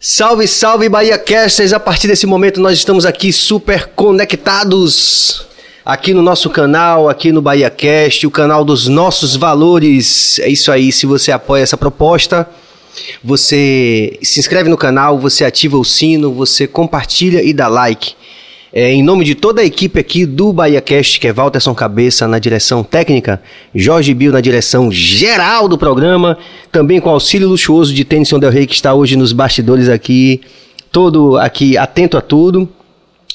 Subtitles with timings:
[0.00, 1.72] Salve, salve Bahia Casters!
[1.72, 5.44] A partir desse momento nós estamos aqui super conectados
[5.84, 10.38] aqui no nosso canal, aqui no Bahia Cast, o canal dos nossos valores.
[10.38, 12.48] É isso aí, se você apoia essa proposta,
[13.24, 18.14] você se inscreve no canal, você ativa o sino, você compartilha e dá like.
[18.70, 22.38] É, em nome de toda a equipe aqui do BahiaCast, que é Walterson Cabeça na
[22.38, 23.40] direção técnica,
[23.74, 26.36] Jorge Bill na direção geral do programa,
[26.70, 30.42] também com auxílio luxuoso de Tennyson Del Rey, que está hoje nos bastidores aqui,
[30.92, 32.68] todo aqui atento a tudo.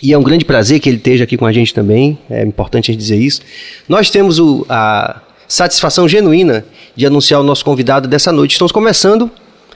[0.03, 2.91] E é um grande prazer que ele esteja aqui com a gente também, é importante
[2.91, 3.41] a gente dizer isso.
[3.89, 6.63] Nós temos o, a satisfação genuína
[6.95, 8.51] de anunciar o nosso convidado dessa noite.
[8.51, 9.31] Estamos começando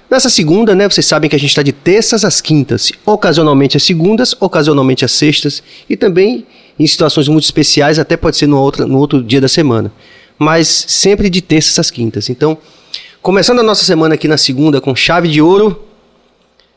[0.09, 3.83] Nessa segunda, né, vocês sabem que a gente está de terças às quintas, ocasionalmente às
[3.83, 6.45] segundas, ocasionalmente às sextas e também
[6.79, 9.91] em situações muito especiais, até pode ser no outro, no outro dia da semana,
[10.39, 12.29] mas sempre de terças às quintas.
[12.29, 12.57] Então,
[13.21, 15.83] começando a nossa semana aqui na segunda com chave de ouro,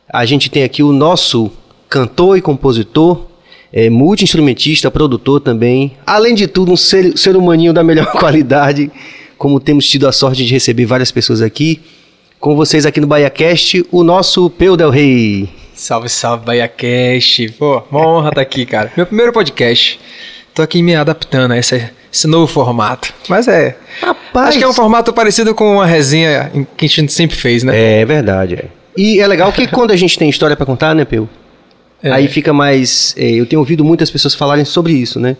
[0.09, 1.53] a gente tem aqui o nosso
[1.89, 3.27] cantor e compositor,
[3.73, 8.91] é, multi-instrumentista, produtor também, além de tudo, um ser, ser humaninho da melhor qualidade,
[9.39, 11.81] como temos tido a sorte de receber várias pessoas aqui
[12.41, 15.46] com vocês aqui no BahiaCast, o nosso Peu Del Rey.
[15.74, 17.50] Salve, salve, BahiaCast.
[17.58, 18.91] Pô, uma honra estar aqui, cara.
[18.97, 20.00] Meu primeiro podcast.
[20.55, 23.12] Tô aqui me adaptando a esse, esse novo formato.
[23.28, 23.77] Mas é.
[24.00, 24.48] Rapaz.
[24.48, 28.00] Acho que é um formato parecido com a resenha que a gente sempre fez, né?
[28.00, 28.64] É verdade, é.
[28.97, 31.28] E é legal que quando a gente tem história para contar, né, Peu?
[32.02, 32.10] É.
[32.10, 33.14] Aí fica mais.
[33.19, 35.36] É, eu tenho ouvido muitas pessoas falarem sobre isso, né?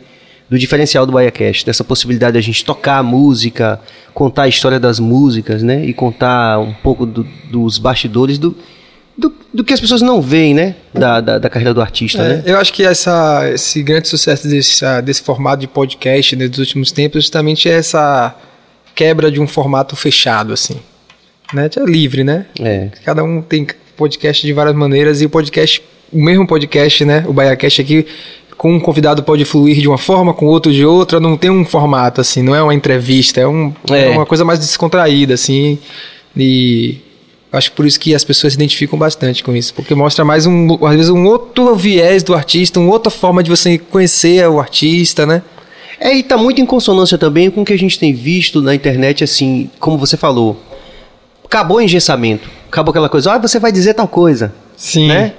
[0.51, 3.81] Do diferencial do BaiaCast, dessa possibilidade de a gente tocar a música,
[4.13, 5.85] contar a história das músicas, né?
[5.85, 8.57] E contar um pouco do, dos bastidores do,
[9.17, 10.75] do, do, que as pessoas não veem, né?
[10.93, 12.43] Da, da, da carreira do artista, é, né?
[12.45, 16.91] Eu acho que essa, esse grande sucesso desse, desse formato de podcast né, dos últimos
[16.91, 18.35] tempos justamente é essa
[18.93, 20.81] quebra de um formato fechado, assim.
[21.55, 21.71] Né?
[21.77, 22.47] É livre, né?
[22.61, 22.89] É.
[23.05, 25.81] Cada um tem podcast de várias maneiras e o podcast,
[26.13, 27.25] o mesmo podcast, né?
[27.29, 28.07] O BaiaCast aqui
[28.61, 31.65] com um convidado pode fluir de uma forma, com outro de outra, não tem um
[31.65, 34.09] formato, assim, não é uma entrevista, é, um, é.
[34.09, 35.79] é uma coisa mais descontraída, assim,
[36.37, 36.99] e
[37.51, 40.77] acho por isso que as pessoas se identificam bastante com isso, porque mostra mais um,
[40.85, 45.25] às vezes, um outro viés do artista, uma outra forma de você conhecer o artista,
[45.25, 45.43] né?
[45.99, 48.75] É, e tá muito em consonância também com o que a gente tem visto na
[48.75, 50.61] internet, assim, como você falou.
[51.43, 52.51] Acabou o engessamento.
[52.69, 54.53] Acabou aquela coisa, ah, você vai dizer tal coisa.
[54.77, 55.09] Sim.
[55.09, 55.33] Né?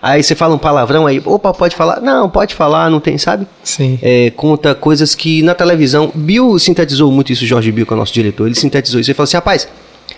[0.00, 2.00] Aí você fala um palavrão aí, opa, pode falar?
[2.00, 3.46] Não, pode falar, não tem, sabe?
[3.64, 3.98] Sim.
[4.00, 6.12] É, conta coisas que na televisão.
[6.14, 8.46] Bill sintetizou muito isso, Jorge Bill, que é o nosso diretor.
[8.46, 9.10] Ele sintetizou isso.
[9.10, 9.68] Ele falou assim: rapaz,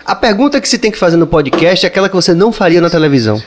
[0.05, 2.81] a pergunta que se tem que fazer no podcast é aquela que você não faria
[2.81, 3.43] na televisão.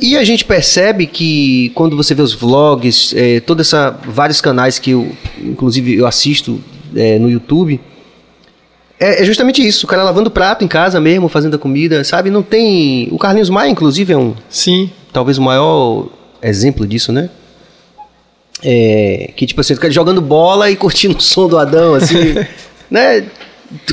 [0.00, 4.78] E a gente percebe que quando você vê os vlogs, é, toda essa vários canais
[4.78, 6.60] que eu, inclusive, eu assisto
[6.96, 7.80] é, no YouTube,
[8.98, 9.86] é, é, justamente isso.
[9.86, 12.30] O cara lavando prato em casa mesmo, fazendo a comida, sabe?
[12.30, 13.08] Não tem.
[13.12, 14.34] O Carlinhos Maia, inclusive, é um.
[14.48, 16.06] Sim talvez o maior
[16.42, 17.30] exemplo disso, né?
[18.62, 22.34] É, que tipo assim, jogando bola e curtindo o som do Adão, assim,
[22.90, 23.26] né?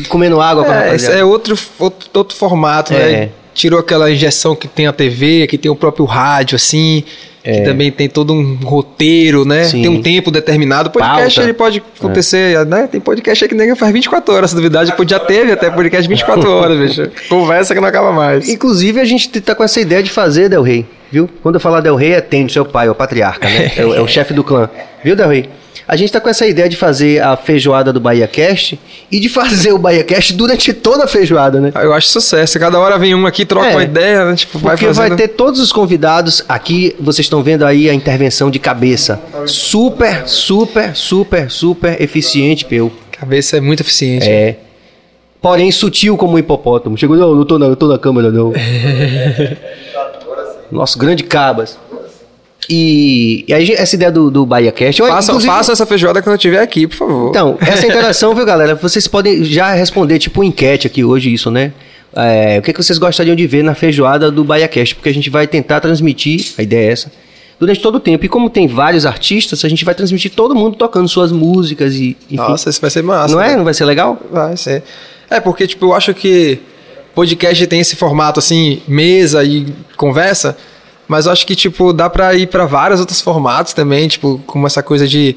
[0.10, 3.12] Comendo água com é, Esse é outro, outro, outro formato, é.
[3.12, 3.30] né?
[3.58, 7.04] Tirou aquela injeção que tem a TV, que tem o próprio rádio, assim.
[7.44, 7.54] É.
[7.54, 9.64] Que também tem todo um roteiro, né?
[9.64, 9.82] Sim.
[9.82, 10.90] Tem um tempo determinado.
[10.90, 11.42] O podcast Pauta.
[11.42, 12.66] ele pode acontecer, é.
[12.66, 12.88] né?
[12.92, 14.86] Tem podcast aí que nem faz 24 horas, se duvidar.
[14.86, 17.12] Já teve até podcast 24 horas, bicho.
[17.28, 18.48] Conversa que não acaba mais.
[18.48, 21.28] Inclusive, a gente tá com essa ideia de fazer, Del Rey, viu?
[21.42, 23.72] Quando eu falar Del Rey, é Tênis, seu pai, é o patriarca, né?
[23.76, 24.70] É, é o chefe do clã.
[25.04, 25.50] Viu, Del Rey?
[25.88, 28.78] A gente está com essa ideia de fazer a feijoada do Bahia Cast
[29.10, 31.72] e de fazer o Bahia Cast durante toda a feijoada, né?
[31.76, 32.60] Eu acho sucesso.
[32.60, 34.36] Cada hora vem um aqui, troca é, uma ideia, né?
[34.36, 35.08] Tipo, vai porque fazendo...
[35.08, 36.44] vai ter todos os convidados.
[36.50, 39.22] Aqui vocês estão vendo aí a intervenção de cabeça.
[39.46, 42.92] Super, super, super, super eficiente, Peu.
[43.12, 44.28] Cabeça é muito eficiente.
[44.28, 44.58] É.
[45.42, 46.98] Porém, sutil como um hipopótamo.
[46.98, 48.52] Chegou, não, não tô na, não tô na câmera, não.
[50.70, 51.80] Nosso grande Cabas.
[52.70, 55.02] E, e aí, essa ideia do, do Bahia Cast.
[55.02, 57.30] faça, faça essa feijoada quando eu estiver aqui, por favor.
[57.30, 58.76] Então, essa interação, viu, galera?
[58.76, 61.72] Vocês podem já responder, tipo, enquete aqui hoje, isso, né?
[62.14, 64.96] É, o que, que vocês gostariam de ver na feijoada do Bahia Cast?
[64.96, 67.12] Porque a gente vai tentar transmitir, a ideia é essa,
[67.60, 68.26] durante todo o tempo.
[68.26, 72.18] E como tem vários artistas, a gente vai transmitir todo mundo tocando suas músicas e.
[72.26, 72.36] Enfim.
[72.36, 73.36] Nossa, isso vai ser massa.
[73.36, 73.56] Não é?
[73.56, 74.20] Não vai ser legal?
[74.32, 74.84] Vai ser.
[75.30, 76.60] É, porque, tipo, eu acho que
[77.14, 79.66] podcast tem esse formato assim, mesa e
[79.96, 80.58] conversa.
[81.08, 84.84] Mas acho que, tipo, dá pra ir pra vários outros formatos também, tipo, como essa
[84.84, 85.36] coisa de.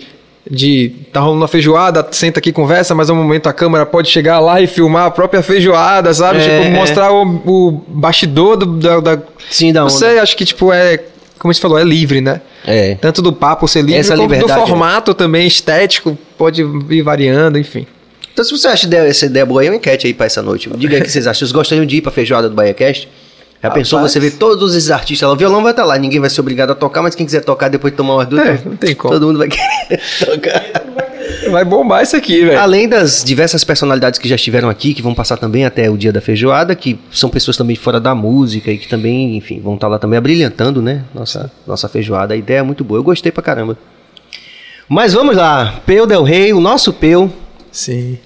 [0.50, 4.40] De tá rolando uma feijoada, senta aqui conversa, mas ao momento a câmera pode chegar
[4.40, 6.40] lá e filmar a própria feijoada, sabe?
[6.40, 9.22] É, tipo, mostrar o, o bastidor do, da, da.
[9.50, 10.98] Sim, da Não sei, acho que, tipo, é.
[11.38, 12.40] Como você falou, é livre, né?
[12.66, 12.94] É.
[12.94, 14.54] Tanto do papo ser livre, Essa como do é.
[14.54, 15.14] formato é.
[15.14, 17.86] também, estético, pode ir variando, enfim.
[18.32, 20.70] Então, se você acha essa ideia boa, aí uma enquete aí pra essa noite.
[20.76, 21.40] Diga aí o que vocês acham.
[21.40, 23.08] Vocês gostariam de ir pra feijoada do BaiaCast?
[23.62, 24.12] Já pensou Rapaz.
[24.12, 25.34] você ver todos esses artistas lá?
[25.34, 27.68] O violão vai estar lá, ninguém vai ser obrigado a tocar, mas quem quiser tocar
[27.68, 29.12] depois de tomar umas duas, É, não tem como.
[29.12, 30.62] todo mundo vai querer tocar.
[31.50, 32.58] Vai bombar isso aqui, velho.
[32.58, 36.10] Além das diversas personalidades que já estiveram aqui, que vão passar também até o dia
[36.12, 39.88] da feijoada, que são pessoas também fora da música e que também, enfim, vão estar
[39.88, 41.04] lá também abrilhantando, né?
[41.14, 42.32] Nossa, nossa feijoada.
[42.34, 42.98] A ideia é muito boa.
[42.98, 43.76] Eu gostei pra caramba.
[44.88, 45.80] Mas vamos lá.
[45.86, 47.30] Peu Del Rey, o nosso Peu,
[47.70, 48.18] Sim.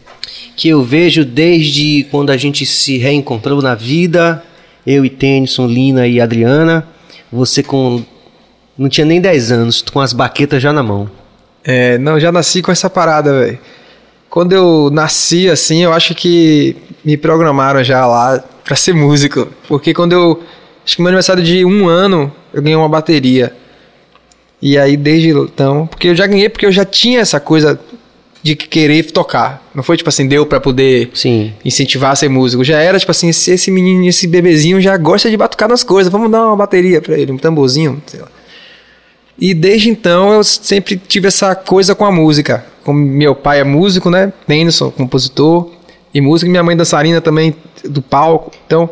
[0.56, 4.42] que eu vejo desde quando a gente se reencontrou na vida,
[4.86, 6.86] eu e Tennyson, Lina e Adriana,
[7.32, 8.02] você com
[8.76, 11.08] não tinha nem 10 anos, com as baquetas já na mão.
[11.64, 13.58] É, não, já nasci com essa parada, velho.
[14.28, 19.48] Quando eu nasci, assim, eu acho que me programaram já lá pra ser músico.
[19.68, 20.42] Porque quando eu.
[20.84, 23.54] Acho que meu aniversário de um ano, eu ganhei uma bateria.
[24.60, 25.86] E aí, desde então.
[25.86, 27.78] Porque eu já ganhei, porque eu já tinha essa coisa
[28.44, 29.66] de querer tocar.
[29.74, 31.54] Não foi tipo assim, deu pra poder Sim.
[31.64, 32.62] incentivar a ser músico.
[32.62, 36.12] Já era tipo assim, esse, esse menino, esse bebezinho já gosta de batucar nas coisas.
[36.12, 38.28] Vamos dar uma bateria pra ele, um tamborzinho, sei lá.
[39.38, 42.66] E desde então eu sempre tive essa coisa com a música.
[42.84, 44.30] Como meu pai é músico, né?
[44.46, 45.70] Tennyson, compositor
[46.12, 48.52] e músico, e minha mãe dançarina também do palco.
[48.66, 48.90] Então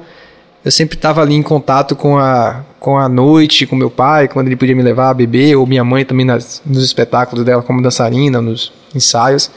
[0.65, 4.47] eu sempre estava ali em contato com a, com a noite, com meu pai, quando
[4.47, 7.83] ele podia me levar a beber, ou minha mãe também nas, nos espetáculos dela como
[7.83, 9.51] dançarina, nos ensaios.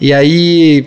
[0.00, 0.86] E aí,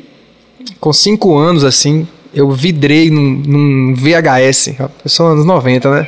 [0.80, 4.76] com cinco anos, assim, eu vidrei num, num VHS.
[4.80, 6.08] Eu sou anos 90, né?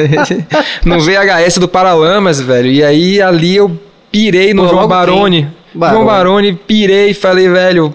[0.84, 2.70] no VHS do Paralamas, velho.
[2.70, 3.70] E aí, ali eu
[4.10, 5.42] pirei no Pô, João Baroni.
[5.42, 5.60] quem?
[5.74, 5.94] Baroni.
[5.94, 7.94] João Baroni, pirei e falei, velho,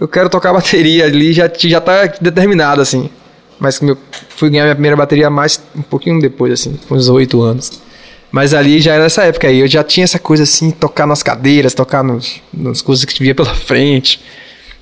[0.00, 3.08] eu quero tocar bateria ali, já, já tá determinado, assim.
[3.58, 3.96] Mas meu,
[4.30, 7.80] fui ganhar minha primeira bateria mais um pouquinho depois, assim, com uns oito anos.
[8.30, 11.22] Mas ali já era nessa época aí, eu já tinha essa coisa assim, tocar nas
[11.22, 14.20] cadeiras, tocar nos, nas coisas que via pela frente.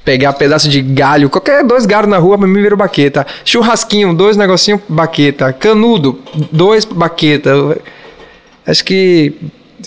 [0.04, 3.24] Pegar pedaço de galho, qualquer dois galhos na rua pra mim virou baqueta.
[3.44, 5.52] Churrasquinho, dois negocinho, baqueta.
[5.52, 6.18] Canudo,
[6.50, 7.78] dois baqueta.
[8.66, 9.32] Acho que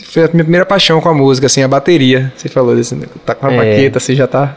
[0.06, 2.32] foi a minha primeira paixão com a música, assim, a bateria.
[2.38, 2.96] Você falou desse,
[3.26, 3.58] tá com a É.
[3.58, 4.56] baqueta, você já tá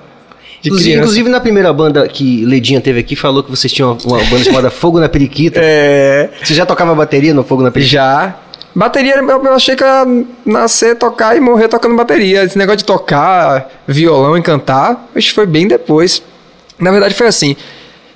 [0.60, 0.98] de Inclusive, criança.
[1.04, 4.70] inclusive, na primeira banda que Ledinha teve aqui, falou que vocês tinham uma, banda chamada
[4.70, 5.60] Fogo na Periquita.
[5.62, 7.94] É, Você já tocava bateria no Fogo na Periquita?
[7.94, 8.36] já.
[8.74, 12.44] Bateria, eu achei que eu ia nascer, tocar e morrer tocando bateria.
[12.44, 16.22] Esse negócio de tocar violão e cantar, acho que foi bem depois.
[16.78, 17.56] Na verdade, foi assim.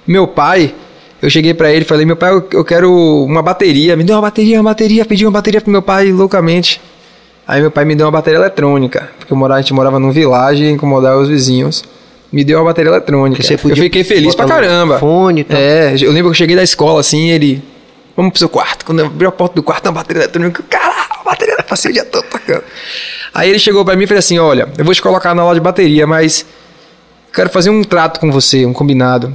[0.06, 0.72] Meu pai,
[1.20, 2.92] eu cheguei pra ele e falei: Meu pai, eu, quero
[3.24, 3.96] uma bateria.
[3.96, 5.04] Me deu uma bateria, uma bateria.
[5.04, 6.80] Pedi uma bateria pro meu pai loucamente.
[7.46, 9.10] Aí meu pai me deu uma bateria eletrônica.
[9.18, 11.82] Porque eu morava, a gente morava num vilagem e incomodava os vizinhos.
[12.32, 13.42] Me deu uma bateria eletrônica.
[13.42, 14.98] Você eu podia fiquei feliz pra caramba.
[14.98, 15.58] fone e tal.
[15.60, 17.62] É, eu lembro que eu cheguei da escola assim, ele.
[18.16, 18.84] Vamos pro seu quarto.
[18.84, 20.62] Quando eu abri a porta do quarto, uma bateria eletrônica.
[20.62, 22.62] eu, Caralho, a bateria era passei o dia todo tocando.
[23.34, 25.54] Aí ele chegou pra mim e falou assim: Olha, eu vou te colocar na aula
[25.54, 26.46] de bateria, mas
[27.32, 29.34] quero fazer um trato com você, um combinado.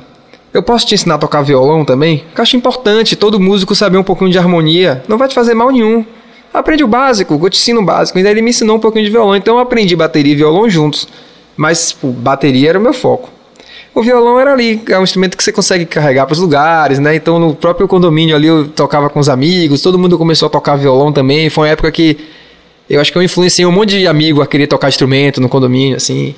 [0.53, 2.23] Eu posso te ensinar a tocar violão também?
[2.33, 5.03] Que eu acho importante todo músico saber um pouquinho de harmonia.
[5.07, 6.03] Não vai te fazer mal nenhum.
[6.53, 8.17] Aprende o básico, eu te ensino o básico.
[8.17, 9.35] E daí ele me ensinou um pouquinho de violão.
[9.35, 11.07] Então eu aprendi bateria e violão juntos.
[11.57, 13.29] Mas pô, bateria era o meu foco.
[13.93, 17.15] O violão era ali, é um instrumento que você consegue carregar para os lugares, né?
[17.15, 20.75] Então no próprio condomínio ali eu tocava com os amigos, todo mundo começou a tocar
[20.75, 21.49] violão também.
[21.49, 22.15] Foi uma época que
[22.87, 25.97] eu acho que eu influenciei um monte de amigo a querer tocar instrumento no condomínio,
[25.97, 26.35] assim.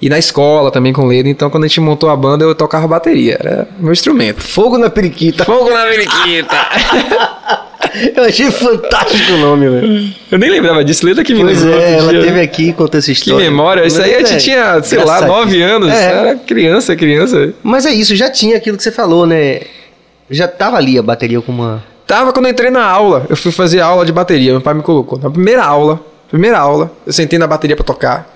[0.00, 1.28] E na escola também com Ledo.
[1.28, 4.40] Então quando a gente montou a banda eu tocava bateria, era meu instrumento.
[4.40, 5.44] Fogo na Periquita.
[5.44, 6.56] Fogo na periquita!
[8.16, 10.14] Eu achei fantástico o nome, velho.
[10.30, 12.22] eu nem lembrava disso, Leda que me Pois é, ela dia.
[12.22, 13.44] teve aqui e contou essa Que história.
[13.50, 16.04] memória, isso aí a Mas, gente é, tinha, sei lá, nove anos, É.
[16.12, 17.52] era criança, criança.
[17.62, 19.60] Mas é isso, já tinha aquilo que você falou, né?
[20.30, 21.82] Já tava ali a bateria com uma.
[22.06, 24.82] Tava quando eu entrei na aula, eu fui fazer aula de bateria, meu pai me
[24.82, 25.18] colocou.
[25.18, 28.28] Na primeira aula, primeira aula, eu sentei na bateria pra tocar.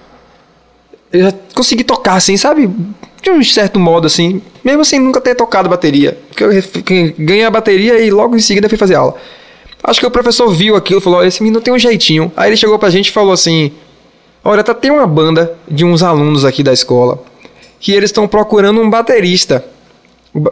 [1.13, 2.69] Eu já consegui tocar assim, sabe?
[3.23, 6.19] De um certo modo assim, mesmo assim nunca ter tocado bateria.
[6.29, 9.15] Porque eu ganhei a bateria e logo em seguida fui fazer aula.
[9.87, 12.33] Acho que o professor viu aquilo e falou: "Ó, esse menino tem um jeitinho.
[12.37, 13.71] Aí ele chegou pra gente e falou assim:
[14.43, 17.23] Olha, tá, tem uma banda de uns alunos aqui da escola
[17.79, 19.63] que eles estão procurando um baterista.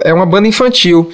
[0.05, 1.11] É uma banda infantil.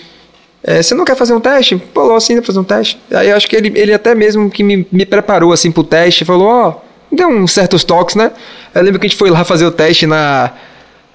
[0.65, 1.81] É, você não quer fazer um teste?
[1.95, 2.99] Falou assim, pra fazer um teste.
[3.13, 6.49] Aí acho que ele, ele até mesmo que me, me preparou assim pro teste, falou,
[6.49, 6.75] ó,
[7.11, 8.33] deu uns certos toques, né?
[8.75, 10.51] Eu lembro que a gente foi lá fazer o teste na,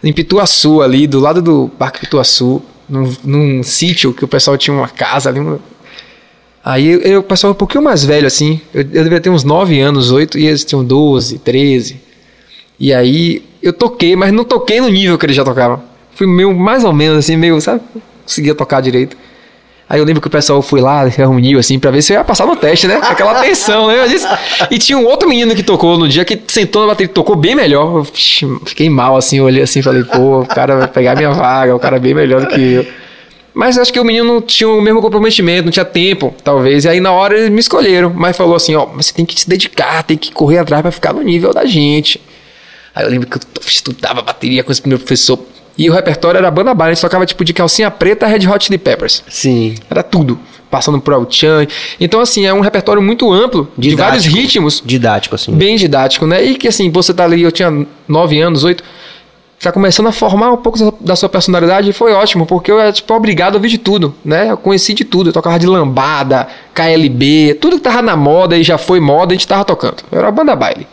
[0.02, 4.76] em Pituaçu ali, do lado do Parque Pituaçu, num, num sítio que o pessoal tinha
[4.76, 5.42] uma casa ali.
[5.42, 5.60] um-
[6.64, 9.80] Aí eu, eu, pessoal um pouquinho mais velho assim, eu, eu devia ter uns 9
[9.82, 12.00] anos, 8, e eles tinham 12, 13.
[12.80, 15.82] E aí eu toquei, mas não toquei no nível que eles já tocavam.
[16.16, 17.82] Fui meio, mais ou menos assim, meio, sabe?
[18.24, 19.18] Conseguia tocar direito.
[19.90, 22.24] Aí eu lembro que o pessoal foi lá, reuniu assim, pra ver se eu ia
[22.24, 23.00] passar no teste, né?
[23.04, 24.06] Aquela tensão, né?
[24.72, 27.54] E tinha um outro menino que tocou no dia que sentou na bateria tocou bem
[27.54, 27.98] melhor.
[27.98, 28.06] Eu,
[28.66, 31.98] fiquei mal assim, olhei assim falei, pô, o cara vai pegar minha vaga, o cara
[31.98, 32.86] é bem melhor do que eu.
[33.54, 36.86] Mas acho que o menino não tinha o mesmo comprometimento, não tinha tempo, talvez.
[36.86, 38.12] E aí na hora eles me escolheram.
[38.16, 41.14] Mas falou assim, ó, você tem que se dedicar, tem que correr atrás pra ficar
[41.14, 42.20] no nível da gente.
[42.96, 45.40] Aí eu lembro que eu estudava bateria com esse primeiro professor.
[45.78, 48.64] E o repertório era banda bala, a gente tocava tipo de calcinha preta, Red Hot
[48.66, 49.24] Chili Peppers.
[49.28, 49.76] Sim.
[49.90, 50.40] Era tudo.
[50.70, 51.68] Passando por El-Chan.
[52.00, 54.42] Então, assim, é um repertório muito amplo, de vários Didático.
[54.42, 54.84] ritmos.
[54.84, 55.52] Didático, assim.
[55.54, 56.44] Bem didático, né?
[56.44, 58.84] E que, assim, você tá ali, eu tinha 9 anos, 8,
[59.64, 62.92] tá começando a formar um pouco da- sua personalidade e foi ótimo, porque eu era,
[62.92, 64.52] tipo, obrigado a ouvir de tudo, né?
[64.52, 65.30] Eu conheci de tudo.
[65.30, 69.36] Eu tocava de lambada, KLB, tudo que tava na moda e já foi moda, a
[69.36, 70.04] gente tava tocando.
[70.12, 70.88] Eu era banda baile.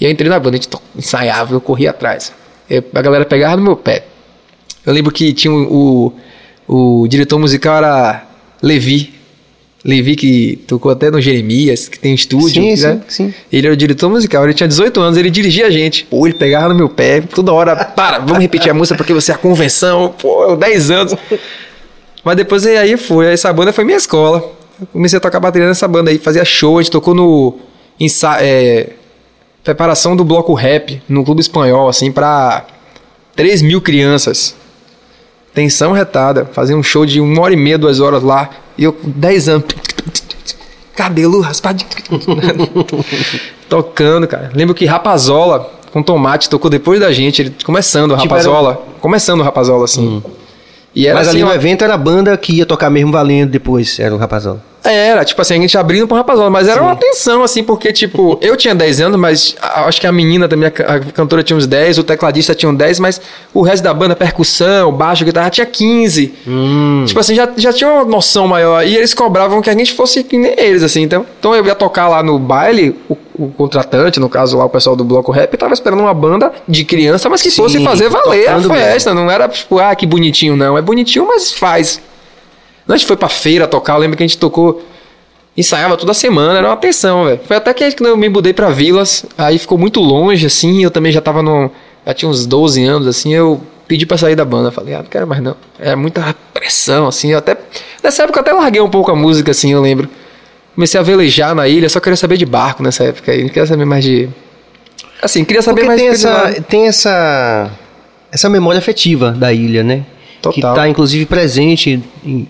[0.00, 2.32] E eu entrei na banda, a gente ensaiava, eu corria atrás.
[2.68, 4.04] Eu- a galera pegava no meu pé.
[4.84, 6.12] Eu lembro que tinha o,
[6.68, 8.24] o, o diretor musical era
[8.62, 9.14] Levi.
[9.84, 12.62] Levi que tocou até no Jeremias, que tem um estúdio.
[12.62, 13.00] Sim, né?
[13.06, 13.34] sim, sim.
[13.52, 16.04] Ele era o diretor musical, ele tinha 18 anos, ele dirigia a gente.
[16.06, 19.30] Pô, ele pegava no meu pé, toda hora, para, vamos repetir a música porque você
[19.30, 20.14] é a convenção.
[20.18, 21.14] Pô, eu 10 anos.
[22.24, 24.50] Mas depois aí foi, essa banda foi minha escola.
[24.80, 27.58] Eu comecei a tocar bateria nessa banda aí, fazia show, a gente tocou no
[28.00, 28.88] ensa- é,
[29.62, 32.64] preparação do bloco rap no clube espanhol, assim, pra
[33.36, 34.56] 3 mil crianças.
[35.52, 36.46] Tensão retada.
[36.52, 38.50] Fazia um show de uma hora e meia, duas horas lá.
[38.76, 39.66] E eu com 10 anos.
[40.94, 41.84] Cabelo raspado.
[43.68, 44.50] Tocando, cara.
[44.54, 47.42] Lembro que Rapazola com Tomate tocou depois da gente.
[47.42, 48.82] Ele começando o Tipo, Rapazola.
[49.00, 50.22] Começando o Rapazola, assim.
[50.94, 53.10] E era Mas assim, ali no uma- evento era a banda que ia tocar mesmo
[53.10, 54.60] valendo depois, era o rapazão.
[54.84, 58.38] Era, tipo assim, a gente abrindo pro rapazola, mas era uma tensão, assim, porque, tipo,
[58.42, 61.56] eu tinha 10 anos, mas acho que a menina também, a ca- a cantora tinha
[61.56, 63.18] uns 10, o tecladista tinha uns 10, mas
[63.54, 66.34] o resto da banda, percussão, baixo, guitarra, tinha 15.
[67.06, 68.86] Tipo assim, já, já tinha uma noção maior.
[68.86, 71.00] E eles cobravam que a gente fosse que nem eles, assim.
[71.02, 74.70] Então, então eu ia tocar lá no baile, o, o contratante, no caso lá, o
[74.70, 78.10] pessoal do Bloco Rap, tava esperando uma banda de criança, mas que Sim, fosse fazer
[78.10, 79.14] valer a festa.
[79.14, 80.76] Não era, tipo, ah, que bonitinho, não.
[80.76, 82.00] É bonitinho, mas faz.
[82.88, 84.82] A gente foi pra feira tocar, eu lembro que a gente tocou.
[85.56, 87.40] Ensaiava toda semana, era uma tensão, velho.
[87.46, 90.90] Foi até que quando eu me mudei pra Vilas, aí ficou muito longe, assim, eu
[90.90, 91.70] também já tava no.
[92.04, 94.72] Já tinha uns 12 anos, assim, eu pedi pra sair da banda.
[94.72, 95.56] Falei, ah, não quero mais não.
[95.78, 97.30] É muita pressão, assim.
[97.30, 97.56] Eu até.
[98.02, 100.08] Nessa época eu até larguei um pouco a música, assim, eu lembro.
[100.74, 103.42] Comecei a velejar na ilha, só queria saber de barco nessa época aí.
[103.42, 104.28] Não queria saber mais de.
[105.22, 107.70] Assim, queria saber Porque mais tem de essa, tem essa,
[108.32, 110.04] essa memória afetiva da ilha, né?
[110.42, 110.72] Que Total.
[110.72, 112.48] está inclusive presente em-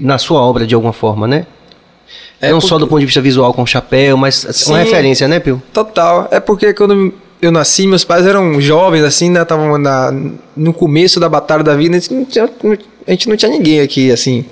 [0.00, 1.46] na sua obra de alguma forma, né?
[2.40, 4.74] É Não só porque- do ponto de vista visual com o chapéu, mas uma Sim.
[4.74, 5.62] referência, né, Pio?
[5.72, 6.26] Total.
[6.30, 9.42] É porque quando eu nasci, meus pais eram jovens, assim, né?
[9.42, 10.12] Estavam na-
[10.56, 11.96] no começo da batalha da vida.
[11.96, 12.48] A gente, não tinha,
[13.06, 14.44] a gente não tinha ninguém aqui, assim.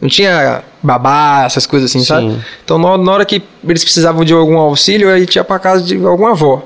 [0.00, 2.30] Não tinha babá, essas coisas assim, sabe?
[2.32, 2.40] Sim.
[2.64, 5.82] Então, na na hora que eles precisavam de algum auxílio, a gente ia pra casa
[5.82, 6.62] de alguma avó.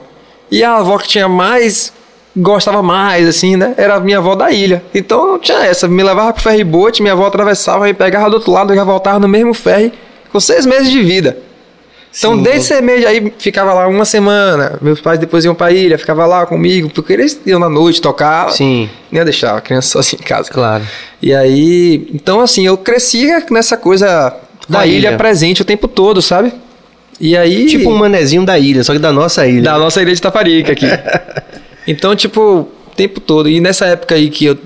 [0.50, 1.92] E a avó que tinha mais,
[2.37, 3.75] gostava mais, assim, né?
[3.76, 4.83] Era minha avó da ilha.
[4.95, 5.87] Então, não tinha essa.
[5.88, 9.19] Me levava pro ferry-boat, minha avó atravessava e pegava do outro lado e já voltava
[9.21, 9.93] no mesmo ferry
[10.33, 11.37] com seis meses de vida.
[12.17, 12.43] Então, Sim.
[12.43, 14.79] desde esse mês aí, ficava lá uma semana.
[14.81, 18.50] Meus pais depois iam pra ilha, ficava lá comigo, porque eles iam na noite tocar.
[18.53, 20.49] Sim, Não ia deixar a criança sozinha em casa.
[20.50, 20.85] claro.
[21.21, 24.07] E aí, então assim, eu crescia nessa coisa
[24.69, 25.09] da, Da ilha.
[25.09, 25.17] ilha.
[25.17, 26.53] presente o tempo todo, sabe?
[27.21, 27.67] E aí.
[27.67, 29.62] Tipo um manezinho da ilha, só que da nossa ilha.
[29.62, 30.87] Da nossa ilha de Taparica aqui.
[31.87, 33.49] então, tipo, o tempo todo.
[33.49, 34.59] E nessa época aí que eu,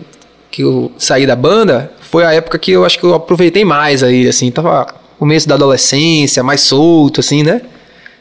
[0.50, 4.02] que eu saí da banda, foi a época que eu acho que eu aproveitei mais
[4.02, 4.50] a ilha, assim.
[4.50, 4.86] Tava
[5.18, 7.60] começo da adolescência, mais solto, assim, né?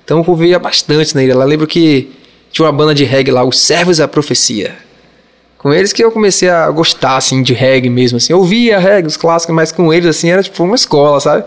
[0.03, 1.35] Então eu convivia bastante ilha.
[1.35, 2.09] Lá lembro que
[2.51, 4.75] tinha uma banda de reggae lá, os Servos da Profecia.
[5.57, 8.33] Com eles que eu comecei a gostar, assim, de reggae mesmo, assim.
[8.33, 11.43] Eu ouvia reggae, os clássicos, mas com eles, assim, era tipo uma escola, sabe?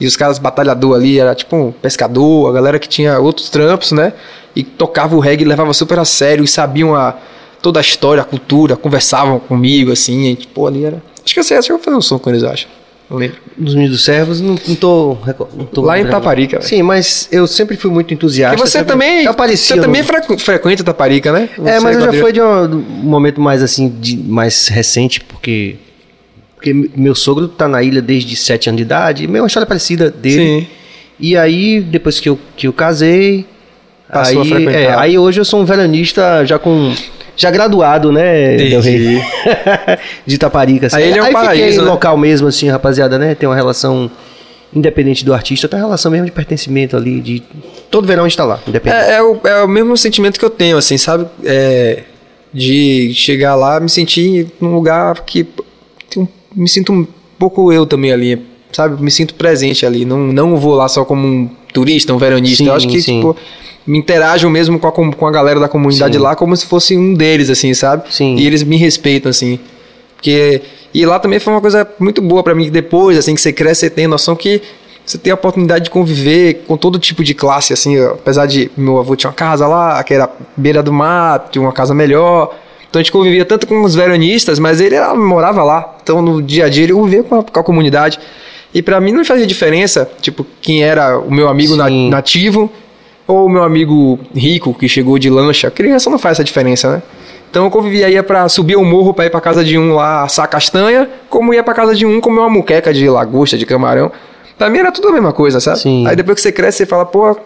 [0.00, 3.92] E os caras batalhador ali, era tipo um pescador, a galera que tinha outros trampos,
[3.92, 4.12] né?
[4.56, 7.14] E tocava o reggae, levava super a sério e sabiam a,
[7.60, 10.30] toda a história, a cultura, conversavam comigo, assim.
[10.30, 11.02] E, tipo, ali era...
[11.24, 12.66] Acho que eu sei, acho que eu vou fazer um som com eles, acho.
[13.10, 13.36] Não lembro.
[13.56, 15.18] Dos Meninos dos Servos, não, não tô,
[15.56, 16.06] não tô Lá em.
[16.06, 16.68] Taparica, velho.
[16.68, 18.56] Sim, mas eu sempre fui muito entusiasta.
[18.56, 21.48] Porque você sempre- também, aparecia você também frequ- frequenta Taparica, né?
[21.58, 25.20] É, Você, mas eu já foi de um, um momento mais assim, de, mais recente,
[25.20, 25.76] porque,
[26.60, 30.10] porque meu sogro tá na ilha desde 7 anos de idade, meio uma história parecida
[30.10, 30.60] dele.
[30.60, 30.66] Sim.
[31.18, 33.46] E aí, depois que eu, que eu casei,
[34.12, 36.92] Passou a aí, é, aí hoje eu sou um veranista já com.
[37.36, 38.70] Já graduado, né, Entendi.
[38.70, 39.22] Del Rey?
[40.26, 40.88] de Taparica.
[40.88, 40.96] Assim.
[40.96, 41.90] Aí ele é um aí paraíso, fiquei né?
[41.90, 43.34] local mesmo, assim, rapaziada, né?
[43.34, 44.10] Tem uma relação
[44.74, 47.42] independente do artista, tem uma relação mesmo de pertencimento ali, de.
[47.90, 49.04] Todo verão a gente tá lá, independente.
[49.04, 51.26] É, é o, é o mesmo sentimento que eu tenho, assim, sabe?
[51.42, 52.02] É,
[52.52, 55.46] de chegar lá, me sentir num lugar que
[56.54, 57.06] me sinto um
[57.38, 58.42] pouco eu também ali,
[58.72, 59.02] sabe?
[59.02, 60.04] Me sinto presente ali.
[60.04, 62.64] Não, não vou lá só como um turista, um veranista.
[62.64, 63.16] Sim, eu acho que, sim.
[63.16, 63.36] tipo,
[63.86, 66.22] me interajo mesmo com a, com a galera da comunidade Sim.
[66.22, 68.04] lá como se fosse um deles, assim, sabe?
[68.10, 68.36] Sim.
[68.36, 69.58] E eles me respeitam, assim.
[70.16, 70.60] Porque
[70.92, 73.52] E lá também foi uma coisa muito boa para mim, que depois, assim, que você
[73.52, 74.60] cresce, você tem noção que
[75.04, 78.98] você tem a oportunidade de conviver com todo tipo de classe, assim, apesar de meu
[78.98, 82.54] avô tinha uma casa lá, que era beira do mar, tinha uma casa melhor,
[82.90, 86.42] então a gente convivia tanto com os veranistas, mas ele era, morava lá, então no
[86.42, 88.18] dia a dia ele convivia com a, com a comunidade,
[88.74, 92.70] e para mim não fazia diferença, tipo, quem era o meu amigo na, nativo
[93.28, 96.90] ou o meu amigo rico que chegou de lancha, a criança não faz essa diferença,
[96.90, 97.02] né?
[97.48, 100.22] Então eu convivia, ia para subir o morro para ir para casa de um lá
[100.22, 104.10] assar castanha, como ia para casa de um comer uma muqueca de lagosta, de camarão.
[104.56, 105.80] Pra mim era tudo a mesma coisa, sabe?
[105.80, 106.06] Sim.
[106.06, 107.36] Aí depois que você cresce, você fala, pô,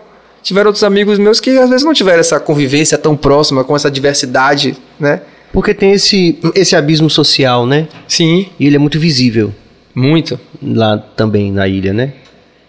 [0.42, 3.90] tiveram outros amigos meus que às vezes não tiveram essa convivência tão próxima com essa
[3.90, 5.22] diversidade, né?
[5.54, 7.86] Porque tem esse, esse abismo social, né?
[8.08, 8.48] Sim.
[8.58, 9.54] E ele é muito visível.
[9.94, 10.38] Muito.
[10.60, 12.12] Lá também na ilha, né?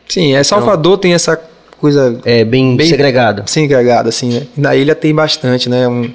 [0.08, 1.36] Sim, é Salvador então, tem essa
[1.80, 2.22] coisa.
[2.24, 3.44] É bem, bem segregada.
[3.48, 4.48] Segregada, assim, né?
[4.56, 5.88] Na ilha tem bastante, né?
[5.88, 6.12] Um,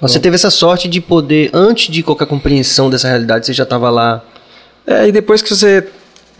[0.00, 3.90] você teve essa sorte de poder, antes de qualquer compreensão dessa realidade, você já estava
[3.90, 4.24] lá.
[4.86, 5.84] É, e depois que você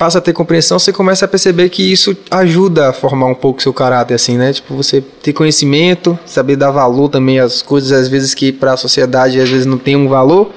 [0.02, 3.62] passa a ter compreensão, você começa a perceber que isso ajuda a formar um pouco
[3.62, 4.52] seu caráter, assim, né?
[4.52, 8.76] Tipo, você ter conhecimento, saber dar valor também às coisas, às vezes que para a
[8.76, 10.50] sociedade às vezes não tem um valor,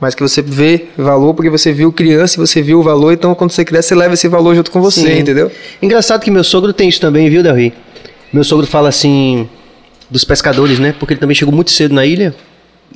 [0.00, 3.34] mas que você vê valor porque você viu criança e você viu o valor, então
[3.34, 5.18] quando você cresce, você leva esse valor junto com você, Sim.
[5.18, 5.50] entendeu?
[5.82, 7.74] Engraçado que meu sogro tem isso também, viu, Delri?
[8.32, 9.48] Meu sogro fala assim
[10.08, 10.94] dos pescadores, né?
[10.96, 12.32] Porque ele também chegou muito cedo na ilha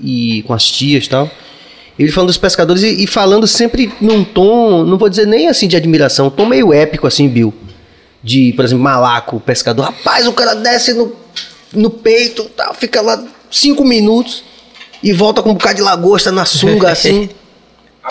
[0.01, 1.29] e com as tias e tal.
[1.99, 5.67] Ele falando dos pescadores e, e, falando sempre num tom, não vou dizer nem assim
[5.67, 7.55] de admiração, um tom meio épico assim, Bill.
[8.23, 9.87] De, por exemplo, malaco, pescador.
[9.87, 11.15] Rapaz, o cara desce no,
[11.73, 14.45] no peito, tá, fica lá cinco minutos
[15.03, 17.31] e volta com um bocado de lagosta na sunga assim.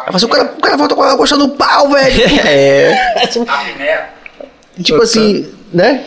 [0.07, 2.23] assim o, cara, o cara volta com a lagosta no pau, velho.
[2.45, 3.27] É.
[4.81, 6.05] tipo assim, né?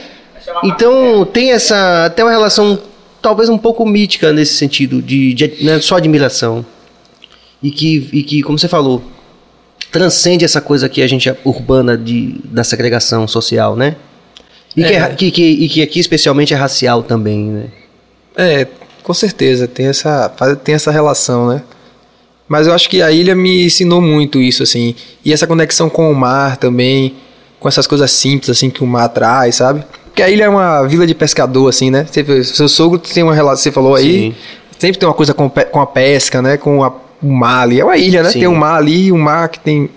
[0.64, 2.10] Então tem essa.
[2.16, 2.80] Tem uma relação
[3.20, 6.64] talvez um pouco mítica nesse sentido, de, de né, só admiração.
[7.62, 9.02] E que, e que, como você falou,
[9.90, 13.96] transcende essa coisa que a gente é urbana de, da segregação social, né?
[14.76, 15.08] E, é.
[15.14, 17.64] que, que, e que aqui especialmente é racial também, né?
[18.36, 18.66] É,
[19.02, 20.28] com certeza, tem essa,
[20.62, 21.62] tem essa relação, né?
[22.46, 24.94] Mas eu acho que a ilha me ensinou muito isso, assim.
[25.24, 27.14] E essa conexão com o mar também,
[27.58, 29.84] com essas coisas simples, assim, que o mar traz, sabe?
[30.04, 32.06] Porque a ilha é uma vila de pescador, assim, né?
[32.44, 34.34] seu sogro tem uma relação, você falou aí, Sim.
[34.78, 36.56] sempre tem uma coisa com, com a pesca, né?
[36.56, 37.80] Com a, o mar ali.
[37.80, 38.30] É uma ilha, né?
[38.30, 38.40] Sim.
[38.40, 39.88] Tem um mar ali, um mar que tem,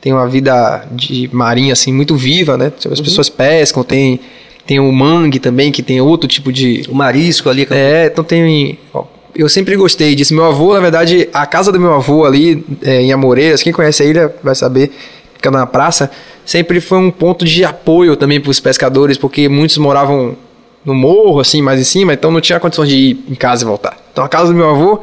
[0.00, 2.72] tem uma vida de marinha, assim, muito viva, né?
[2.78, 3.04] As uhum.
[3.04, 4.20] pessoas pescam, tem,
[4.66, 6.84] tem o mangue também, que tem outro tipo de...
[6.88, 7.66] O marisco ali.
[7.70, 8.78] É, então tem...
[8.92, 9.04] Ó,
[9.34, 10.34] eu sempre gostei disso.
[10.34, 14.02] Meu avô, na verdade, a casa do meu avô ali é, em Amoreiras, quem conhece
[14.02, 14.90] a ilha vai saber,
[15.34, 16.10] fica na praça
[16.50, 20.36] sempre foi um ponto de apoio também para os pescadores, porque muitos moravam
[20.84, 23.66] no morro, assim, mais em cima, então não tinha condições de ir em casa e
[23.66, 23.96] voltar.
[24.12, 25.00] Então a casa do meu avô,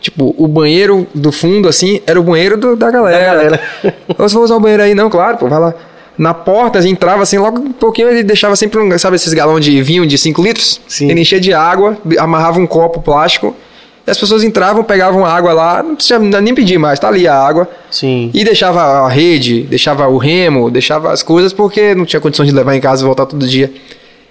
[0.00, 3.18] tipo, o banheiro do fundo, assim, era o banheiro do, da galera.
[3.18, 3.60] Da galera.
[4.18, 4.94] Você vai usar o banheiro aí?
[4.94, 5.74] Não, claro, pô, vai lá.
[6.16, 9.64] Na porta, assim, entrava assim, logo um pouquinho ele deixava sempre um, sabe esses galões
[9.64, 10.80] de vinho de 5 litros?
[10.88, 11.08] Sim.
[11.08, 13.54] Ele enchia de água, amarrava um copo plástico
[14.08, 17.28] e as pessoas entravam, pegavam a água lá, não precisa nem pedir mais, tá ali
[17.28, 17.68] a água.
[17.90, 18.30] Sim.
[18.32, 22.54] E deixava a rede, deixava o remo, deixava as coisas porque não tinha condições de
[22.54, 23.70] levar em casa e voltar todo dia.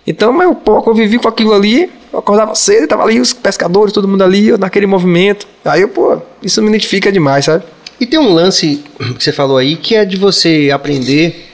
[0.08, 4.08] Então, eu pô, convivi com aquilo ali, eu acordava cedo, tava ali os pescadores, todo
[4.08, 5.46] mundo ali, eu, naquele movimento.
[5.65, 7.65] Aí, eu, pô, isso me identifica demais, sabe?
[8.00, 8.84] E tem um lance
[9.17, 11.46] que você falou aí, que é de você aprender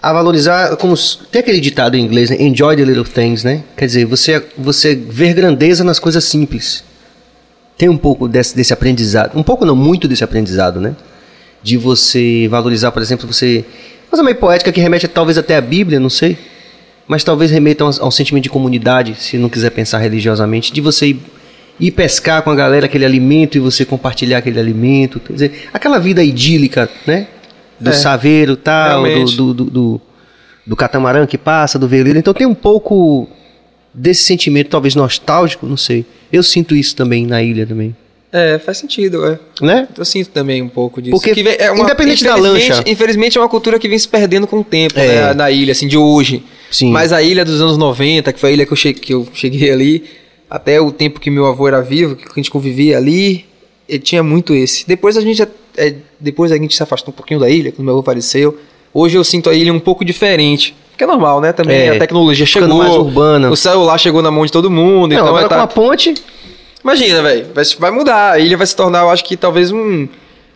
[0.00, 0.94] a valorizar, como
[1.30, 2.36] tem aquele ditado em inglês, né?
[2.40, 3.62] enjoy the little things, né?
[3.76, 6.84] Quer dizer, você você ver grandeza nas coisas simples
[7.80, 10.94] tem um pouco desse, desse aprendizado, um pouco não, muito desse aprendizado, né?
[11.62, 13.64] De você valorizar, por exemplo, você.
[14.10, 16.36] Coisa meio poética que remete talvez até à Bíblia, não sei.
[17.10, 20.72] Mas talvez remeta a um, a um sentimento de comunidade, se não quiser pensar religiosamente,
[20.72, 21.20] de você ir,
[21.80, 25.18] ir, pescar com a galera aquele alimento e você compartilhar aquele alimento.
[25.18, 27.26] Quer dizer, aquela vida idílica, né?
[27.80, 30.00] Do é, saveiro tal, do do, do, do,
[30.64, 32.16] do, catamarã que passa, do veleiro.
[32.16, 33.28] Então tem um pouco
[33.92, 36.06] desse sentimento, talvez nostálgico, não sei.
[36.32, 37.92] Eu sinto isso também na ilha também.
[38.32, 39.36] É, faz sentido, é.
[39.60, 39.88] Né?
[39.98, 41.10] Eu sinto também um pouco disso.
[41.10, 42.84] Porque é uma, independente da lancha.
[42.86, 45.06] Infelizmente é uma cultura que vem se perdendo com o tempo, é.
[45.08, 46.44] né, na ilha, assim, de hoje.
[46.70, 46.90] Sim.
[46.90, 49.26] Mas a ilha dos anos 90, que foi a ilha que eu cheguei, que eu
[49.32, 50.04] cheguei ali,
[50.48, 53.44] até o tempo que meu avô era vivo, que a gente convivia ali,
[53.88, 54.86] ele tinha muito esse.
[54.86, 55.42] Depois a gente,
[55.76, 58.58] é, depois a gente se afastou um pouquinho da ilha, quando meu avô faleceu.
[58.92, 60.74] Hoje eu sinto a ilha um pouco diferente.
[60.96, 61.52] Que é normal, né?
[61.52, 62.78] Também é, a tecnologia chegou.
[62.78, 63.50] mais urbana.
[63.50, 65.12] O celular chegou na mão de todo mundo.
[65.12, 65.56] Não, então agora tá...
[65.56, 66.14] com a ponte.
[66.82, 67.46] Imagina, velho.
[67.54, 68.32] Vai, vai mudar.
[68.32, 70.08] A ilha vai se tornar, eu acho que talvez um,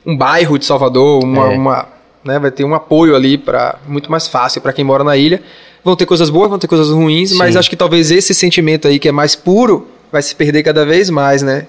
[0.05, 1.57] um bairro de Salvador, uma, é.
[1.57, 1.89] uma
[2.25, 5.43] né, vai ter um apoio ali para muito mais fácil para quem mora na ilha.
[5.85, 7.37] Vão ter coisas boas, vão ter coisas ruins, Sim.
[7.37, 10.87] mas acho que talvez esse sentimento aí que é mais puro vai se perder cada
[10.87, 11.67] vez mais, né?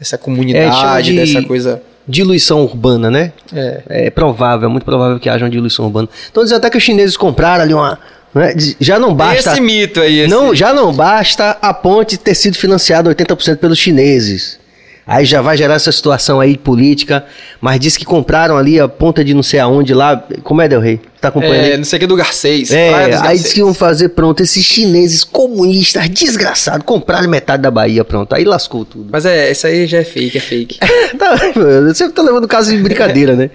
[0.00, 1.82] Essa comunidade, é, de, dessa coisa.
[2.06, 3.32] diluição urbana, né?
[3.52, 3.82] É.
[4.06, 6.08] É provável, é muito provável que haja uma diluição urbana.
[6.24, 7.98] Estão dizendo até que os chineses compraram ali uma.
[8.34, 9.50] né, Já não basta.
[9.50, 10.20] Esse mito aí.
[10.20, 10.30] Esse...
[10.30, 14.59] Não, já não basta a ponte ter sido financiada 80% pelos chineses.
[15.10, 17.24] Aí já vai gerar essa situação aí política,
[17.60, 20.24] mas diz que compraram ali a ponta de não sei aonde lá.
[20.44, 21.00] Como é, Del Rey?
[21.20, 21.66] Tá acompanhando?
[21.66, 21.76] É, aí?
[21.76, 22.70] não sei o que do Garcês.
[22.70, 23.42] É, aí Garcês.
[23.42, 28.32] disse que iam fazer, pronto, esses chineses comunistas desgraçados compraram metade da Bahia, pronto.
[28.36, 29.08] Aí lascou tudo.
[29.10, 30.78] Mas é, isso aí já é fake, é fake.
[31.18, 33.50] tá, eu sempre tô levando caso de brincadeira, né?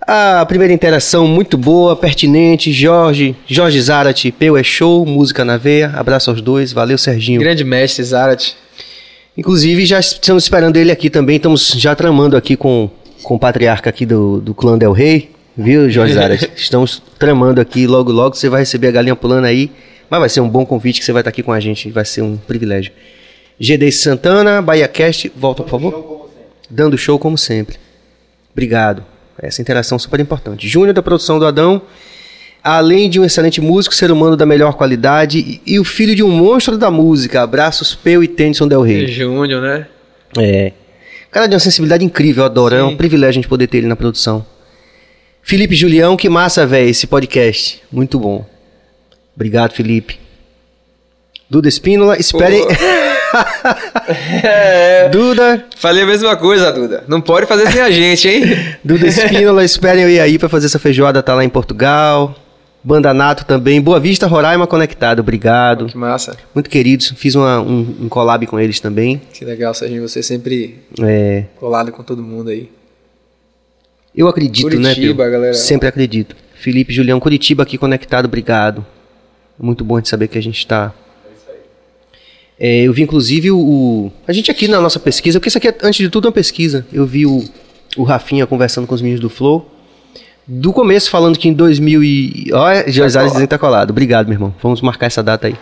[0.00, 2.72] A primeira interação muito boa, pertinente.
[2.72, 5.92] Jorge, Jorge Zarate, Peu é show, música na veia.
[5.94, 7.40] Abraço aos dois, valeu Serginho.
[7.40, 8.54] Grande mestre, Zarat.
[9.36, 11.36] Inclusive, já estamos esperando ele aqui também.
[11.36, 12.90] Estamos já tramando aqui com,
[13.22, 15.30] com o patriarca aqui do, do clã Del Rey.
[15.56, 16.50] Viu, Jorge Zarat?
[16.56, 18.36] estamos tramando aqui logo, logo.
[18.36, 19.70] Você vai receber a galinha pulando aí.
[20.10, 21.90] Mas vai ser um bom convite que você vai estar aqui com a gente.
[21.90, 22.92] Vai ser um privilégio.
[23.58, 26.30] GD Santana, Bahia Cast, volta por favor.
[26.68, 27.76] Dando show como sempre.
[28.52, 29.04] Obrigado.
[29.38, 30.68] Essa interação super importante.
[30.68, 31.80] Júnior da produção do Adão.
[32.62, 36.22] Além de um excelente músico, ser humano da melhor qualidade e, e o filho de
[36.22, 37.42] um monstro da música.
[37.42, 39.08] Abraços, Peu e Tennyson Del Rey.
[39.08, 39.86] Júnior, né?
[40.38, 40.72] É.
[41.30, 42.74] Cara de uma sensibilidade incrível, eu adoro.
[42.74, 42.96] É um Sim.
[42.96, 44.46] privilégio a gente poder ter ele na produção.
[45.42, 47.82] Felipe Julião, que massa, velho, esse podcast.
[47.90, 48.46] Muito bom.
[49.34, 50.20] Obrigado, Felipe.
[51.50, 52.64] Duda Espínola, esperem.
[54.42, 55.08] É.
[55.08, 57.02] Duda, Falei a mesma coisa, Duda.
[57.08, 58.42] Não pode fazer sem a gente, hein?
[58.84, 62.36] Duda Espínola, esperem eu ir aí pra fazer essa feijoada, tá lá em Portugal.
[62.84, 63.80] Banda Nato também.
[63.80, 65.86] Boa Vista, Roraima conectado, obrigado.
[65.86, 66.36] que massa.
[66.54, 69.20] Muito queridos, fiz uma- um, um collab com eles também.
[69.32, 70.06] Que legal, Serginho.
[70.08, 72.68] Você sempre É, colado com todo mundo aí.
[74.16, 75.54] eu acredito, né, Curitiba, galera.
[75.54, 76.34] Sempre acredito.
[76.56, 78.84] Felipe Julião, Curitiba aqui conectado, obrigado.
[79.58, 80.92] Muito bom de saber que a gente está.
[82.58, 85.98] eu vi inclusive o, A gente aqui na nossa pesquisa, porque isso aqui é, antes
[85.98, 86.84] de tudo, uma pesquisa.
[86.92, 87.44] Eu vi o,
[87.96, 89.68] o Rafinha conversando com os meninos do Flow.
[90.46, 92.50] Do começo, falando que em 2000 e...
[92.52, 93.26] Olha, José colado.
[93.28, 93.90] dizendo que tá colado.
[93.90, 94.54] Obrigado, meu irmão.
[94.60, 95.56] Vamos marcar essa data aí.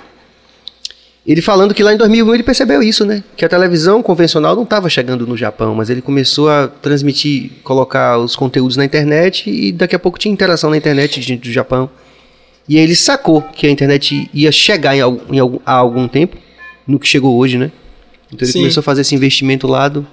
[1.27, 3.23] Ele falando que lá em 2001 ele percebeu isso, né?
[3.37, 8.19] Que a televisão convencional não estava chegando no Japão, mas ele começou a transmitir, colocar
[8.19, 11.91] os conteúdos na internet e daqui a pouco tinha interação na internet dentro do Japão.
[12.67, 16.09] E aí ele sacou que a internet ia chegar em, algum, em algum, há algum
[16.09, 16.39] tempo,
[16.87, 17.71] no que chegou hoje, né?
[18.33, 18.61] Então ele Sim.
[18.61, 20.07] começou a fazer esse investimento lá do.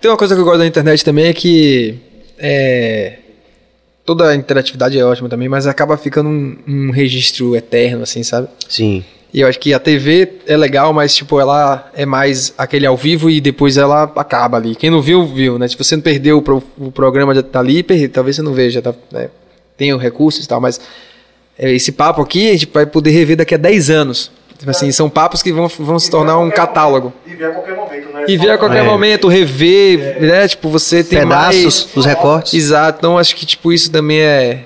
[0.00, 1.94] Tem uma coisa que eu gosto da internet também é que
[2.38, 3.18] é,
[4.06, 8.48] toda a interatividade é ótima também, mas acaba ficando um, um registro eterno, assim, sabe?
[8.68, 9.04] Sim.
[9.34, 12.96] E eu acho que a TV é legal, mas tipo, ela é mais aquele ao
[12.96, 14.74] vivo e depois ela acaba ali.
[14.74, 15.68] Quem não viu, viu, né?
[15.68, 18.54] Se você não perdeu o, pro- o programa já tá ali, per- talvez você não
[18.54, 19.28] veja, tá, né?
[19.76, 20.80] tem os recursos e tal, mas
[21.58, 24.30] é, esse papo aqui a gente vai poder rever daqui a 10 anos.
[24.58, 27.12] Tipo assim, são papos que vão, vão se tornar um catálogo.
[27.26, 28.24] E ver a qualquer momento, né?
[28.26, 28.82] E ver a qualquer É.
[28.82, 30.48] momento, rever, né?
[30.48, 31.88] Tipo, você tem Pedaços, mais...
[31.96, 32.54] os recortes.
[32.54, 34.60] Exato, então acho que tipo isso também é...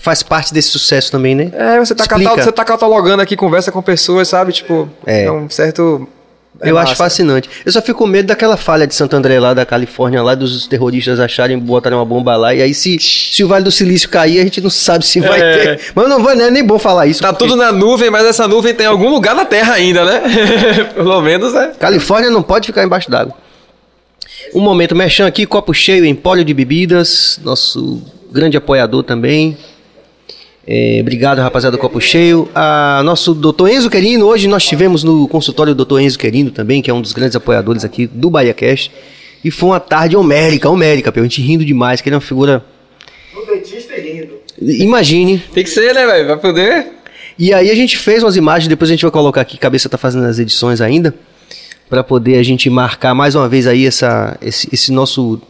[0.00, 1.50] Faz parte desse sucesso também, né?
[1.52, 4.52] É, você tá, catal- você tá catalogando aqui, conversa com pessoas, sabe?
[4.52, 5.24] Tipo, É.
[5.24, 6.08] é um certo...
[6.60, 7.04] é eu acho massa.
[7.04, 7.48] fascinante.
[7.64, 10.66] Eu só fico com medo daquela falha de Santo André lá da Califórnia, lá dos
[10.66, 12.54] terroristas acharem, botarem uma bomba lá.
[12.54, 15.40] E aí, se, se o Vale do Silício cair, a gente não sabe se vai
[15.40, 15.76] É.
[15.76, 15.80] ter.
[15.94, 17.20] Mas não vai, não é nem bom falar isso.
[17.22, 20.22] Tá porque tudo na nuvem, mas essa nuvem tem algum lugar na Terra ainda, né?
[20.94, 21.68] Pelo menos é.
[21.78, 23.34] Califórnia não pode ficar embaixo d'água.
[24.54, 27.38] Um momento, mexendo aqui, copo cheio, empólio de bebidas.
[27.44, 29.56] Nosso grande apoiador também.
[30.70, 32.46] É, obrigado, rapaziada do Copo Cheio.
[32.54, 36.82] Ah, nosso doutor Enzo Querino, hoje nós tivemos no consultório o doutor Enzo Querino também,
[36.82, 38.92] que é um dos grandes apoiadores aqui do Bahia Cast.
[39.42, 42.62] E foi uma tarde homérica, homérica, a gente rindo demais, que ele é uma figura.
[43.34, 44.34] No dentista e rindo.
[44.60, 45.42] Imagine.
[45.54, 46.28] Tem que ser, né, velho?
[46.28, 46.86] Vai poder.
[47.38, 49.96] E aí a gente fez umas imagens, depois a gente vai colocar aqui, cabeça tá
[49.96, 51.14] fazendo as edições ainda,
[51.88, 55.40] para poder a gente marcar mais uma vez aí essa, esse, esse nosso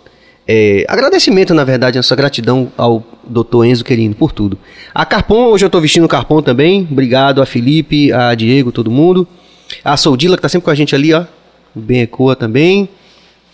[0.48, 3.66] é, agradecimento, na verdade, nossa gratidão ao Dr.
[3.66, 4.58] Enzo Querino por tudo.
[4.94, 9.28] A Carpon, hoje eu tô vestindo Carpon também, obrigado a Felipe, a Diego, todo mundo.
[9.84, 11.24] A Soldila, que tá sempre com a gente ali, ó,
[11.74, 12.88] bem ecoa também.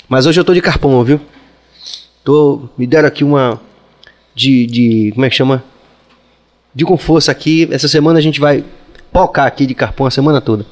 [0.08, 1.20] Mas hoje eu tô de Carpon, viu?
[2.22, 3.60] Tô, me deram aqui uma
[4.34, 5.62] de, de como é que chama?
[6.74, 7.68] de com força aqui.
[7.70, 8.64] Essa semana a gente vai
[9.12, 10.66] pocar aqui de carpão a semana toda.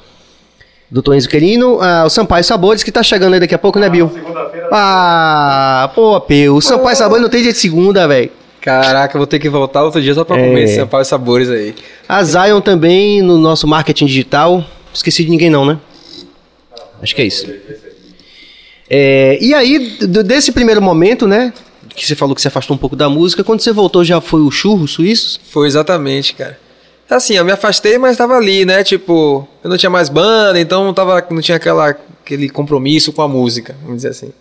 [0.93, 3.89] Doutor Enzo Querino, ah, o Sampaio Sabores, que tá chegando aí daqui a pouco, né,
[3.89, 4.11] Bill?
[4.13, 4.69] Segunda-feira.
[4.71, 8.29] Ah, pô, Peu, o Sampaio Sabores não tem dia de segunda, velho.
[8.61, 10.47] Caraca, eu vou ter que voltar outro dia só pra É.
[10.47, 11.73] comer esse Sampaio Sabores aí.
[12.07, 14.63] A Zion também no nosso marketing digital.
[14.93, 15.79] Esqueci de ninguém não, né?
[17.01, 17.51] Acho que é isso.
[18.87, 21.51] É, e aí, desse primeiro momento, né?
[21.95, 24.41] Que você falou que se afastou um pouco da música, quando você voltou já foi
[24.41, 25.39] o churro suíços?
[25.49, 26.57] Foi exatamente, cara.
[27.15, 28.83] Assim, eu me afastei, mas tava ali, né?
[28.83, 33.27] Tipo, eu não tinha mais banda, então tava, não tinha aquela, aquele compromisso com a
[33.27, 34.33] música, vamos dizer assim.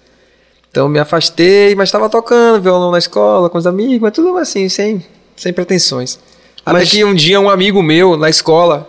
[0.71, 4.69] Então me afastei, mas estava tocando violão na escola com os amigos, mas tudo assim,
[4.71, 5.05] sem,
[5.37, 6.19] sem pretensões.
[6.65, 8.89] Até Mas- que um dia um amigo meu na escola,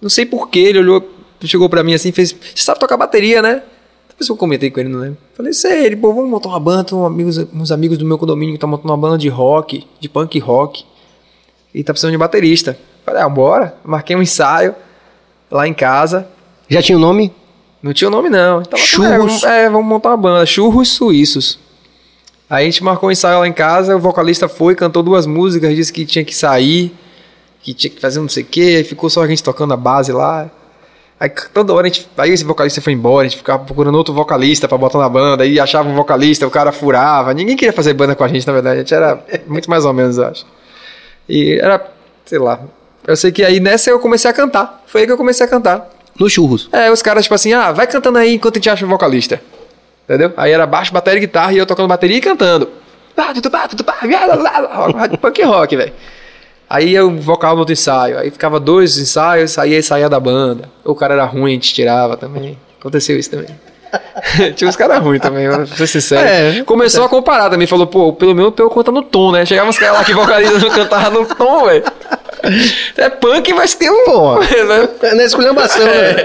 [0.00, 1.02] não sei porquê, ele olhou,
[1.44, 3.62] chegou pra mim assim e fez: Você sabe tocar bateria, né?
[4.08, 5.18] Depois eu comentei com ele, não lembro.
[5.34, 8.18] Falei, sei, ele, pô, vamos montar uma banda, tem um amigos, uns amigos do meu
[8.18, 10.84] condomínio que estão montando uma banda de rock, de punk rock.
[11.74, 12.78] E tá precisando de baterista.
[13.08, 13.74] Falei, ah, bora.
[13.84, 14.74] Marquei um ensaio
[15.50, 16.26] lá em casa.
[16.68, 17.32] Já tinha o nome?
[17.82, 18.62] Não tinha o nome, não.
[18.62, 19.10] Tava, Churros.
[19.12, 20.44] É, vamos- é, vamos montar uma banda.
[20.46, 21.58] Churros Suíços.
[22.50, 25.74] Aí a gente marcou um ensaio lá em casa, o vocalista foi, cantou duas músicas,
[25.76, 26.94] disse que tinha que sair,
[27.60, 30.12] que tinha que fazer não sei o quê, ficou só a gente tocando a base
[30.12, 30.50] lá.
[31.20, 32.08] Aí toda hora a gente.
[32.16, 35.42] Aí esse vocalista foi embora, a gente ficava procurando outro vocalista pra botar na banda,
[35.44, 37.34] aí achava um vocalista, o cara furava.
[37.34, 38.76] Ninguém queria fazer banda com a gente, na verdade.
[38.76, 40.46] A gente era muito mais ou menos, eu acho.
[41.28, 41.86] E era,
[42.24, 42.60] sei lá.
[43.08, 44.82] Eu sei que aí nessa eu comecei a cantar.
[44.86, 45.88] Foi aí que eu comecei a cantar.
[46.20, 46.68] No Churros.
[46.70, 49.40] É, os caras, tipo assim, ah, vai cantando aí enquanto a gente acha um vocalista.
[50.04, 50.34] Entendeu?
[50.36, 52.68] Aí era baixo, bateria e guitarra e eu tocando bateria e cantando.
[55.22, 55.92] Punk rock, velho.
[56.68, 58.18] Aí eu vocal no outro ensaio.
[58.18, 60.68] Aí ficava dois ensaios, saía e saía da banda.
[60.84, 62.58] O cara era ruim, a gente tirava também.
[62.78, 63.48] Aconteceu isso também.
[64.54, 66.28] Tinha uns caras ruins também, vou ser sincero.
[66.28, 69.46] É, Começou a comparar também, falou, pô, pelo menos eu conta no tom, né?
[69.46, 71.84] Chegava uns caras lá que vocalistas não cantavam no tom, velho.
[72.96, 74.04] É punk, mas tem um.
[74.04, 74.38] Pô.
[74.40, 75.14] né?
[75.14, 76.24] Na esculhambação, né?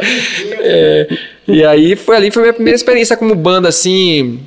[0.59, 1.07] É,
[1.47, 4.39] e aí foi ali, foi a minha primeira experiência como banda, assim.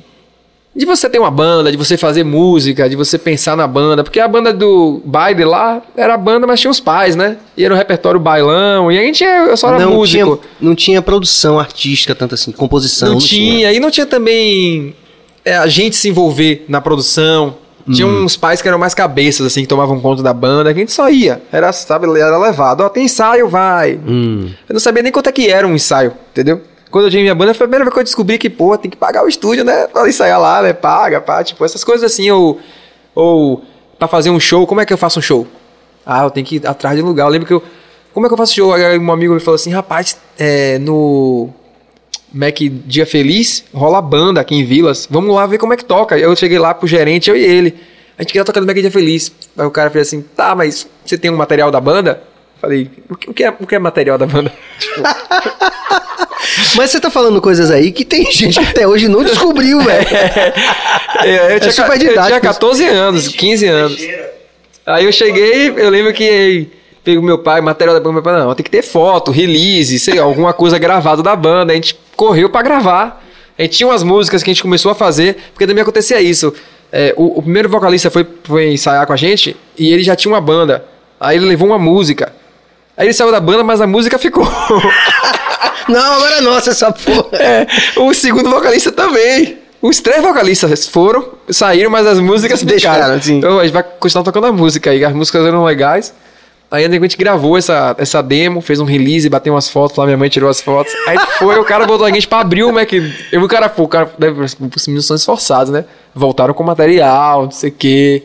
[0.75, 4.03] De você ter uma banda, de você fazer música, de você pensar na banda.
[4.03, 7.37] Porque a banda do baile lá era banda, mas tinha os pais, né?
[7.57, 8.91] E era um repertório bailão.
[8.91, 10.37] E a gente, eu só era não, músico.
[10.37, 13.13] tinha, não tinha produção artística, tanto assim, composição.
[13.13, 13.73] Não, tinha.
[13.73, 14.95] E não tinha também
[15.43, 17.55] é, a gente se envolver na produção.
[17.91, 18.23] Tinha Hum.
[18.25, 20.91] uns pais que eram mais cabeças, assim, que tomavam conta da banda, que a gente
[20.91, 21.41] só ia.
[21.51, 22.81] Era, sabe, era levado.
[22.81, 23.97] Ó, tem ensaio, vai.
[24.05, 24.49] Hum.
[24.67, 26.61] Eu não sabia nem quanto é que era um ensaio, entendeu?
[26.91, 28.89] Quando eu tinha minha banda, foi a primeira vez que eu descobri que, pô, tem
[28.91, 29.87] que pagar o estúdio, né?
[29.87, 30.73] Pra ensaiar lá, né?
[30.73, 32.59] Paga, pá, tipo, essas coisas assim, ou,
[33.15, 33.61] ou
[33.97, 35.45] pra fazer um show, como é que eu faço um show?
[36.05, 37.25] Ah, eu tenho que ir atrás de um lugar.
[37.25, 37.61] Eu lembro que eu.
[38.13, 38.73] Como é que eu faço show?
[38.73, 41.49] Aí um amigo me falou assim, rapaz, é, no
[42.33, 45.07] Mac Dia Feliz, rola banda aqui em Vilas.
[45.09, 46.17] Vamos lá ver como é que toca.
[46.17, 47.75] Eu cheguei lá pro gerente, eu e ele.
[48.17, 49.31] A gente queria tocar no Mac Dia Feliz.
[49.57, 52.23] Aí o cara fez assim, tá, mas você tem um material da banda?
[52.59, 54.51] Falei, o que, o que é, o que é material da banda?
[56.75, 60.07] Mas você tá falando coisas aí que tem gente que até hoje não descobriu, velho.
[61.23, 62.41] É, eu, tinha, super eu tinha didático.
[62.41, 64.07] 14 anos, 15 anos.
[64.85, 66.67] Aí eu cheguei, eu lembro que
[67.07, 70.15] pego meu pai, material da banda, meu pai, não, tem que ter foto, release, sei
[70.15, 71.71] lá, alguma coisa gravada da banda.
[71.71, 73.23] A gente correu pra gravar.
[73.57, 76.53] A gente tinha umas músicas que a gente começou a fazer, porque também acontecia isso.
[76.91, 80.33] É, o, o primeiro vocalista foi, foi ensaiar com a gente e ele já tinha
[80.33, 80.83] uma banda.
[81.17, 82.33] Aí ele levou uma música.
[82.97, 84.43] Aí ele saiu da banda, mas a música ficou.
[85.87, 87.37] Não, agora é nossa essa porra.
[87.37, 89.59] É, o segundo vocalista também.
[89.81, 93.21] Os três vocalistas foram, saíram, mas as músicas Deixaram, ficaram.
[93.21, 93.37] sim.
[93.37, 95.05] Então a gente vai continuar tocando a música aí.
[95.05, 96.13] As músicas eram legais.
[96.69, 100.17] Aí a gente gravou essa, essa demo, fez um release, bateu umas fotos lá, minha
[100.17, 100.93] mãe tirou as fotos.
[101.07, 102.91] Aí foi, o cara botou a gente pra abrir o Mac.
[103.31, 104.55] Eu, o cara, pô, o cara, deve- os
[104.87, 105.85] meninos são esforçados, né?
[106.13, 108.23] Voltaram com material, não sei o quê.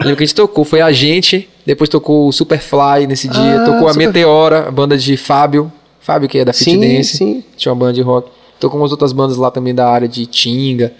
[0.00, 3.64] Lembro que a gente tocou, foi a gente, depois tocou o Superfly nesse dia, Ah,
[3.64, 5.70] tocou a Super- Meteora, a banda de Fábio.
[6.00, 7.16] Fábio, que é da Fit Sim, Dance.
[7.16, 7.44] sim.
[7.56, 8.28] Tinha uma banda de rock.
[8.58, 10.92] Tocou umas outras bandas lá também da área de Tinga.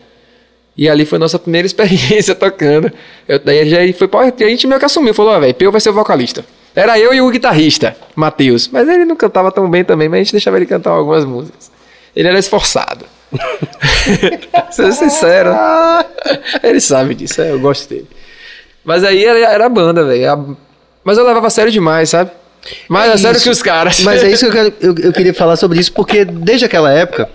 [0.76, 2.92] E ali foi a nossa primeira experiência tocando.
[3.26, 5.80] Eu, daí já foi pra, a gente meio que assumiu, falou, ó, velho, Peu vai
[5.80, 6.44] ser o vocalista.
[6.74, 8.68] Era eu e o guitarrista, Matheus.
[8.68, 11.70] Mas ele não cantava tão bem também, mas a gente deixava ele cantar algumas músicas.
[12.14, 13.04] Ele era esforçado.
[14.70, 15.50] Ser sincero.
[16.62, 18.06] Ele sabe disso, é, eu gosto dele.
[18.84, 20.56] Mas aí era, era a banda, velho.
[21.04, 22.30] Mas eu levava a sério demais, sabe?
[22.88, 23.44] Mais É a sério isso.
[23.44, 24.00] que os caras.
[24.00, 26.92] Mas é isso que eu, quero- eu, eu queria falar sobre isso, porque desde aquela
[26.92, 27.28] época,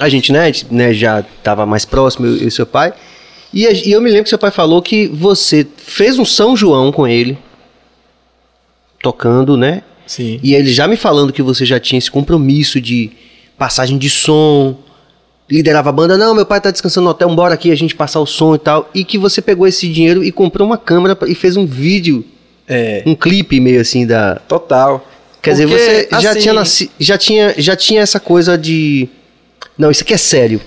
[0.00, 2.92] a gente, né, né, já tava mais próximo, eu e seu pai.
[3.52, 6.56] E, a- e eu me lembro que seu pai falou que você fez um São
[6.56, 7.38] João com ele,
[9.02, 9.82] tocando, né?
[10.06, 10.38] Sim.
[10.42, 13.10] E ele já me falando que você já tinha esse compromisso de
[13.58, 14.76] passagem de som,
[15.50, 18.20] liderava a banda, não, meu pai tá descansando no hotel, bora aqui a gente passar
[18.20, 18.88] o som e tal.
[18.94, 22.24] E que você pegou esse dinheiro e comprou uma câmera e fez um vídeo,
[22.68, 23.02] É.
[23.04, 24.36] um clipe meio assim da.
[24.48, 25.04] Total.
[25.42, 29.08] Quer dizer, Porque, você já assim, tinha nasci, já tinha já tinha essa coisa de
[29.76, 30.60] não, isso aqui é sério.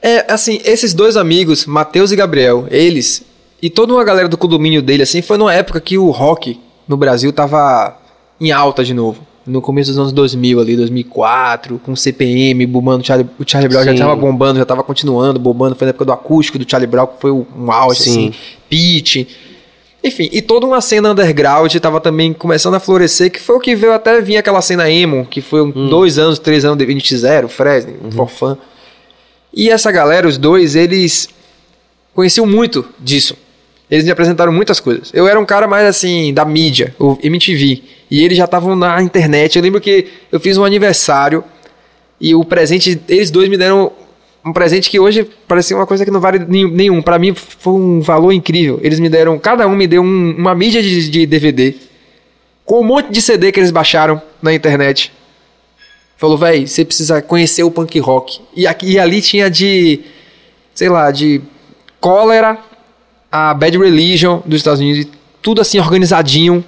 [0.00, 3.22] É, assim, esses dois amigos, Matheus e Gabriel, eles
[3.60, 6.58] e toda uma galera do condomínio dele, assim, foi numa época que o rock
[6.90, 7.96] no Brasil tava
[8.40, 9.22] em alta de novo.
[9.46, 13.84] No começo dos anos 2000 ali, 2004, com CPM bombando, o Charlie, o Charlie Brown
[13.84, 13.98] já Sim.
[13.98, 17.20] tava bombando, já tava continuando bombando, foi na época do acústico do Charlie Brown, que
[17.20, 18.10] foi um auge, Sim.
[18.10, 18.34] assim,
[18.68, 19.28] Pete.
[20.02, 23.74] Enfim, e toda uma cena underground tava também começando a florescer, que foi o que
[23.76, 25.88] veio até vir aquela cena emo, que foi um, Hum.
[25.88, 28.10] dois anos, três anos de NX Zero, Fresno, Uhum.
[28.10, 28.56] For Fun.
[29.54, 31.28] E essa galera, os dois, eles
[32.14, 33.36] conheciam muito disso.
[33.90, 35.10] Eles me apresentaram muitas coisas.
[35.12, 37.82] Eu era um cara mais assim, da mídia, o MTV.
[38.10, 39.56] E eles já estavam na internet.
[39.56, 41.42] Eu lembro que eu fiz um aniversário
[42.20, 43.90] e o presente, eles dois me deram
[44.44, 47.02] um presente que hoje parecia uma coisa que não vale nenhum.
[47.02, 48.78] Para mim foi um valor incrível.
[48.82, 51.74] Eles me deram, cada um me deu um- uma mídia de, de DVD
[52.64, 55.12] com um monte de CD que eles baixaram na internet.
[56.16, 58.40] Falou, véi, você precisa conhecer o punk rock.
[58.54, 60.00] E, aqui, e ali tinha de,
[60.74, 61.40] sei lá, de
[62.00, 62.58] cólera
[63.30, 65.06] a Bad Religion dos Estados Unidos,
[65.40, 66.64] tudo assim organizadinho,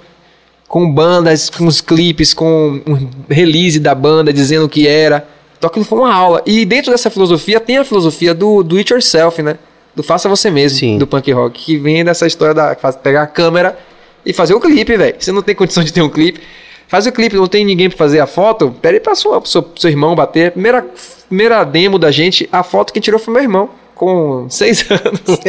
[0.67, 5.27] com bandas, com os clipes, com um release da banda dizendo o que era.
[5.57, 6.41] Então aquilo foi uma aula.
[6.45, 9.57] E dentro dessa filosofia tem a filosofia do do it yourself, né?
[9.95, 10.97] Do faça você mesmo, Sim.
[10.97, 13.77] do punk rock, que vem dessa história da pegar a câmera
[14.25, 15.15] e fazer o clipe, velho.
[15.19, 16.39] Você não tem condição de ter um clipe.
[16.87, 18.73] Faz o clipe, não tem ninguém pra fazer a foto.
[18.81, 20.51] Pera aí pra sua, pro seu, seu irmão bater.
[20.51, 20.85] Primeira,
[21.27, 25.39] primeira demo da gente, a foto que tirou foi meu irmão, com seis anos.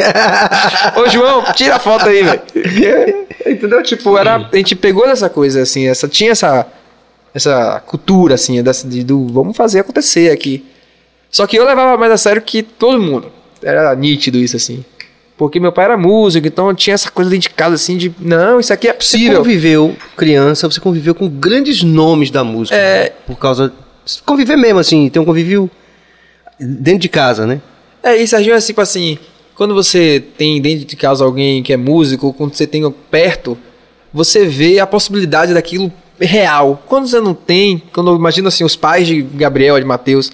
[0.95, 2.41] Ô, João, tira a foto aí, velho.
[3.45, 3.83] Entendeu?
[3.83, 6.65] Tipo, era, a gente pegou dessa coisa, assim, essa, tinha essa,
[7.33, 10.65] essa cultura, assim, dessa, de, do vamos fazer acontecer aqui.
[11.29, 13.31] Só que eu levava mais a sério que todo mundo.
[13.61, 14.83] Era nítido isso, assim.
[15.37, 18.57] Porque meu pai era músico, então tinha essa coisa dentro de casa, assim, de, não,
[18.59, 19.37] isso aqui é Você possível.
[19.39, 22.75] conviveu, criança, você conviveu com grandes nomes da música.
[22.77, 23.03] É.
[23.03, 23.09] né?
[23.27, 23.73] Por causa.
[24.25, 25.69] Conviver mesmo, assim, ter um convívio
[26.57, 27.59] dentro de casa, né?
[28.05, 29.17] É, e Serginho é tipo assim,
[29.55, 33.57] quando você tem dentro de casa alguém que é músico, quando você tem perto,
[34.13, 36.83] você vê a possibilidade daquilo real.
[36.85, 40.31] Quando você não tem, quando eu imagino assim, os pais de Gabriel, de Matheus,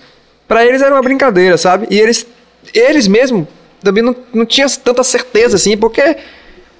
[0.49, 1.87] pra eles era uma brincadeira, sabe?
[1.89, 2.27] E eles,
[2.73, 3.47] eles mesmo
[3.81, 6.17] também não, não tinham tanta certeza assim, porque,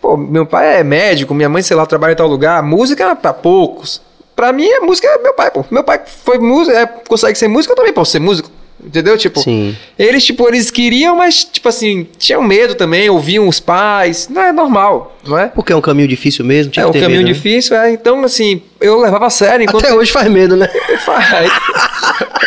[0.01, 3.15] pô, meu pai é médico, minha mãe, sei lá, trabalha em tal lugar, música é
[3.15, 4.01] pra poucos.
[4.35, 5.63] Pra mim, a música é meu pai, pô.
[5.71, 8.51] Meu pai foi músico, é, consegue ser músico, eu também posso ser músico.
[8.83, 9.17] Entendeu?
[9.17, 9.75] Tipo, Sim.
[9.97, 14.27] eles, tipo, eles queriam, mas, tipo assim, tinham medo também, ouviam os pais.
[14.29, 15.47] Não é normal, não é?
[15.47, 16.71] Porque é um caminho difícil mesmo.
[16.71, 17.33] Tinha é um caminho medo, né?
[17.33, 17.91] difícil, é.
[17.91, 20.67] Então, assim, eu levava a sério enquanto Até hoje faz medo, né?
[21.05, 21.51] faz.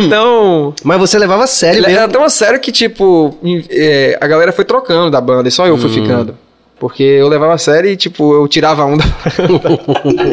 [0.00, 2.12] então, Mas você levava a sério era mesmo.
[2.12, 3.36] tão a sério que, tipo,
[3.70, 5.78] é, a galera foi trocando da banda e só eu Hum.
[5.78, 6.36] fui ficando.
[6.78, 9.04] Porque eu levava a sério e, tipo, eu tirava a onda.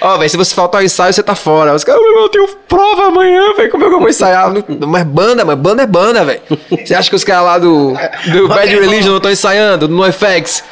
[0.00, 1.74] Ó, velho, se você faltar o ensaio, você tá fora.
[1.74, 3.70] Os caras, "Meu, eu tenho prova amanhã, velho.
[3.70, 4.52] Como é que eu vou ensaiar?
[4.86, 6.40] Mas banda, mas banda é banda, velho.
[6.84, 7.94] Você acha que os caras lá do,
[8.32, 10.64] do Bad Religion não estão ensaiando, no FX?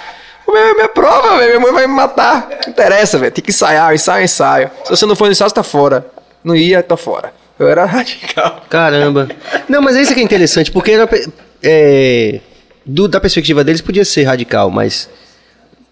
[0.49, 1.53] Minha, minha prova, velho.
[1.53, 2.49] Minha mãe vai me matar.
[2.65, 3.33] Não interessa, velho.
[3.33, 4.71] Tem que ensaiar, ensaio, é ensaio.
[4.85, 6.07] Se você não for no ensaio, você tá fora.
[6.43, 7.33] Não ia, tá fora.
[7.59, 8.63] Eu era radical.
[8.69, 9.29] Caramba.
[9.69, 11.29] Não, mas é isso que é interessante, porque pe-
[11.63, 12.41] é,
[12.85, 15.09] do- da perspectiva deles podia ser radical, mas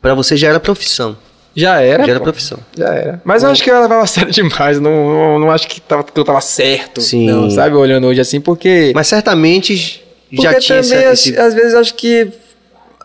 [0.00, 1.16] pra você já era profissão.
[1.54, 2.04] Já era.
[2.04, 2.24] já era pô.
[2.24, 2.58] profissão.
[2.76, 3.20] Já era.
[3.24, 4.80] Mas eu acho que eu levava a sério demais.
[4.80, 7.00] Não, não, não acho que, tava, que eu tava certo.
[7.02, 7.26] Sim.
[7.26, 7.76] Não, sabe?
[7.76, 8.90] Olhando hoje assim, porque.
[8.94, 10.02] Mas certamente
[10.32, 11.38] já porque tinha também, essa, esse...
[11.38, 12.32] às vezes, acho que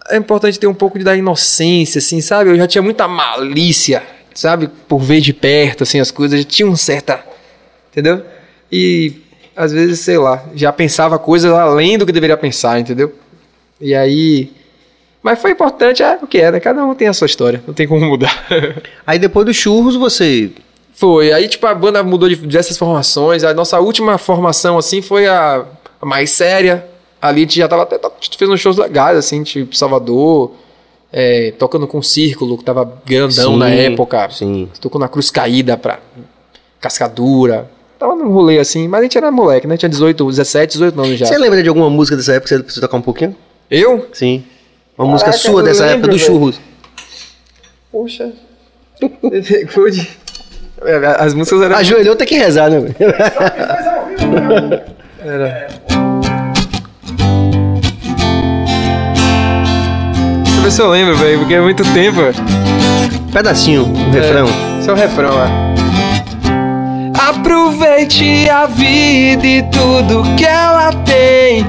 [0.09, 2.49] é importante ter um pouco de da inocência, assim, sabe?
[2.51, 4.01] Eu já tinha muita malícia,
[4.33, 4.69] sabe?
[4.87, 6.39] Por ver de perto, assim, as coisas.
[6.39, 7.19] Já tinha um certa.
[7.91, 8.23] Entendeu?
[8.71, 9.13] E
[9.57, 13.13] às vezes, sei lá, já pensava coisas além do que deveria pensar, entendeu?
[13.79, 14.51] E aí.
[15.21, 16.59] Mas foi importante, é o que é, né?
[16.59, 18.45] Cada um tem a sua história, não tem como mudar.
[19.05, 20.51] Aí depois dos churros você...
[20.93, 21.31] Foi.
[21.31, 23.43] Aí, tipo, a banda mudou de diversas formações.
[23.43, 25.63] A nossa última formação, assim, foi a,
[26.01, 26.87] mais séria.
[27.21, 27.99] Ali a gente já tava até.
[28.19, 30.53] Gente fez uns shows legais, assim, tipo, Salvador,
[31.13, 34.27] é, tocando com Círculo, que tava grandão Sim, na época.
[34.31, 34.69] sim.
[34.81, 35.99] Tocou na Cruz Caída pra
[36.79, 37.69] Cascadura.
[37.99, 39.77] Tava num rolê assim, mas a gente era moleque, né?
[39.77, 41.25] Tinha 18, 17, 18 anos já.
[41.25, 43.35] Você lembra de alguma música dessa época que você precisa tocar um pouquinho?
[43.69, 44.07] Eu?
[44.13, 44.43] Sim.
[44.97, 46.33] Uma música Caraca, sua eu dessa lembro, época dos velho.
[46.33, 46.59] churros.
[47.91, 48.31] Poxa.
[51.19, 51.75] As músicas eram.
[51.75, 52.79] Ajoelhou, tem que rezar, né?
[52.79, 52.95] velho?
[55.19, 55.67] Era.
[60.43, 62.19] Deixa eu ver se eu lembro, velho, porque é muito tempo.
[63.33, 64.47] Pedacinho, o refrão.
[64.79, 65.67] Esse é o refrão, é.
[67.19, 71.65] Aproveite a vida e tudo que ela tem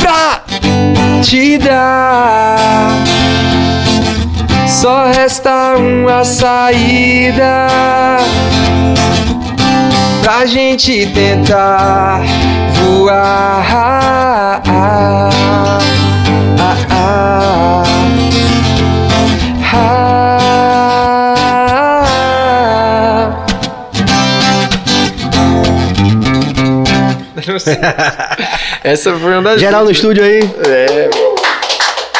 [0.00, 0.42] pra
[1.22, 2.90] te dar.
[4.66, 7.68] Só resta uma saída
[10.22, 12.20] pra gente tentar
[12.74, 13.64] voar.
[13.74, 15.82] Ah, ah, ah.
[28.84, 30.40] Essa foi uma das Geral no estúdio aí.
[30.66, 31.10] é,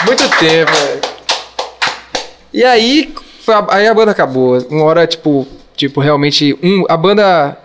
[0.06, 1.00] muito tempo, velho.
[2.52, 3.12] E aí,
[3.70, 4.58] aí a banda acabou.
[4.70, 7.56] Uma hora, tipo, tipo realmente, um, a banda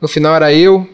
[0.00, 0.88] no final era eu,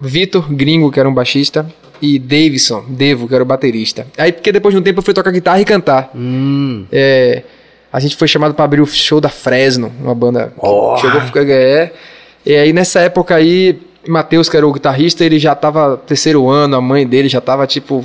[0.00, 1.66] Vitor Gringo, que era um baixista,
[2.00, 4.06] e Davidson, Devo, que era o baterista.
[4.16, 6.10] Aí, porque depois de um tempo eu fui tocar guitarra e cantar.
[6.14, 6.86] Hum.
[6.92, 7.42] É,
[7.92, 10.96] a gente foi chamado pra abrir o show da Fresno, uma banda que Oh.
[10.98, 11.92] chegou a ficar é.
[12.44, 16.76] E aí nessa época aí, Matheus, que era o guitarrista, ele já tava terceiro ano,
[16.76, 18.04] a mãe dele já tava tipo.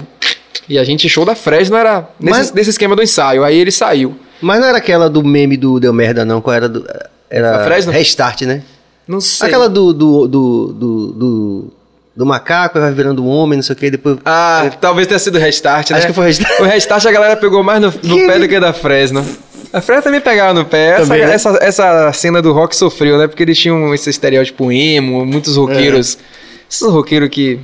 [0.70, 3.44] E a gente, show da Fresno era nesse, Mas- nesse esquema do ensaio.
[3.44, 4.16] Aí ele saiu.
[4.42, 6.42] Mas não era aquela do meme do Deu Merda, não.
[6.42, 6.86] Qual era do.
[7.30, 7.92] Era A Fresno?
[7.92, 8.64] Restart, né?
[9.08, 9.48] Não sei.
[9.48, 9.94] Aquela do.
[9.94, 11.74] do, do, do, do,
[12.16, 14.18] do macaco, vai virando um homem, não sei o que, depois.
[14.26, 15.98] Ah, talvez tenha sido o restart, né?
[15.98, 16.60] Acho que foi Restart.
[16.60, 19.26] O restart a galera pegou mais no, no pé do que da Fresno.
[19.74, 20.90] A Fresno também pegava no pé.
[20.92, 21.34] Essa, Também, né?
[21.34, 23.28] essa, essa cena do rock sofreu, né?
[23.28, 26.18] Porque eles tinham esse estereótipo emo, muitos roqueiros.
[26.18, 26.64] É.
[26.70, 27.60] Esses roqueiros que.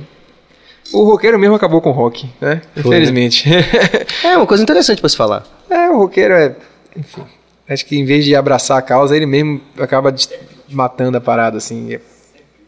[0.92, 2.62] O roqueiro mesmo acabou com o rock, né?
[2.74, 3.44] Foi, Infelizmente.
[4.24, 5.44] É uma coisa interessante pra se falar.
[5.68, 6.54] é, o roqueiro é.
[6.96, 7.22] Enfim.
[7.68, 10.14] Acho que em vez de abraçar a causa, ele mesmo acaba
[10.70, 11.94] matando a parada, assim.
[11.94, 12.00] É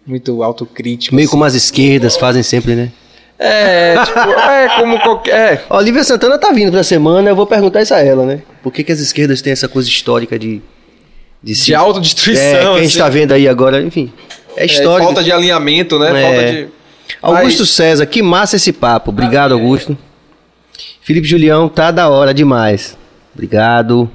[0.06, 1.14] muito autocrítico.
[1.14, 1.30] Meio assim.
[1.30, 2.92] como as esquerdas fazem sempre, né?
[3.38, 5.32] É, tipo, é como qualquer.
[5.34, 8.42] É, Olivia Santana tá vindo pra semana, eu vou perguntar isso a ela, né?
[8.62, 10.60] Por que, que as esquerdas têm essa coisa histórica de.
[11.42, 12.42] De, se- de autodestruição.
[12.44, 12.98] É, que a gente assim.
[12.98, 14.12] tá vendo aí agora, enfim.
[14.56, 15.06] É É, histórico.
[15.06, 16.08] falta de alinhamento, né?
[16.08, 16.22] É.
[16.22, 16.68] Falta de.
[17.22, 19.10] Augusto Aí- César, que massa esse papo.
[19.10, 19.96] Obrigado, Augusto.
[21.02, 22.96] Felipe Julião, tá da hora demais.
[23.34, 24.10] Obrigado.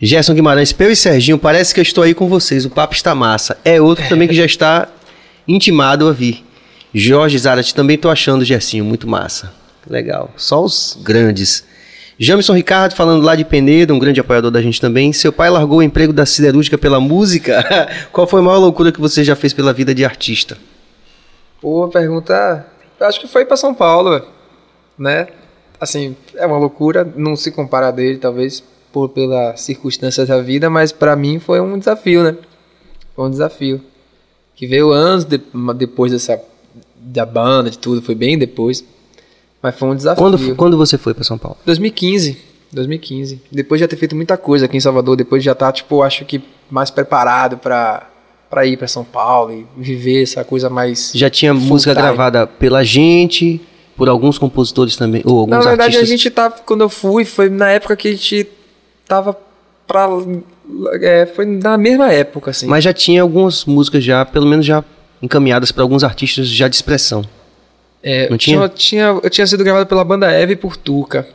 [0.00, 2.64] Gerson Guimarães, Peu e Serginho, parece que eu estou aí com vocês.
[2.64, 3.56] O papo está massa.
[3.64, 4.88] É outro também que já está
[5.46, 6.44] intimado a vir.
[6.94, 9.52] Jorge Zarat, também tô achando, Gersinho, muito massa.
[9.88, 10.30] Legal.
[10.36, 11.64] Só os grandes.
[12.18, 15.12] Jamison Ricardo, falando lá de Penedo, um grande apoiador da gente também.
[15.12, 17.64] Seu pai largou o emprego da siderúrgica pela música?
[18.12, 20.56] Qual foi a maior loucura que você já fez pela vida de artista?
[21.60, 22.66] Pô, pergunta.
[23.00, 24.22] Acho que foi pra São Paulo,
[24.96, 25.26] né?
[25.80, 30.70] Assim, é uma loucura, não se compara a dele, talvez, por pela circunstância da vida,
[30.70, 32.36] mas pra mim foi um desafio, né?
[33.16, 33.80] Foi um desafio.
[34.54, 35.40] Que veio anos de-
[35.76, 36.40] depois dessa.
[36.96, 38.84] da banda, de tudo, foi bem depois.
[39.62, 40.22] Mas foi um desafio.
[40.22, 41.56] Quando, quando você foi para São Paulo?
[41.64, 42.36] 2015.
[42.72, 43.40] 2015.
[43.50, 46.02] Depois de já ter feito muita coisa aqui em Salvador, depois de já tá, tipo,
[46.02, 48.08] acho que mais preparado pra,
[48.50, 51.12] pra ir pra São Paulo e viver essa coisa mais.
[51.14, 52.02] Já tinha música time.
[52.02, 53.60] gravada pela gente,
[53.96, 56.08] por alguns compositores também, ou alguns Na verdade, artistas.
[56.08, 56.56] a gente tava.
[56.64, 58.48] Quando eu fui, foi na época que a gente
[59.06, 59.36] tava
[59.86, 60.08] pra.
[61.02, 62.66] é, foi na mesma época, assim.
[62.66, 64.82] Mas já tinha algumas músicas já, pelo menos já
[65.20, 67.22] encaminhadas para alguns artistas já de expressão.
[68.02, 68.56] É, Não tinha?
[68.68, 68.68] tinha?
[68.68, 71.26] tinha- Eu tinha sido gravado pela banda Eve e por Turca.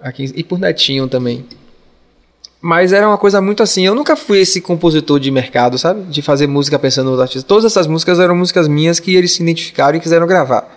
[0.00, 1.44] Aqui, e por Netinho também.
[2.60, 3.86] Mas era uma coisa muito assim.
[3.86, 6.02] Eu nunca fui esse compositor de mercado, sabe?
[6.04, 7.44] De fazer música pensando nos artistas.
[7.44, 10.72] Todas essas músicas eram músicas minhas que eles se identificaram e quiseram gravar.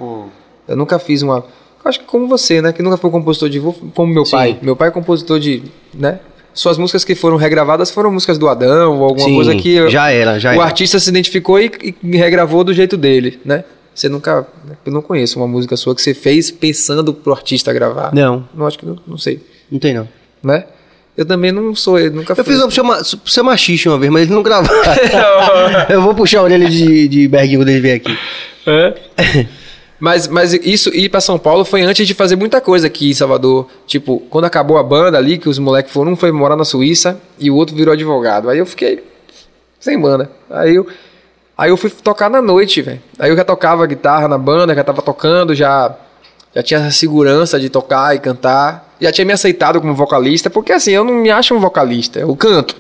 [0.68, 1.38] Eu nunca fiz uma.
[1.38, 1.44] eu
[1.90, 2.72] Acho que como você, né?
[2.74, 3.60] Que nunca foi compositor de.
[3.60, 4.32] Como meu Sim.
[4.32, 4.60] pai.
[4.62, 5.64] Meu pai é compositor de.
[5.94, 6.20] né?
[6.54, 9.74] Suas músicas que foram regravadas foram músicas do Adão ou alguma Sim, coisa que.
[9.76, 10.64] eu- já era, já o era.
[10.64, 11.72] artista se identificou e,
[12.04, 13.64] e regravou do jeito dele, né?
[14.00, 14.48] Você nunca.
[14.86, 18.14] Eu não conheço uma música sua que você fez pensando pro artista gravar.
[18.16, 20.08] Não, Não acho que não, não sei, não tem não.
[20.42, 20.66] né?
[21.18, 23.90] Eu também não sou, eu nunca Eu fiz uma pro seu, ma- pro seu machiste
[23.90, 24.74] uma vez, mas ele não gravou.
[25.90, 28.18] eu vou puxar a orelha de, de Berguinho quando ele vier aqui.
[30.00, 33.14] Mas, mas isso ir pra São Paulo foi antes de fazer muita coisa aqui em
[33.14, 33.68] Salvador.
[33.86, 37.20] Tipo, quando acabou a banda ali, que os moleques foram, um foi morar na Suíça
[37.38, 38.50] e o outro virou advogado.
[38.50, 39.04] Aí eu fiquei
[39.78, 40.32] sem banda.
[40.50, 40.88] Aí eu,
[41.60, 43.02] aí eu fui tocar na noite, velho.
[43.20, 45.96] Aí eu já tocava guitarra na banda, já tava tocando, já,
[46.56, 48.88] já tinha a segurança de tocar e cantar.
[49.02, 52.36] Já tinha me aceitado como vocalista, porque assim, eu não me acho um vocalista, eu
[52.36, 52.76] canto.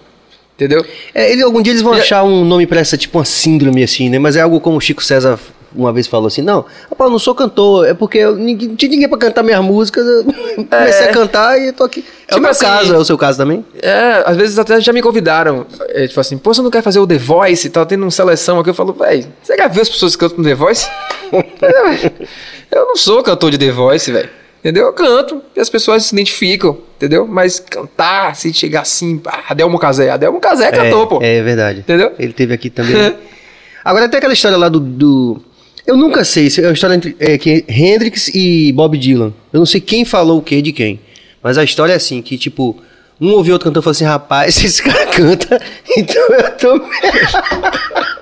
[0.55, 0.85] Entendeu?
[1.15, 3.81] É, ele, algum dia eles vão E- achar um nome pra essa, tipo uma síndrome
[3.83, 4.19] assim, né?
[4.19, 5.39] Mas é algo como o Chico César
[5.75, 8.75] uma vez falou assim: não, rapaz, eu não sou cantor, é porque eu, ninguém, não
[8.75, 10.23] tinha ninguém pra cantar minhas músicas, eu
[10.69, 12.03] comecei a cantar e tô aqui.
[12.27, 13.65] É o Tipo meu assim- caso, é o seu caso também?
[13.81, 15.65] É, às vezes até já me convidaram.
[15.89, 17.69] É, tipo assim, pô, você não quer fazer o The Voice?
[17.69, 18.69] Tá tendo uma seleção aqui.
[18.69, 20.87] Eu falo, véi, você já viu as pessoas que cantam no The Voice?
[22.71, 24.29] eu não sou cantor de The Voice, velho.
[24.59, 24.87] Entendeu?
[24.87, 27.25] Eu canto e as pessoas se identificam, entendeu?
[27.25, 30.09] Mas cantar, se chegar assim, pá, Adelmo Casé.
[30.09, 31.19] Adelmo Casé é cantor, pô.
[31.21, 31.79] É, é verdade.
[31.79, 32.11] Entendeu?
[32.19, 33.15] Ele teve aqui também.
[33.85, 34.79] Agora tem aquela história lá do.
[34.81, 35.41] do-
[35.89, 39.33] eu nunca sei, se é uma história entre é, que Hendrix e Bob Dylan.
[39.51, 40.99] Eu não sei quem falou o que de quem.
[41.41, 42.77] Mas a história é assim, que tipo,
[43.19, 45.59] um ouviu outro cantando e falou assim, rapaz, esse cara canta,
[45.97, 46.89] então eu também.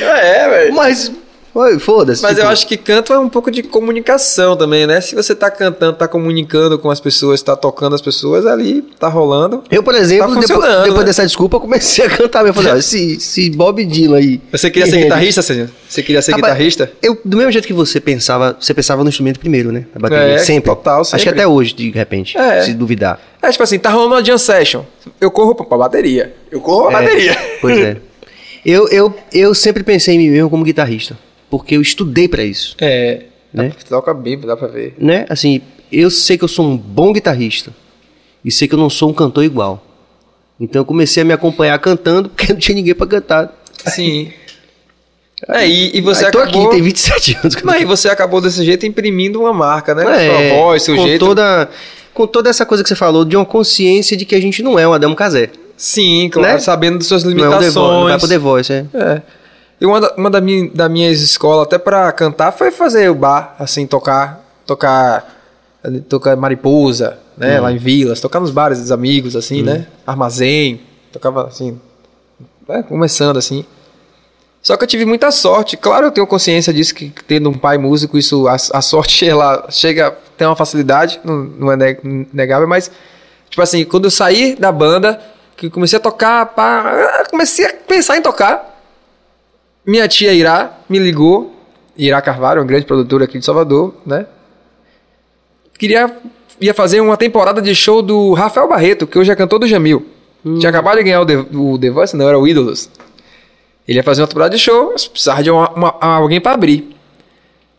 [0.00, 0.74] É, velho.
[0.74, 1.10] Mas,
[1.54, 2.22] oi, foda-se.
[2.22, 5.00] Mas tipo, eu acho que canto é um pouco de comunicação também, né?
[5.00, 9.08] Se você tá cantando, tá comunicando com as pessoas, tá tocando as pessoas, ali tá
[9.08, 9.62] rolando.
[9.70, 11.04] Eu, por exemplo, Tá depois, funcionando, depois né?
[11.06, 12.58] dessa desculpa, eu comecei a cantar mesmo.
[12.60, 14.40] Eu Falei, ó, se, se Bob Dylan aí.
[14.50, 15.70] Você queria ser guitarrista, Sérgio?
[15.88, 16.92] Você queria ser Rapaz, guitarrista?
[17.02, 19.86] Eu, do mesmo jeito que você pensava, você pensava no instrumento primeiro, né?
[19.94, 20.34] Na bateria.
[20.34, 20.70] É, sempre.
[20.70, 21.30] total, Acho que sempre.
[21.40, 22.62] até hoje, de repente, É.
[22.62, 23.20] se duvidar.
[23.40, 24.82] É tipo assim, tá rolando uma jam session.
[25.20, 26.34] Eu corro pra, pra bateria.
[26.50, 27.38] Eu corro pra É, bateria.
[27.60, 27.96] Pois é.
[28.66, 31.18] Eu, eu, eu sempre pensei em mim mesmo como guitarrista,
[31.58, 33.22] porque eu estudei pra isso, É.
[33.52, 33.72] Né?
[33.88, 34.94] Toca bem, dá pra ver.
[34.98, 35.26] né?
[35.28, 35.60] Assim,
[35.92, 37.70] eu sei que eu sou um bom guitarrista
[38.44, 39.80] e sei que eu não sou um cantor igual.
[40.58, 43.52] Então eu comecei a me acompanhar cantando porque não tinha ninguém pra cantar.
[43.86, 44.32] Sim.
[45.48, 46.62] É, e, e você Aí tô acabou.
[46.66, 47.62] aqui, tem 27 anos.
[47.62, 50.02] Não, e você acabou desse jeito imprimindo uma marca, né?
[50.26, 51.24] É, Sua voz, seu com jeito.
[51.24, 51.68] Toda,
[52.12, 54.78] com toda essa coisa que você falou, de uma consciência de que a gente não
[54.78, 55.50] é um Adamo Casé.
[55.76, 56.58] Sim, claro, Né?
[56.60, 57.74] sabendo das suas Não é um limitações.
[57.74, 58.84] The Voice, não vai pro The Voice, é.
[58.94, 59.22] É.
[59.80, 63.14] E uma, da, uma da, minha, da minhas escolas, até pra cantar, foi fazer o
[63.14, 65.34] bar, assim, tocar, tocar,
[66.08, 70.80] tocar mariposa, né, lá em vilas, tocar nos bares dos amigos, assim, né, armazém,
[71.12, 71.78] tocava, assim,
[72.68, 73.64] né, começando, assim.
[74.62, 77.76] Só que eu tive muita sorte, claro, eu tenho consciência disso, que tendo um pai
[77.76, 82.66] músico, isso, a, a sorte, ela chega, tem uma facilidade, não, não é ne- negável,
[82.68, 82.90] mas,
[83.50, 85.20] tipo assim, quando eu saí da banda,
[85.56, 88.73] que comecei a tocar, pá, comecei a pensar em tocar,
[89.86, 91.54] minha tia Irá me ligou,
[91.96, 94.26] Irá Carvalho, uma grande produtora aqui de Salvador, né?
[95.78, 96.16] Queria
[96.60, 100.06] ia fazer uma temporada de show do Rafael Barreto, que hoje é cantor do Jamil.
[100.42, 102.88] Tinha acabado de ganhar o The, o The Voice, não era o Ídolos.
[103.88, 106.94] Ele ia fazer uma temporada de show, mas precisava de uma- uma- alguém pra abrir.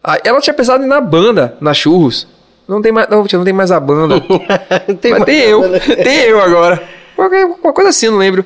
[0.03, 2.27] Aí ela tinha pensado em ir na banda, na Churros.
[2.67, 4.19] Não tem mais, não, não tem mais a banda.
[4.99, 5.61] Tem Mas tem eu,
[6.03, 6.81] tem eu agora.
[7.63, 8.43] Uma coisa assim, não lembro.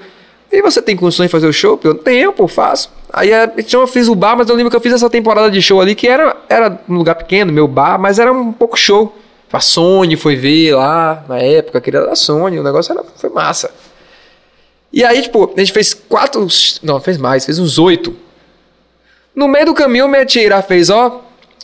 [0.51, 1.79] E você tem condições de fazer o show?
[1.83, 2.91] Eu tenho, pô, faço.
[3.13, 5.49] Aí a- então eu fiz o bar, mas eu lembro que eu fiz essa temporada
[5.51, 8.75] de show ali, que era, era um lugar pequeno, meu bar, mas era um pouco
[8.77, 9.15] show.
[9.51, 13.29] A Sony foi ver lá, na época, que era da Sony, o negócio era, foi
[13.29, 13.71] massa.
[14.91, 16.47] E aí, tipo, a gente fez quatro,
[16.81, 18.15] não, fez mais, fez uns oito.
[19.35, 21.21] No meio do caminho, minha tia fez, ó,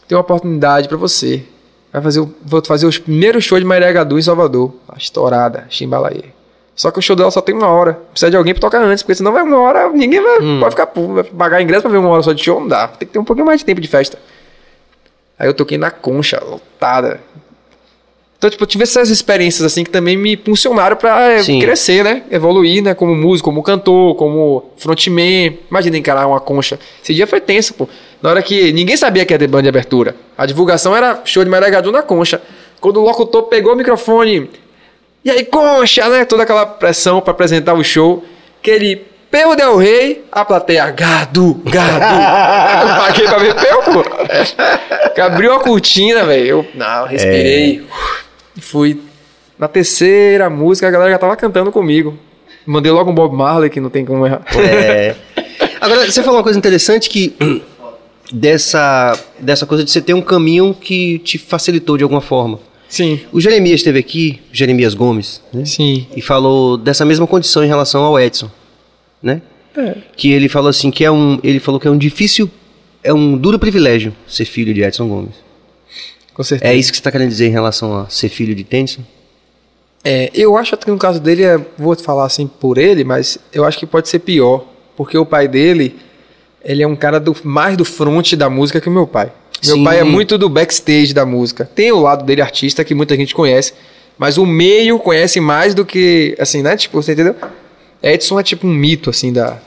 [0.07, 1.43] tem uma oportunidade pra você.
[1.91, 4.73] Vai fazer, vou fazer os primeiros shows de Maria Gadu em Salvador.
[4.87, 6.34] A estourada, Chimbalaê.
[6.75, 7.93] Só que o show dela só tem uma hora.
[8.11, 10.91] Precisa de alguém pra tocar antes, porque senão vai uma hora, ninguém vai, pode ficar,
[10.93, 12.87] vai pagar ingresso pra ver uma hora só de show, não dá.
[12.89, 14.19] Tem que ter um pouquinho mais de tempo de festa.
[15.39, 17.21] Aí eu toquei na concha, lotada.
[18.37, 21.59] Então, tipo, eu tive essas experiências assim que também me impulsionaram pra é, Sim.
[21.59, 22.23] crescer, né?
[22.29, 22.93] Evoluir, né?
[22.93, 25.57] Como músico, como cantor, como frontman.
[25.69, 26.77] Imagina encarar uma concha.
[27.01, 27.87] Esse dia foi tenso, pô.
[28.21, 30.15] Na hora que ninguém sabia que ia ter banda de abertura.
[30.37, 32.41] A divulgação era show de Maria Gadu na concha.
[32.81, 34.49] Quando o locutor pegou o microfone.
[35.25, 36.23] E aí, concha, né?
[36.23, 38.23] Toda aquela pressão pra apresentar o show.
[38.61, 39.07] Que ele.
[39.31, 42.05] Peu Del Rey, a plateia, gado, gado.
[42.87, 44.03] eu paguei pra ver Peu, pô.
[45.13, 46.47] Que abriu a cortina, velho.
[46.47, 47.85] Eu, não, respirei.
[48.55, 49.01] E Fui.
[49.57, 52.17] Na terceira música, a galera já tava cantando comigo.
[52.65, 54.41] Mandei logo um Bob Marley, que não tem como errar.
[54.57, 55.15] É.
[55.81, 57.35] Agora, você falou uma coisa interessante que
[58.31, 62.59] dessa, dessa coisa de você ter um caminho que te facilitou de alguma forma.
[62.87, 65.65] Sim, O Jeremias esteve aqui, Jeremias Gomes, né?
[65.65, 66.07] sim.
[66.15, 68.49] E falou dessa mesma condição em relação ao Edson,
[69.21, 69.41] né?
[69.75, 69.97] É.
[70.15, 72.49] Que ele falou assim que é um, ele falou que é um difícil,
[73.03, 75.35] é um duro privilégio ser filho de Edson Gomes.
[76.33, 76.71] Com certeza.
[76.71, 79.01] É isso que você está querendo dizer em relação a ser filho de Tennyson?
[80.03, 83.65] É, eu acho que no caso dele, é, vou falar assim por ele, mas eu
[83.65, 84.65] acho que pode ser pior.
[84.95, 85.95] Porque o pai dele,
[86.63, 89.31] ele é um cara do, mais do front da música que o meu pai.
[89.65, 89.83] Meu Sim.
[89.83, 91.69] pai é muito do backstage da música.
[91.75, 93.73] Tem o lado dele artista, que muita gente conhece,
[94.17, 96.75] mas o meio conhece mais do que, assim, né?
[96.77, 97.35] Tipo, você entendeu?
[98.01, 99.57] Edson é tipo um mito, assim, da,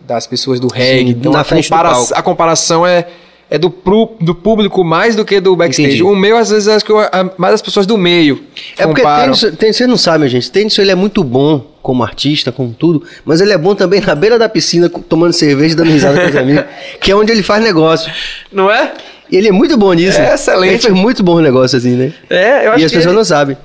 [0.00, 1.10] das pessoas do reggae.
[1.10, 2.14] então na a, compara- palco.
[2.14, 3.06] a comparação é,
[3.50, 5.88] é do, pro- do público mais do que do backstage.
[5.88, 6.02] Entendi.
[6.04, 8.44] O meu, às vezes, acho que eu- a- mais as pessoas do meio.
[8.78, 9.32] É porque comparam.
[9.32, 10.50] Tennyson, Tennyson, vocês não sabem, gente.
[10.50, 14.14] Tennyson ele é muito bom como artista, como tudo, mas ele é bom também na
[14.14, 16.64] beira da piscina, tomando cerveja e dando risada com os amigos,
[17.00, 18.12] que é onde ele faz negócio.
[18.52, 18.92] Não é?
[19.30, 20.20] E ele é muito bom nisso.
[20.20, 20.70] É excelente.
[20.72, 22.12] Ele faz muito bom negócio assim, né?
[22.30, 23.56] É, eu acho E as pessoas ele, não sabem.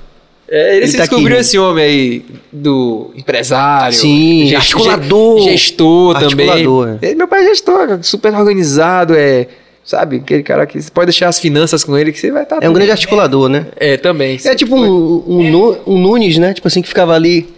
[0.48, 1.40] é, ele, ele se tá aqui, descobriu né?
[1.40, 3.96] esse homem aí do empresário.
[3.96, 5.38] Sim, gest- articulador.
[5.40, 6.48] ge- Gestor também.
[6.50, 7.06] Articulador, é.
[7.06, 9.46] Ele- meu pai é gestor, super organizado, é...
[9.86, 12.56] Sabe, aquele cara que você pode deixar as finanças com ele que você vai estar...
[12.62, 13.66] É um grande articulador, né?
[13.76, 14.38] É, também.
[14.42, 16.54] É tipo um, um, um Nunes, né?
[16.54, 17.52] Tipo assim, que ficava ali.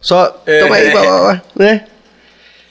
[0.00, 0.34] Só.
[0.46, 0.60] É.
[0.60, 1.84] Toma aí, blá, blá, blá, né?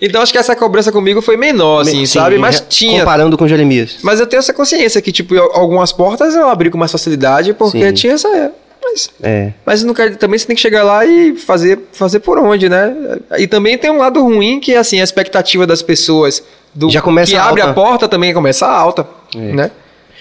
[0.01, 2.37] Então acho que essa cobrança comigo foi menor, assim, Sim, sabe?
[2.37, 2.99] Mas tinha.
[2.99, 3.97] Comparando com Jeremias.
[4.01, 7.87] Mas eu tenho essa consciência que, tipo, algumas portas eu abri com mais facilidade porque
[7.87, 7.93] Sim.
[7.93, 8.51] tinha essa...
[8.83, 9.51] Mas É.
[9.65, 12.93] Mas não quer- também você tem que chegar lá e fazer, fazer por onde, né?
[13.37, 16.43] E também tem um lado ruim que assim, a expectativa das pessoas
[16.73, 17.71] do Já começa que abre alta.
[17.71, 19.71] a porta também começa alta, né?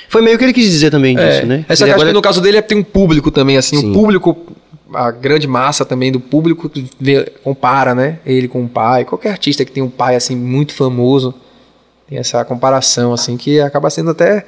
[0.08, 1.64] Foi meio que ele quis dizer também É, disso, né?
[1.68, 3.56] é que Ele eu acho agora- que no caso dele é tem um público também,
[3.56, 3.90] assim, Sim.
[3.90, 4.36] o público,
[4.92, 6.70] a grande massa também do público
[7.00, 8.18] vê- compara, né?
[8.26, 11.34] Ele com o pai, qualquer artista que tem um pai assim muito famoso
[12.08, 14.44] tem essa comparação assim que acaba sendo até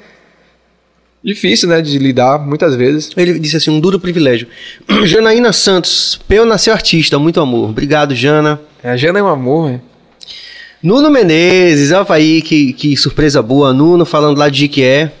[1.23, 3.09] difícil, né, de lidar muitas vezes.
[3.17, 4.47] Ele disse assim, um duro privilégio.
[5.05, 7.69] Janaína Santos, Peu nasceu artista, muito amor.
[7.71, 8.61] Obrigado, Jana.
[8.83, 9.81] É, A Jana é um amor, né?
[10.81, 13.73] Nuno Menezes, olha aí que, que surpresa boa.
[13.73, 15.11] Nuno falando lá de Jiquié.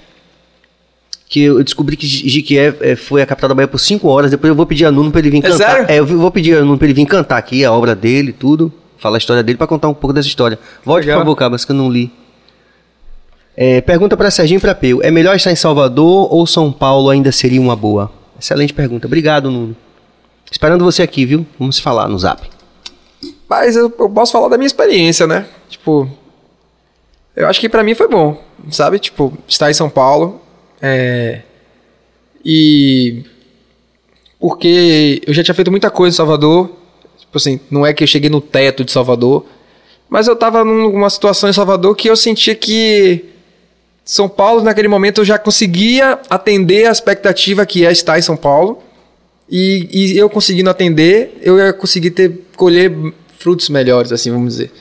[1.29, 4.31] Que eu descobri que Jiquié é, foi a capital da Bahia por 5 horas.
[4.31, 5.57] Depois eu vou pedir a Nuno pra ele vir É cantar.
[5.71, 5.85] sério?
[5.89, 8.71] É, eu vou pedir a Nuno pra ele vir cantar aqui a obra dele, tudo.
[8.97, 10.57] Falar a história dele pra contar um pouco dessa história.
[10.85, 11.19] Volte, por Legal.
[11.19, 12.11] favor, Cabas, que eu não li.
[13.55, 15.01] É, pergunta pra Serginho e pra Peu.
[15.03, 18.11] É melhor estar em Salvador ou São Paulo ainda seria uma boa?
[18.39, 19.07] Excelente pergunta.
[19.07, 19.75] Obrigado, Nuno.
[20.49, 21.45] Esperando você aqui, viu?
[21.59, 22.47] Vamos falar no zap.
[23.49, 25.45] Mas eu, eu posso falar da minha experiência, né?
[25.69, 26.07] Tipo,
[27.35, 28.97] eu acho que pra mim foi bom, sabe?
[28.99, 30.41] Tipo, estar em São Paulo.
[30.81, 31.41] É,
[32.43, 33.23] e.
[34.39, 36.69] Porque eu já tinha feito muita coisa em Salvador.
[37.17, 39.45] Tipo assim, não é que eu cheguei no teto de Salvador.
[40.09, 43.25] Mas eu tava numa situação em Salvador que eu sentia que
[44.05, 48.37] São Paulo, naquele momento, eu já conseguia atender a expectativa que é estar em São
[48.37, 48.81] Paulo.
[49.49, 52.91] E, e eu conseguindo atender, eu ia conseguir ter, colher
[53.47, 54.73] frutos melhores, assim, vamos dizer.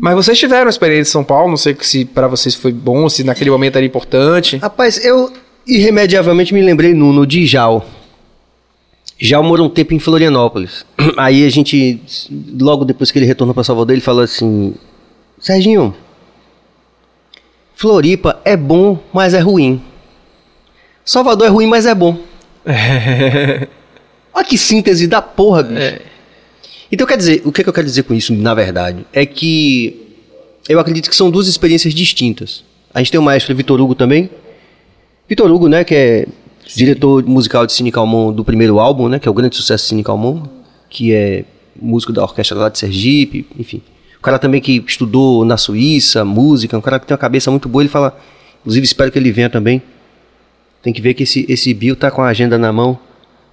[0.00, 3.06] Mas vocês tiveram a experiência em São Paulo, não sei se para vocês foi bom,
[3.10, 4.56] se naquele momento era importante.
[4.56, 5.30] Rapaz, eu
[5.66, 7.86] irremediavelmente me lembrei, Nuno, de Jal.
[9.18, 10.86] Jal morou um tempo em Florianópolis.
[11.18, 12.00] Aí a gente,
[12.58, 14.72] logo depois que ele retornou para Salvador, ele falou assim:
[15.38, 15.94] Serginho,
[17.74, 19.82] Floripa é bom, mas é ruim.
[21.04, 22.16] Salvador é ruim, mas é bom.
[24.32, 25.82] Olha que síntese da porra, bicho.
[25.82, 26.09] É.
[26.92, 29.06] Então, quer dizer, o que, que eu quero dizer com isso, na verdade?
[29.12, 30.08] É que
[30.68, 32.64] eu acredito que são duas experiências distintas.
[32.92, 34.28] A gente tem o maestro Vitor Hugo também.
[35.28, 36.26] Vitor Hugo, né, que é
[36.74, 39.88] diretor musical de Cine Calmon do primeiro álbum, né, que é o grande sucesso de
[39.90, 40.42] Cine Calmon,
[40.88, 41.44] que é
[41.80, 43.80] músico da orquestra lá de Sergipe, enfim.
[44.18, 47.68] O cara também que estudou na Suíça, música, um cara que tem uma cabeça muito
[47.68, 48.18] boa, ele fala,
[48.60, 49.80] inclusive espero que ele venha também.
[50.82, 52.98] Tem que ver que esse, esse Bill tá com a agenda na mão.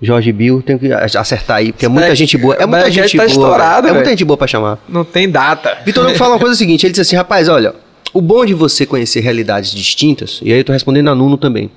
[0.02, 2.56] Jorge Bill, tem que acertar aí, porque é muita gente boa.
[2.56, 3.28] É muita gente tá boa.
[3.28, 4.80] estourado, é muita gente boa pra chamar.
[4.88, 5.80] Não tem data.
[5.86, 7.74] Vitor Hugo fala uma coisa seguinte, ele diz assim, rapaz, olha,
[8.14, 11.72] o bom de você conhecer realidades distintas, e aí eu tô respondendo a Nuno também,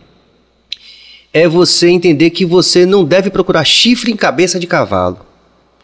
[1.32, 5.18] é você entender que você não deve procurar chifre em cabeça de cavalo.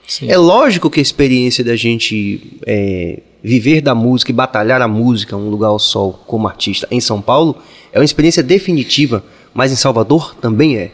[0.07, 0.31] Sim.
[0.31, 5.37] É lógico que a experiência da gente é, viver da música e batalhar a música,
[5.37, 7.57] um lugar ao sol, como artista, em São Paulo,
[7.93, 9.25] é uma experiência definitiva,
[9.55, 10.91] mas em Salvador também é.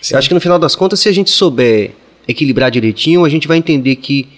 [0.00, 0.14] Sim.
[0.14, 1.92] Eu acho que no final das contas, se a gente souber
[2.26, 4.28] equilibrar direitinho, a gente vai entender que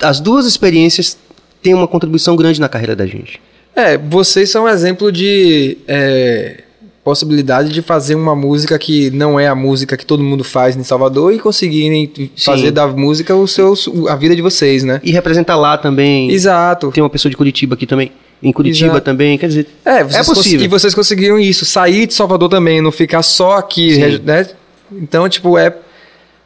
[0.00, 1.18] as duas experiências
[1.62, 3.40] têm uma contribuição grande na carreira da gente.
[3.74, 6.64] É, vocês são um exemplo de é,
[7.04, 10.82] possibilidade de fazer uma música que não é a música que todo mundo faz em
[10.82, 13.74] Salvador e conseguirem fazer da música o seu,
[14.08, 15.00] a vida de vocês, né?
[15.04, 16.30] E representar lá também.
[16.30, 16.90] Exato.
[16.90, 18.10] Tem uma pessoa de Curitiba aqui também.
[18.42, 19.04] Em Curitiba Exato.
[19.04, 19.66] também, quer dizer.
[19.84, 20.64] É, vocês É possível.
[20.64, 24.48] E vocês conseguiram isso, sair de Salvador também, não ficar só aqui, né?
[24.92, 25.74] Então, tipo, é.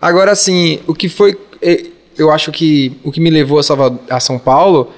[0.01, 1.39] Agora, assim, o que foi.
[1.63, 1.85] é,
[2.17, 4.93] Eu acho que o que me levou a, Salvador, a São Paulo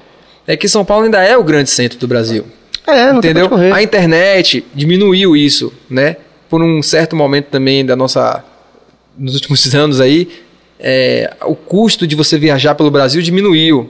[0.45, 2.45] é que São Paulo ainda é o grande centro do Brasil.
[2.85, 3.49] É, não tem entendeu?
[3.49, 3.71] correr.
[3.71, 6.17] A internet diminuiu isso, né?
[6.49, 8.43] Por um certo momento também da nossa.
[9.17, 10.29] Nos últimos anos aí,
[10.79, 13.89] é, o custo de você viajar pelo Brasil diminuiu.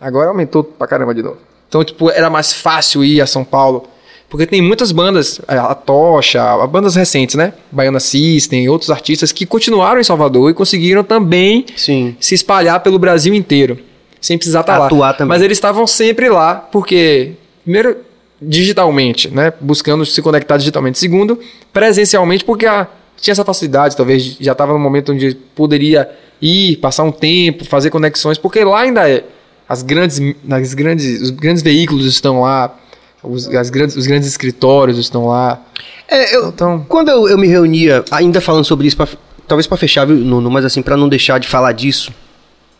[0.00, 1.38] Agora aumentou pra caramba de novo.
[1.68, 3.86] Então, tipo, era mais fácil ir a São Paulo.
[4.30, 7.52] Porque tem muitas bandas, a a Tocha, a- bandas recentes, né?
[7.70, 12.16] Baiana System, outros artistas que continuaram em Salvador e conseguiram também Sim.
[12.20, 13.76] se espalhar pelo Brasil inteiro,
[14.20, 14.86] sem precisar estar lá.
[14.86, 15.28] Atuar também.
[15.28, 17.32] Mas eles estavam sempre lá, porque,
[17.64, 17.96] primeiro,
[18.40, 19.52] digitalmente, né?
[19.60, 20.98] Buscando se conectar digitalmente.
[20.98, 21.38] Segundo,
[21.72, 22.86] presencialmente, porque ah,
[23.20, 26.08] tinha essa facilidade, talvez já estava no momento onde poderia
[26.40, 29.24] ir, passar um tempo, fazer conexões, porque lá ainda é.
[29.68, 30.20] As grandes,
[30.50, 32.76] as grandes, os grandes veículos estão lá,
[33.22, 35.62] os, grandes, os grandes escritórios estão lá.
[36.08, 39.08] É, eu, Então- quando eu, eu me reunia, ainda falando sobre isso, pra-
[39.46, 42.12] talvez para fechar, viu, Nuno, mas assim, para não deixar de falar disso,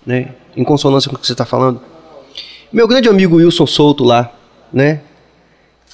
[0.07, 1.81] né, em consonância com o que você está falando.
[2.73, 4.33] Meu grande amigo Wilson Souto lá,
[4.73, 5.01] né,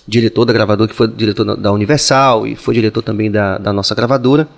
[0.07, 3.73] diretor da gravadora, que foi diretor da- da Universal e foi diretor também da, da
[3.73, 4.49] nossa gravadora,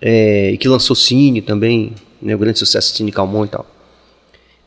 [0.00, 3.66] é, e que lançou Cine também, né, o grande sucesso Cine Calmon e tal.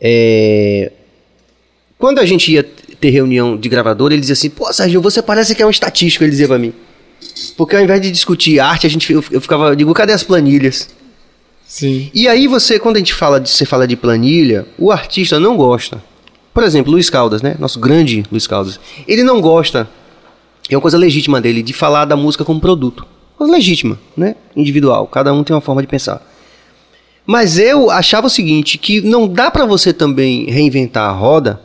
[0.01, 0.91] É,
[1.97, 2.66] quando a gente ia
[3.05, 6.23] ter reunião de gravadora, ele dizia assim, pô, Sérgio, você parece que é um estatístico,
[6.23, 6.73] ele dizia pra mim.
[7.55, 10.23] Porque ao invés de discutir arte, a gente, eu, eu ficava, eu digo, cadê as
[10.23, 10.89] planilhas?
[11.67, 12.09] Sim.
[12.13, 15.55] E aí você, quando a gente fala de, você fala de planilha, o artista não
[15.55, 16.03] gosta.
[16.51, 17.55] Por exemplo, Luiz Caldas, né?
[17.59, 18.79] Nosso grande Luiz Caldas.
[19.07, 19.87] Ele não gosta,
[20.67, 23.05] é uma coisa legítima dele, de falar da música como produto.
[23.37, 24.35] Coisa legítima, né?
[24.55, 25.05] Individual.
[25.05, 26.25] Cada um tem uma forma de pensar.
[27.23, 31.61] Mas eu achava o seguinte, que não dá pra você também reinventar a roda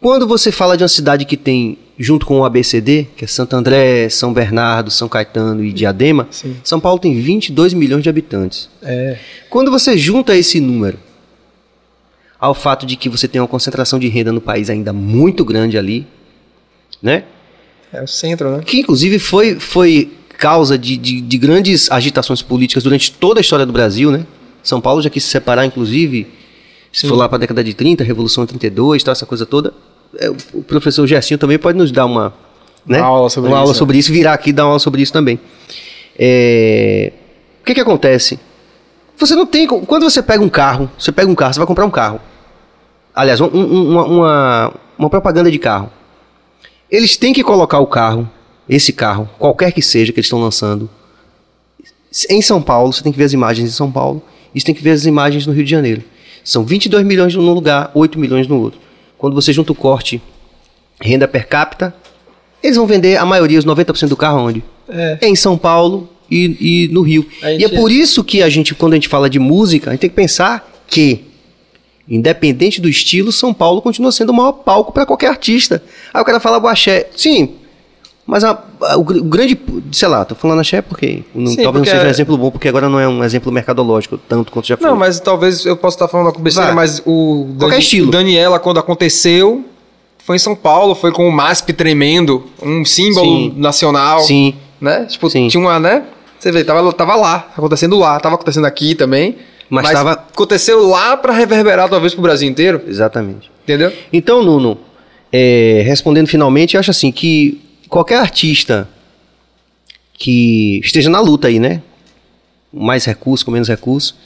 [0.00, 3.54] quando você fala de uma cidade que tem, junto com o ABCD, que é Santo
[3.56, 6.56] André, São Bernardo, São Caetano e Diadema, Sim.
[6.62, 8.68] São Paulo tem 22 milhões de habitantes.
[8.82, 9.18] É.
[9.48, 10.98] Quando você junta esse número
[12.38, 15.78] ao fato de que você tem uma concentração de renda no país ainda muito grande
[15.78, 16.06] ali,
[17.02, 17.24] né?
[17.92, 18.62] É o centro, né?
[18.64, 23.64] Que inclusive foi, foi causa de, de, de grandes agitações políticas durante toda a história
[23.64, 24.26] do Brasil, né?
[24.62, 26.26] São Paulo já quis se separar, inclusive,
[27.00, 29.72] se for lá para a década de 30, Revolução 32, tal, essa coisa toda.
[30.18, 32.32] É, o professor Gersinho também pode nos dar uma,
[32.86, 32.98] né?
[32.98, 35.02] Uma aula sobre uma aula isso, sobre isso, virar aqui e dar uma aula sobre
[35.02, 35.38] isso também.
[36.18, 37.12] É,
[37.60, 38.38] O que que acontece?
[39.18, 39.66] Você não tem.
[39.66, 42.20] Quando você pega um carro, você pega um carro, você vai comprar um carro.
[43.14, 45.90] Aliás, um- um- uma, uma, uma propaganda de carro.
[46.90, 48.28] Eles têm que colocar o carro,
[48.68, 50.88] esse carro, qualquer que seja que eles estão lançando,
[52.30, 52.92] em São Paulo.
[52.92, 54.22] Você tem que ver as imagens em São Paulo.
[54.54, 56.02] E você tem que ver as imagens no Rio de Janeiro.
[56.46, 58.78] São 22 milhões num lugar, 8 milhões no outro.
[59.18, 60.22] Quando você junta o corte
[61.00, 61.92] renda per capita,
[62.62, 64.62] eles vão vender a maioria, os 90% do carro onde?
[64.88, 65.18] É.
[65.22, 67.26] em São Paulo e, e no Rio.
[67.42, 70.02] E é por isso que a gente, quando a gente fala de música, a gente
[70.02, 71.24] tem que pensar que,
[72.08, 75.82] independente do estilo, São Paulo continua sendo o maior palco para qualquer artista.
[76.14, 77.08] Aí o cara fala o axé.
[77.16, 77.54] Sim,
[78.26, 79.58] mas a- a- o, gr- o grande,
[79.92, 82.36] sei lá, tô falando axé porque não, Sim, talvez porque não seja um é- exemplo
[82.36, 84.86] bom, porque agora não é um exemplo mercadológico tanto quanto já foi.
[84.88, 88.08] Não, mas talvez eu possa estar falando uma besteira, mas o Qualquer estilo.
[88.08, 89.64] o Daniela, quando aconteceu,
[90.24, 93.54] foi em São Paulo, foi com o MASP tremendo, um símbolo Sim.
[93.56, 95.04] nacional, Sim, né?
[95.08, 95.46] Tipo, Sim.
[95.48, 96.02] tinha uma, né?
[96.38, 99.36] Você vê, tava, tava lá, acontecendo lá, tava acontecendo aqui também,
[99.70, 103.50] Mas tava- aconteceu lá pra reverberar talvez pro Brasil inteiro, exatamente.
[103.64, 103.92] entendeu?
[104.12, 104.78] Então, Nuno,
[105.32, 108.88] é, respondendo finalmente, eu acho assim que qualquer artista
[110.18, 111.82] que esteja na luta aí, né?
[112.72, 114.16] Mais recurso, com menos recurso,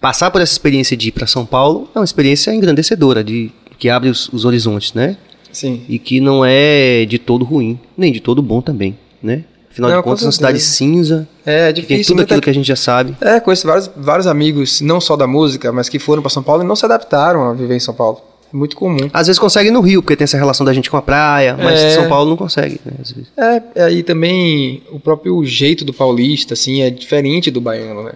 [0.00, 3.88] passar por essa experiência de ir para São Paulo é uma experiência engrandecedora, de, que
[3.88, 5.16] abre os, os horizontes, né?
[5.52, 5.82] Sim.
[5.88, 9.44] E que não é de todo ruim, nem de todo bom também, né?
[9.70, 12.04] Afinal Não, de contas, é uma cidade cinza, É que tem difícil.
[12.12, 13.16] tudo muita- aquilo que a gente já sabe.
[13.20, 16.62] É, conheço vários, vários amigos, não só da música, mas que foram pra São Paulo
[16.62, 18.20] e não se adaptaram a viver em São Paulo.
[18.54, 19.10] É muito comum.
[19.12, 21.80] Às vezes consegue no Rio, porque tem essa relação da gente com a praia, mas
[21.82, 21.90] É.
[21.90, 22.92] São Paulo não consegue, né?
[23.02, 23.28] Às vezes.
[23.36, 28.12] É, e aí também o próprio jeito do paulista, assim, é diferente do baiano, né?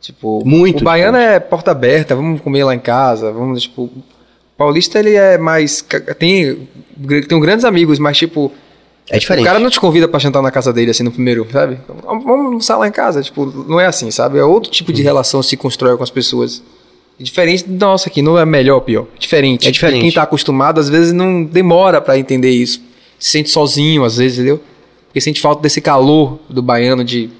[0.00, 3.82] Tipo, Muito o baiano é porta aberta, vamos comer lá em casa, vamos, tipo...
[3.84, 4.02] O
[4.56, 5.84] paulista, ele é mais...
[6.18, 6.68] Tem,
[7.28, 8.50] tem grandes amigos, mas, tipo...
[9.08, 9.44] É diferente.
[9.44, 11.78] O cara não te convida pra jantar na casa dele, assim, no primeiro, sabe?
[12.04, 14.38] Vamos almoçar lá em casa, tipo, não é assim, sabe?
[14.38, 14.96] É outro tipo Uhum.
[14.96, 16.60] de relação se constrói com as pessoas.
[17.18, 19.06] Diferente da nossa aqui, não é melhor ou pior.
[19.18, 19.66] Diferente.
[19.66, 19.98] É diferente.
[19.98, 22.82] E quem tá acostumado, às vezes, não demora pra entender isso.
[23.18, 24.62] Se sente sozinho, às vezes, entendeu?
[25.06, 27.30] Porque sente falta desse calor do baiano de...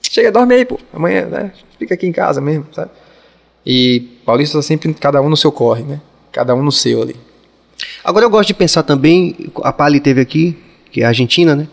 [0.00, 0.78] Chega, dorme aí, pô.
[0.92, 1.52] Amanhã, né?
[1.78, 2.90] Fica aqui em casa mesmo, sabe?
[3.64, 6.00] E paulista tá sempre cada um no seu corre, né?
[6.32, 7.14] Cada um no seu ali.
[8.02, 10.56] Agora eu gosto de pensar também, a Pali teve aqui,
[10.90, 11.68] que é a Argentina, né?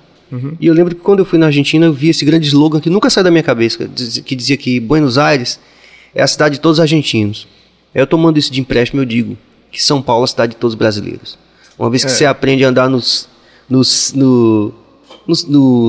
[0.60, 2.89] E eu lembro que quando eu fui na Argentina, eu vi esse grande slogan que
[2.89, 3.89] nunca saiu da minha cabeça,
[4.26, 5.58] que dizia que Buenos Aires
[6.18, 7.47] é a cidade de todos os argentinos.
[7.93, 9.38] Eu tomando isso de empréstimo, eu digo
[9.72, 11.38] que São Paulo é a cidade de todos os brasileiros.
[11.78, 12.13] Uma vez que É.
[12.13, 13.28] você aprende a andar nos,
[13.70, 14.74] nos- no,
[15.28, 15.36] no,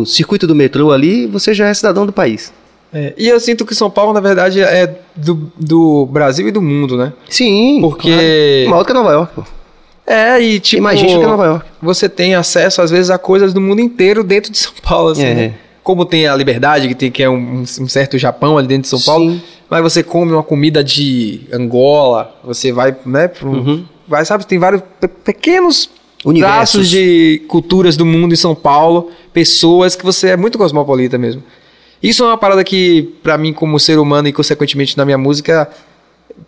[0.01, 2.53] no circuito do metrô ali, você já é cidadão do país.
[2.93, 6.63] É, e eu sinto que São Paulo, na verdade, é do, do Brasil e do
[6.63, 7.13] mundo, né?
[7.29, 8.09] Sim, Porque-
[8.65, 8.71] claro.
[8.71, 9.45] maior que Nova York, pô.
[10.07, 10.83] É, e tipo.
[10.83, 11.67] Do que Nova York.
[11.83, 15.23] Você tem acesso, às vezes, a coisas do mundo inteiro dentro de São Paulo, assim,
[15.25, 15.35] É.
[15.35, 15.55] né?
[15.83, 18.89] Como tem a liberdade, que, tem, que é um, um certo Japão ali dentro de
[18.89, 19.39] São Paulo.
[19.71, 23.29] Mas você come uma comida de Angola, você vai, né?
[23.29, 23.85] Pro, Uhum.
[24.07, 25.91] Vai, sabe, tem vários pe- pequenos
[26.25, 26.55] Universos.
[26.73, 31.43] traços de culturas do mundo em São Paulo, pessoas que você é muito cosmopolita mesmo.
[32.03, 35.69] Isso é uma parada que, pra mim, como ser humano e consequentemente na minha música,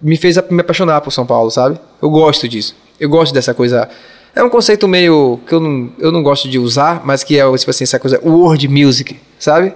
[0.01, 1.79] me fez me apaixonar por São Paulo, sabe?
[2.01, 2.75] Eu gosto disso.
[2.99, 3.89] Eu gosto dessa coisa.
[4.35, 7.57] É um conceito meio que eu não, eu não gosto de usar, mas que é
[7.59, 9.75] tipo assim, essa coisa world music, sabe?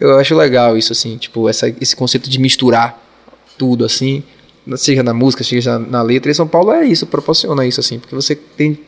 [0.00, 3.02] Eu acho legal isso assim, tipo essa, esse conceito de misturar
[3.56, 4.22] tudo assim,
[4.76, 6.30] seja na música, seja na, na letra.
[6.30, 8.78] E São Paulo é isso, proporciona isso assim, porque você tem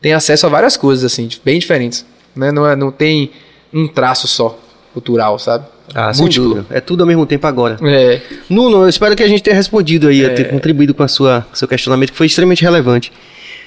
[0.00, 2.52] tem acesso a várias coisas assim, bem diferentes, né?
[2.52, 3.30] Não é, não tem
[3.72, 4.58] um traço só
[4.92, 5.66] cultural, sabe?
[5.94, 6.66] Ah, Múltiplo.
[6.70, 7.78] É tudo ao mesmo tempo agora.
[7.82, 11.46] É, Nuno, eu espero que a gente tenha respondido aí, ter contribuído com a sua
[11.52, 13.12] seu questionamento, que foi extremamente relevante.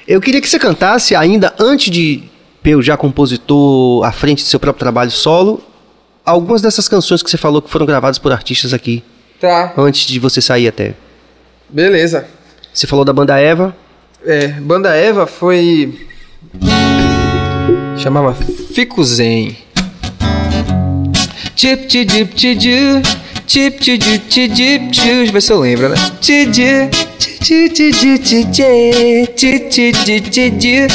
[0.08, 2.24] Eu queria que você cantasse ainda antes de
[2.62, 5.64] Peu já compositor à frente do seu próprio trabalho solo,
[6.26, 9.04] algumas dessas canções que você falou que foram gravadas por artistas aqui,
[9.40, 9.74] tá.
[9.78, 10.94] antes de você sair até.
[11.70, 12.28] Beleza.
[12.74, 13.76] Você falou da banda Eva.
[14.26, 16.08] É, Banda Eva foi.
[17.98, 18.34] Chamava
[18.74, 19.58] Fico Zen.
[21.56, 23.02] Chip ti dip ti ju,
[23.46, 25.04] chip ti ju ti dip ju.
[25.04, 25.96] Deixa eu ver se eu lembro, né?
[26.20, 30.88] Ti ju, ti ti ti ju ti je, ti ti ti ti ju,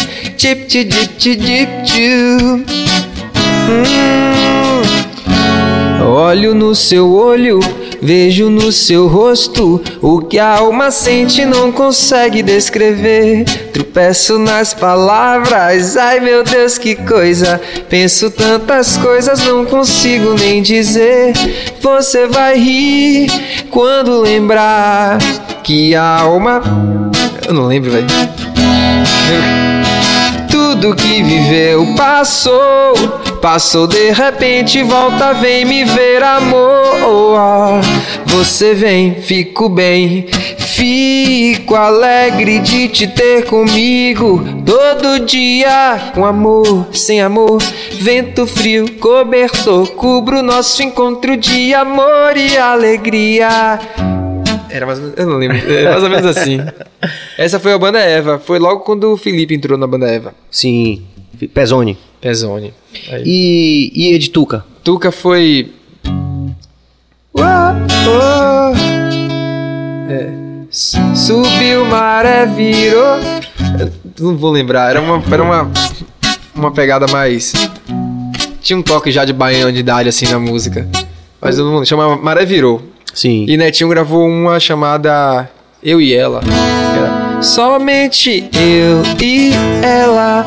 [6.16, 7.60] Olho no seu olho,
[8.00, 13.44] Vejo no seu rosto o que a alma sente não consegue descrever.
[13.72, 17.60] Tropeço nas palavras, ai meu Deus, que coisa.
[17.88, 21.32] Penso tantas coisas, não consigo nem dizer.
[21.80, 23.30] Você vai rir
[23.70, 25.18] quando lembrar
[25.62, 26.62] que a alma.
[27.46, 28.06] Eu não lembro, velho.
[30.50, 32.94] Tudo que viveu passou,
[33.36, 37.80] passou de repente, volta, vem me ver, amor.
[38.26, 40.26] Você vem, fico bem,
[40.58, 46.12] fico alegre de te ter comigo todo dia.
[46.14, 47.62] Com amor, sem amor,
[48.00, 53.78] vento frio, cobertor, cubro nosso encontro de amor e alegria.
[54.68, 56.58] Era mais ou menos, eu não lembro, era mais ou menos assim.
[57.38, 60.34] Essa foi a banda Eva, foi logo quando o Felipe entrou na banda Eva.
[60.50, 61.04] Sim.
[61.52, 61.98] Pezone.
[62.20, 62.72] Pezone.
[63.10, 63.22] Aí.
[63.24, 64.64] E, e Ed Tuca?
[64.82, 65.72] Tuca foi.
[67.34, 67.74] Uá,
[68.08, 68.96] oh.
[70.10, 70.30] É.
[70.70, 73.16] Subiu, maré, virou.
[73.78, 75.70] Eu Não vou lembrar, era uma, era uma,
[76.54, 77.52] uma pegada mais.
[78.60, 80.88] Tinha um toque já de baiano de idade assim na música.
[81.40, 82.82] Mas eu não chamava Maré Virou.
[83.14, 83.46] Sim.
[83.48, 85.48] E Netinho gravou uma chamada
[85.82, 86.40] Eu e Ela.
[86.44, 89.52] Era Somente eu e
[89.82, 90.44] ela.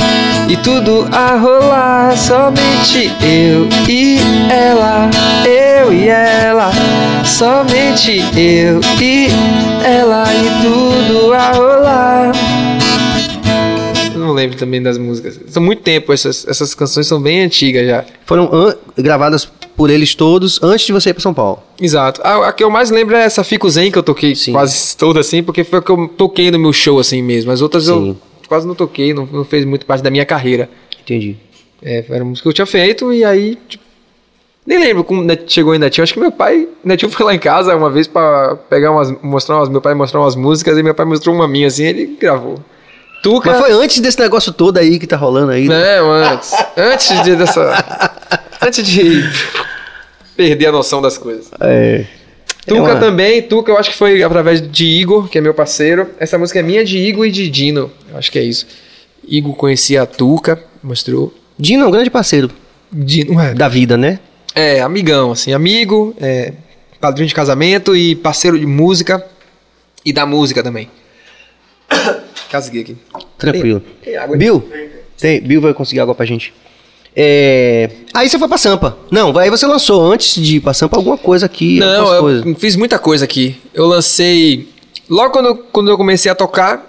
[0.49, 2.17] E tudo a rolar.
[2.17, 4.17] Somente eu e
[4.51, 5.07] ela.
[5.45, 6.71] Eu e ela.
[7.23, 9.27] Somente eu e
[9.85, 10.23] ela.
[10.33, 12.31] E tudo a rolar.
[14.11, 15.39] Eu não lembro também das músicas.
[15.49, 18.03] São muito tempo, essas, essas canções são bem antigas já.
[18.25, 18.49] Foram
[18.97, 19.47] gravadas
[19.77, 21.59] por eles todos antes de você ir pra São Paulo.
[21.79, 22.21] Exato.
[22.23, 24.51] A, a que eu mais lembro é essa Fico Zen, que eu toquei Sim.
[24.51, 27.51] quase toda assim, porque foi a que eu toquei no meu show assim mesmo.
[27.51, 27.91] As outras Sim.
[27.91, 28.17] eu
[28.49, 30.69] quase não toquei, não, não fez muito parte da minha carreira.
[30.99, 31.37] Entendi.
[31.81, 33.83] É, era uma música que eu tinha feito e aí, tipo,
[34.65, 36.03] nem lembro como chegou em Netinho.
[36.03, 39.57] Acho que meu pai, Netinho foi lá em casa uma vez pra pegar umas, mostrar
[39.57, 42.59] umas, meu pai mostrar umas músicas e meu pai mostrou uma minha assim, ele gravou.
[43.21, 43.51] Tuca.
[43.51, 45.67] Mas foi antes desse negócio todo aí que tá rolando aí.
[45.67, 45.97] né?
[45.97, 46.53] Não, antes.
[46.75, 48.15] Antes de, dessa.
[48.61, 49.23] antes de
[50.37, 51.51] perder a noção das coisas.
[51.59, 52.05] É.
[52.69, 56.07] Tuca uma- também, Tuca eu acho que foi através de Igor, que é meu parceiro.
[56.19, 58.65] Essa música é minha de Igor e de Dino, eu acho que é isso.
[59.27, 61.33] Igor conhecia a Tuca, mostrou.
[61.57, 62.49] Dino é um grande parceiro
[62.91, 64.19] Dino, é, da vida, né?
[64.55, 66.53] é, amigão, assim, amigo, é,
[66.99, 69.23] padrinho de casamento e parceiro de música
[70.05, 70.89] e da música também.
[72.49, 72.97] Casguei aqui.
[73.37, 73.81] Tranquilo.
[74.03, 74.39] Tem água aí?
[74.39, 74.69] Bill?
[75.17, 76.53] Tem, Bill vai conseguir água pra gente.
[77.15, 77.89] É...
[78.13, 78.97] Aí você foi pra Sampa.
[79.11, 81.79] Não, aí você lançou antes de ir pra Sampa alguma coisa aqui.
[81.79, 82.57] Não, eu coisas.
[82.59, 83.59] fiz muita coisa aqui.
[83.73, 84.69] Eu lancei.
[85.09, 86.85] Logo quando, eu- quando eu comecei a tocar,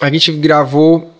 [0.00, 1.10] a gente gravou.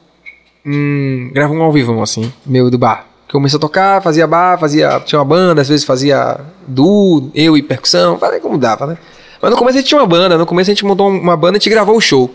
[0.65, 3.07] Um, gravou um ao vivo, assim, meu do bar.
[3.29, 5.01] Que eu comecei a tocar, fazia bar, fazia.
[5.01, 8.99] Tinha uma banda, às vezes fazia duo, eu e percussão, fazia como dava, né?
[9.41, 11.57] Mas no começo a gente tinha uma banda, no começo a gente montou uma banda
[11.57, 12.31] e a gente gravou o show.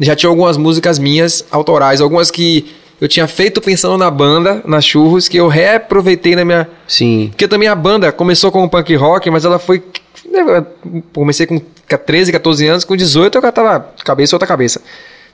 [0.00, 4.80] Já tinha algumas músicas minhas autorais, algumas que eu tinha feito pensando na banda, na
[4.80, 7.28] Churros, que eu reaproveitei na minha, Sim.
[7.30, 9.82] porque também a banda começou com o punk rock, mas ela foi.
[10.30, 10.64] né,
[11.12, 14.80] Comecei com 13, 14 anos, com 18 eu já tava cabeça outra cabeça.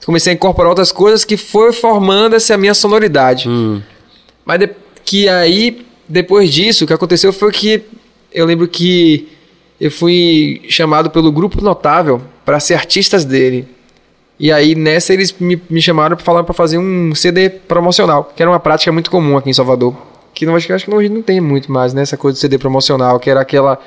[0.05, 3.49] Comecei a incorporar outras coisas que foi formando essa minha sonoridade.
[3.49, 3.81] Hum.
[4.45, 4.71] Mas de-
[5.05, 7.83] que aí, depois disso, o que aconteceu foi que
[8.33, 9.29] eu lembro que
[9.81, 13.67] eu fui chamado pelo Grupo Notável para ser artistas dele.
[14.39, 18.43] E aí nessa eles me, me chamaram para falar para fazer um CD promocional, que
[18.43, 19.95] era uma prática muito comum aqui em Salvador.
[20.35, 22.41] Que não acho que acho que hoje não tem muito mais, né, essa coisa de
[22.41, 23.79] CD promocional, que era aquela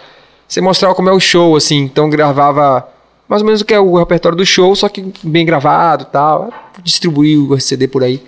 [0.47, 2.87] você mostrava como é o show assim, então gravava
[3.27, 6.49] mais ou menos o que é o repertório do show, só que bem gravado, tal,
[6.81, 8.21] distribuir o CD por aí.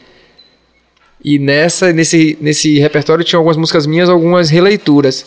[1.23, 5.25] E nessa, nesse, nesse repertório tinha algumas músicas minhas, algumas releituras.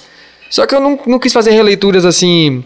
[0.51, 2.63] Só que eu não, não quis fazer releituras assim.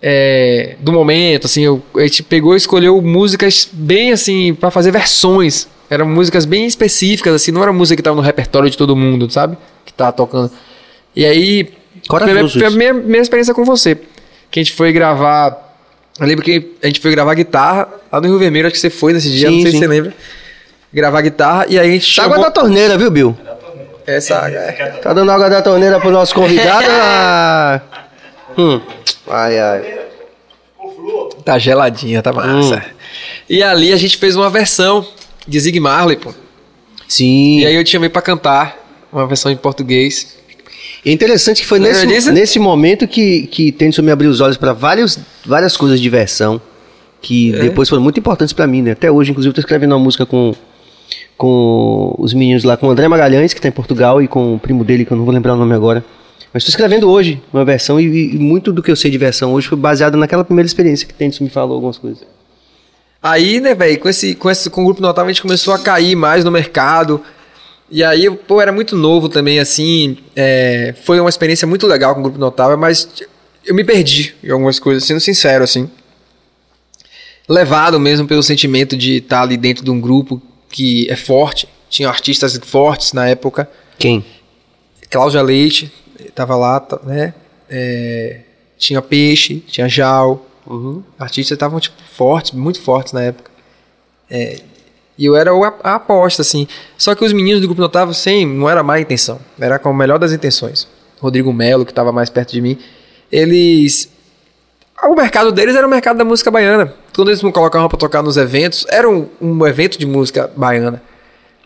[0.00, 4.90] É, do momento, assim, eu, a gente pegou e escolheu músicas bem assim, para fazer
[4.90, 5.68] versões.
[5.90, 9.30] Eram músicas bem específicas, assim, não era música que tava no repertório de todo mundo,
[9.30, 9.56] sabe?
[9.84, 10.50] Que tava tocando.
[11.16, 11.70] E aí.
[12.06, 12.78] Corajoso foi a isso.
[12.78, 13.96] minha, minha experiência com você.
[14.50, 15.76] Que a gente foi gravar.
[16.20, 18.90] Eu lembro que a gente foi gravar guitarra lá no Rio Vermelho, acho que você
[18.90, 19.78] foi nesse dia, Sim, não sei sim.
[19.78, 20.14] se você lembra.
[20.92, 23.36] Gravar guitarra, e aí a gente água da torneira, viu, Bill?
[24.06, 24.72] Essa água, é.
[25.02, 26.86] Tá dando água da torneira pro nosso convidado.
[28.58, 28.80] Hum.
[29.26, 29.98] Ai, ai.
[31.44, 32.76] Tá geladinha, tá massa.
[32.76, 32.94] Hum.
[33.48, 35.06] E ali a gente fez uma versão
[35.46, 36.34] de Zig Marley, pô.
[37.06, 37.60] Sim.
[37.60, 38.76] E aí eu te chamei pra cantar
[39.12, 40.36] uma versão em português.
[41.06, 44.56] É interessante que foi Lembra nesse, nesse momento que, que Tennyson me abriu os olhos
[44.56, 46.60] para várias, várias coisas de versão
[47.22, 47.60] que É.
[47.60, 48.90] depois foram muito importantes para mim, né?
[48.92, 50.54] Até hoje, inclusive, eu tô escrevendo uma música com,
[51.36, 54.58] com os meninos lá, com o André Magalhães, que tá em Portugal, e com o
[54.58, 56.04] primo dele, que eu não vou lembrar o nome agora.
[56.58, 59.52] Mas estou escrevendo hoje uma versão e, e muito do que eu sei de versão
[59.52, 62.26] hoje foi baseado naquela primeira experiência que Tênis me falou algumas coisas.
[63.22, 65.78] Aí, né, velho, com esse, com esse com o grupo notável a gente começou a
[65.78, 67.22] cair mais no mercado.
[67.88, 70.18] E aí, eu, pô, era muito novo também, assim.
[70.34, 73.08] é, foi uma experiência muito legal com o grupo notável, mas
[73.64, 75.88] eu me perdi em algumas coisas, sendo sincero, assim.
[77.48, 81.68] Levado mesmo pelo sentimento de estar ali dentro de um grupo que é forte.
[81.88, 83.70] Tinha artistas fortes na época.
[83.96, 84.24] Quem?
[85.08, 85.92] Cláudia Leite
[86.34, 87.34] tava lá, tá- né?
[87.70, 88.40] É,
[88.76, 90.44] tinha Peixe, tinha Jal.
[90.66, 91.02] Uhum.
[91.18, 93.50] Artistas estavam tipo fortes, muito fortes na época.
[94.30, 94.60] É,
[95.18, 95.50] e eu era
[95.82, 96.68] a, aposta, assim.
[96.96, 99.40] Só que os meninos do grupo notável, sem, não era má intenção.
[99.58, 100.86] Era com a melhor das intenções.
[101.20, 102.78] Rodrigo Melo, que estava mais perto de mim,
[103.30, 104.08] eles.
[105.02, 106.94] O mercado deles era o mercado da música baiana.
[107.14, 111.02] Quando eles me colocavam para tocar nos eventos, era um, um evento de música baiana.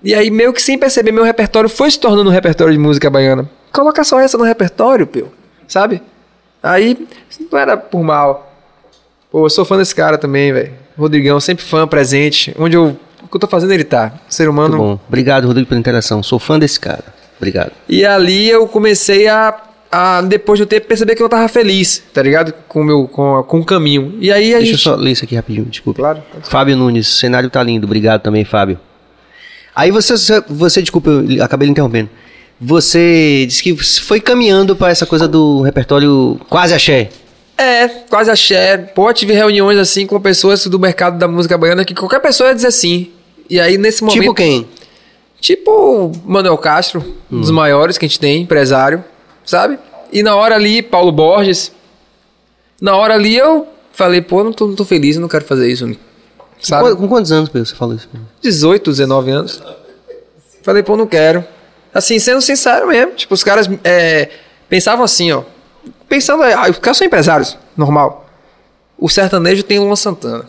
[0.02, 3.08] E aí, meio que sem perceber, meu repertório foi se tornando um repertório de música
[3.10, 3.48] baiana.
[3.72, 5.32] Coloca só essa no repertório, pio.
[5.66, 6.02] Sabe?
[6.62, 7.06] Aí,
[7.50, 8.52] não era por mal.
[9.30, 10.72] Pô, eu sou fã desse cara também, velho.
[10.96, 12.54] Rodrigão, sempre fã, presente.
[12.58, 12.96] Onde eu.
[13.22, 14.12] O que eu tô fazendo, ele tá.
[14.28, 14.76] Ser humano.
[14.76, 15.00] Muito bom.
[15.08, 16.22] Obrigado, Rodrigo, pela interação.
[16.22, 17.04] Sou fã desse cara.
[17.38, 17.72] Obrigado.
[17.88, 19.58] E ali eu comecei a,
[19.90, 22.52] a, depois do tempo, perceber que eu tava feliz, tá ligado?
[22.68, 24.16] Com o meu, com, com o caminho.
[24.20, 24.84] E aí a Deixa eu gente.
[24.84, 25.98] só ler isso aqui rapidinho, desculpa.
[25.98, 26.22] Claro.
[26.42, 27.86] Fábio Nunes, cenário tá lindo.
[27.86, 28.78] Obrigado também, Fábio.
[29.74, 30.14] Aí você,
[30.48, 32.10] você desculpa, eu acabei lhe interrompendo.
[32.64, 37.10] Você disse que foi caminhando para essa coisa do repertório quase axé.
[37.58, 38.76] É, quase axé.
[38.78, 42.54] Pô, tive reuniões assim com pessoas do mercado da música baiana que qualquer pessoa ia
[42.54, 43.10] dizer sim.
[43.50, 44.20] E aí nesse momento.
[44.20, 44.68] Tipo quem?
[45.40, 49.02] Tipo Manuel Castro, um dos maiores que a gente tem, empresário,
[49.44, 49.76] sabe?
[50.12, 51.72] E na hora ali, Paulo Borges.
[52.80, 55.96] Na hora ali eu falei, pô, não tô, não tô feliz, não quero fazer isso.
[56.60, 56.90] Sabe?
[56.90, 58.08] Com, com quantos anos Pedro, você falou isso?
[58.40, 59.60] 18, 19 anos.
[60.62, 61.44] Falei, pô, não quero.
[61.92, 63.12] Assim, sendo sincero mesmo.
[63.12, 64.30] Tipo, os caras é,
[64.68, 65.42] pensavam assim, ó.
[66.08, 68.26] Pensando, ah, os caras são empresários, normal.
[68.98, 70.48] O sertanejo tem Luan Santana.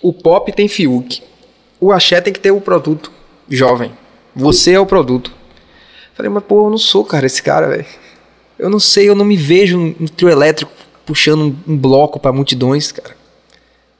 [0.00, 1.22] O pop tem Fiuk.
[1.80, 3.10] O axé tem que ter o produto
[3.48, 3.92] jovem.
[4.34, 5.32] Você é o produto.
[6.14, 7.86] Falei, mas pô, eu não sou, cara, esse cara, velho.
[8.58, 10.70] Eu não sei, eu não me vejo no trio elétrico
[11.04, 13.16] puxando um, um bloco pra multidões, cara.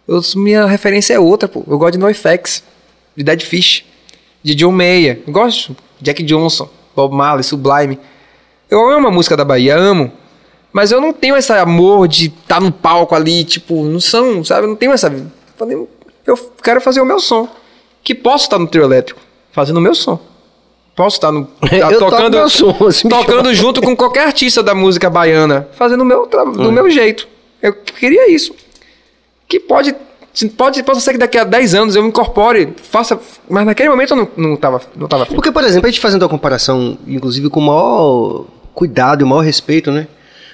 [0.07, 1.65] Eu, minha referência é outra, pô.
[1.67, 2.63] Eu gosto de NoFX,
[3.17, 3.85] de Dead Fish,
[4.43, 5.23] de John Mayer.
[5.27, 5.77] Eu gosto.
[6.03, 7.99] Jack Johnson, Bob Marley, Sublime.
[8.71, 10.13] Eu amo a música da Bahia, amo.
[10.73, 14.65] Mas eu não tenho esse amor de estar no palco ali, tipo, não são, sabe?
[14.65, 15.13] Eu não tenho essa.
[16.27, 17.49] Eu quero fazer o meu som.
[18.03, 19.21] Que posso estar no trio elétrico,
[19.53, 20.19] fazendo o meu som.
[20.97, 21.45] Posso estar no.
[21.45, 25.69] tá Eu toco tocando, meu som, assim, tocando junto com qualquer artista da música baiana,
[25.73, 27.29] fazendo o meu, do meu jeito.
[27.63, 28.55] Eu queria isso
[29.53, 29.95] que pode,
[30.57, 33.19] pode, pode ser que daqui a 10 anos eu me incorpore, faça,
[33.49, 35.35] mas naquele momento eu não, não tava, não tava afim.
[35.35, 39.27] Porque, por exemplo, a gente fazendo a comparação, inclusive com o maior cuidado e o
[39.27, 40.09] maior respeito, né?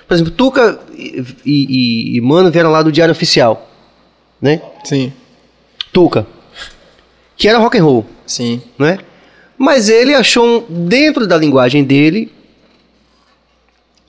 [0.06, 3.68] Por exemplo, Tuca e, e- e Mano vieram lá do Diário Oficial,
[4.40, 4.60] né?
[4.84, 5.12] Sim,
[5.92, 6.26] Tuca,
[7.36, 8.60] que era rock and roll, sim.
[8.78, 8.98] né?
[9.56, 12.32] Mas ele achou um- dentro da linguagem dele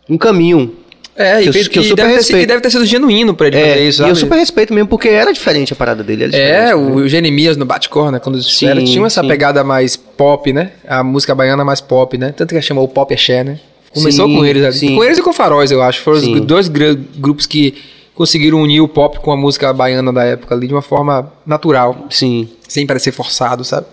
[0.09, 0.75] um caminho.
[1.21, 2.25] É, Que e, eu- que eu super deve ter, respeito.
[2.25, 4.19] sido- e deve ter sido genuíno pra ele É, fazer isso, e eu sabe?
[4.19, 6.23] super respeito mesmo, porque era diferente a parada dele.
[6.23, 6.75] É, diferente, né?
[6.75, 8.19] o Jeremias no Bate-Cor, né?
[8.19, 9.27] Quando eles fizeram, tinha essa sim.
[9.27, 10.71] pegada mais pop, né?
[10.87, 12.33] A música baiana mais pop, né?
[12.35, 13.59] Tanto que chamou o Pop Axé, né?
[13.93, 14.73] Começou Sim, com eles ali.
[14.73, 14.95] sim.
[14.95, 15.99] Com eles e com Faróis, eu acho.
[16.01, 17.73] Foram os dois grupos que
[18.15, 22.05] conseguiram unir o pop com a música baiana da época ali de uma forma natural,
[22.09, 22.47] Sim.
[22.67, 23.87] sem parecer forçado, sabe?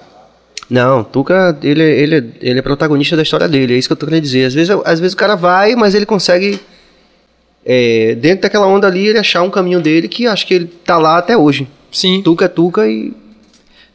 [0.69, 3.93] Não, Tuca, ele, é- ele, é- ele é protagonista da história dele, é isso que
[3.93, 4.45] eu tô querendo dizer.
[4.47, 6.59] Às vezes, às vezes o cara vai, mas ele consegue,
[7.67, 10.97] é, dentro daquela onda ali, ele achar um caminho dele que acho que ele tá
[10.99, 11.67] lá até hoje.
[11.91, 12.23] Sim.
[12.23, 13.13] Tuca é Tuca e.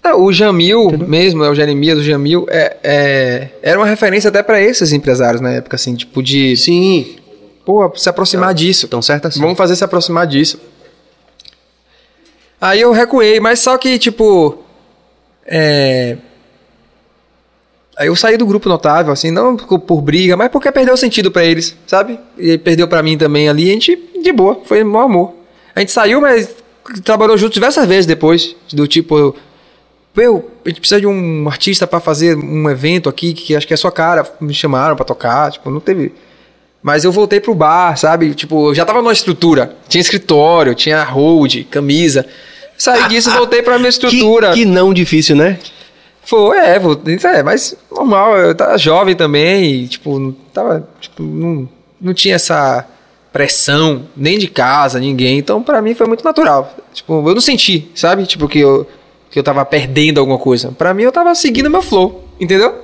[0.04, 4.42] É, o Jamil mesmo, é o Jeremias, o Jamil, é, é- era uma referência até
[4.42, 7.16] pra esses empresários na época, assim, tipo de, Sim,
[7.64, 8.88] pô, se aproximar disso.
[8.88, 9.40] tão certo assim.
[9.40, 10.60] Vamos fazer se aproximar disso.
[12.60, 14.60] Aí eu recuei, mas só que, tipo.
[15.46, 16.18] É.
[17.98, 21.30] Aí eu saí do grupo notável, assim, não por briga, mas porque perdeu o sentido
[21.30, 22.18] pra eles, sabe?
[22.38, 25.34] E perdeu pra mim também ali, a gente, de boa, foi mó amor.
[25.76, 26.50] A gente saiu, mas
[27.04, 29.36] trabalhou junto diversas vezes depois, do tipo.
[30.16, 33.74] Meu, a gente precisa de um artista pra fazer um evento aqui que acho que
[33.74, 34.30] é sua cara.
[34.42, 36.14] Me chamaram pra tocar, tipo, não teve.
[36.84, 38.34] Mas eu voltei pro bar, sabe?
[38.34, 39.76] Tipo, eu já tava numa estrutura.
[39.88, 42.26] Tinha escritório, tinha hold, camisa.
[42.78, 44.50] Saí disso e voltei pra minha estrutura.
[44.50, 45.60] Que, que não difícil, né?
[46.24, 51.24] Foi, é, voltei, é, mas normal, eu tava jovem também e, tipo, não tava, tipo,
[51.24, 51.68] não,
[52.00, 52.88] não tinha essa
[53.34, 56.74] pressão, nem de casa, ninguém, então pra mim foi muito natural.
[56.94, 58.26] Tipo, eu não senti, sabe?
[58.26, 58.88] Tipo, que eu,
[59.30, 60.72] que eu tava perdendo alguma coisa.
[60.78, 62.76] Pra mim eu tava seguindo meu flow, entendeu?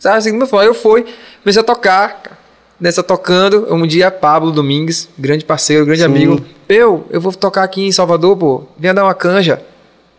[0.00, 0.60] Tava seguindo meu flow.
[0.60, 1.04] Aí eu fui,
[1.42, 2.40] comecei a tocar,
[2.80, 6.06] nessa tocando, um dia Pablo Domingues, grande parceiro, grande Sim.
[6.06, 6.40] amigo.
[6.68, 8.62] Eu, eu vou tocar aqui em Salvador, pô.
[8.78, 9.62] Venha dar uma canja.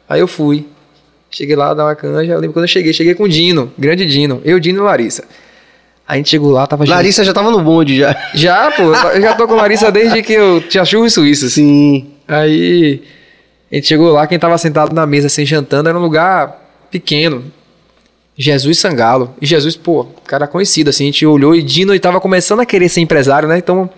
[0.08, 0.68] Aí eu fui.
[1.32, 2.34] Cheguei lá, dar uma canja.
[2.34, 4.42] Eu lembro quando eu cheguei, cheguei com o Dino, grande Dino.
[4.44, 5.24] Eu, Dino e Larissa.
[6.08, 8.14] A gente chegou lá, tava Larissa já tava no bonde já.
[8.34, 11.50] Já, pô, eu já tô com Larissa desde que eu tinha churro suíço.
[11.50, 12.12] Sim.
[12.28, 13.02] Aí
[13.72, 17.46] a gente chegou lá, quem tava sentado na mesa assim, jantando, era um lugar pequeno.
[18.38, 19.34] Jesus Sangalo.
[19.42, 22.66] E Jesus, pô, cara conhecido, assim, a gente olhou e Dino ele tava começando a
[22.66, 23.58] querer ser empresário, né?
[23.58, 23.90] Então,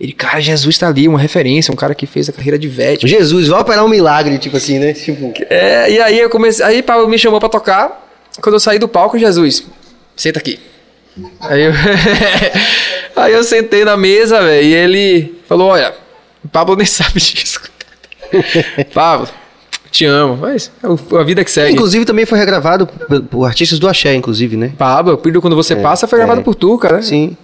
[0.00, 3.06] ele, cara, Jesus tá ali, uma referência, um cara que fez a carreira de vet.
[3.06, 4.92] Jesus, vai operar um milagre, tipo assim, né?
[4.92, 6.64] Tipo, É, e aí eu comecei.
[6.64, 8.06] Aí Paulo me chamou pra tocar.
[8.40, 9.64] Quando eu saí do palco, Jesus,
[10.14, 10.60] senta aqui.
[11.40, 11.72] Aí eu,
[13.16, 15.92] aí eu sentei na mesa, velho, e ele falou: Olha,
[16.44, 17.60] o Pablo nem sabe disso.
[18.94, 19.28] Pablo,
[19.90, 21.72] te amo, mas é o- a vida que segue.
[21.72, 24.72] inclusive também foi regravado por, por artistas do Axé, inclusive, né?
[24.78, 26.44] Pablo, o Pilho Quando Você Passa foi gravado é.
[26.44, 27.02] por tu, cara.
[27.02, 27.36] Sim.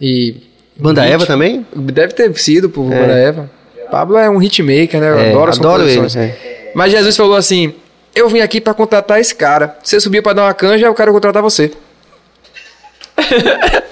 [0.00, 0.51] E.
[0.76, 1.66] Banda Eva também?
[1.74, 3.50] Deve ter sido por Banda Eva.
[3.90, 5.10] Pablo é um hitmaker, né?
[5.10, 6.70] Eu É, adoro adoro ele, é.
[6.74, 7.74] Mas Jesus falou assim:
[8.14, 9.76] Eu vim aqui pra contratar esse cara.
[9.82, 11.70] Você subiu pra dar uma canja, eu quero contratar você.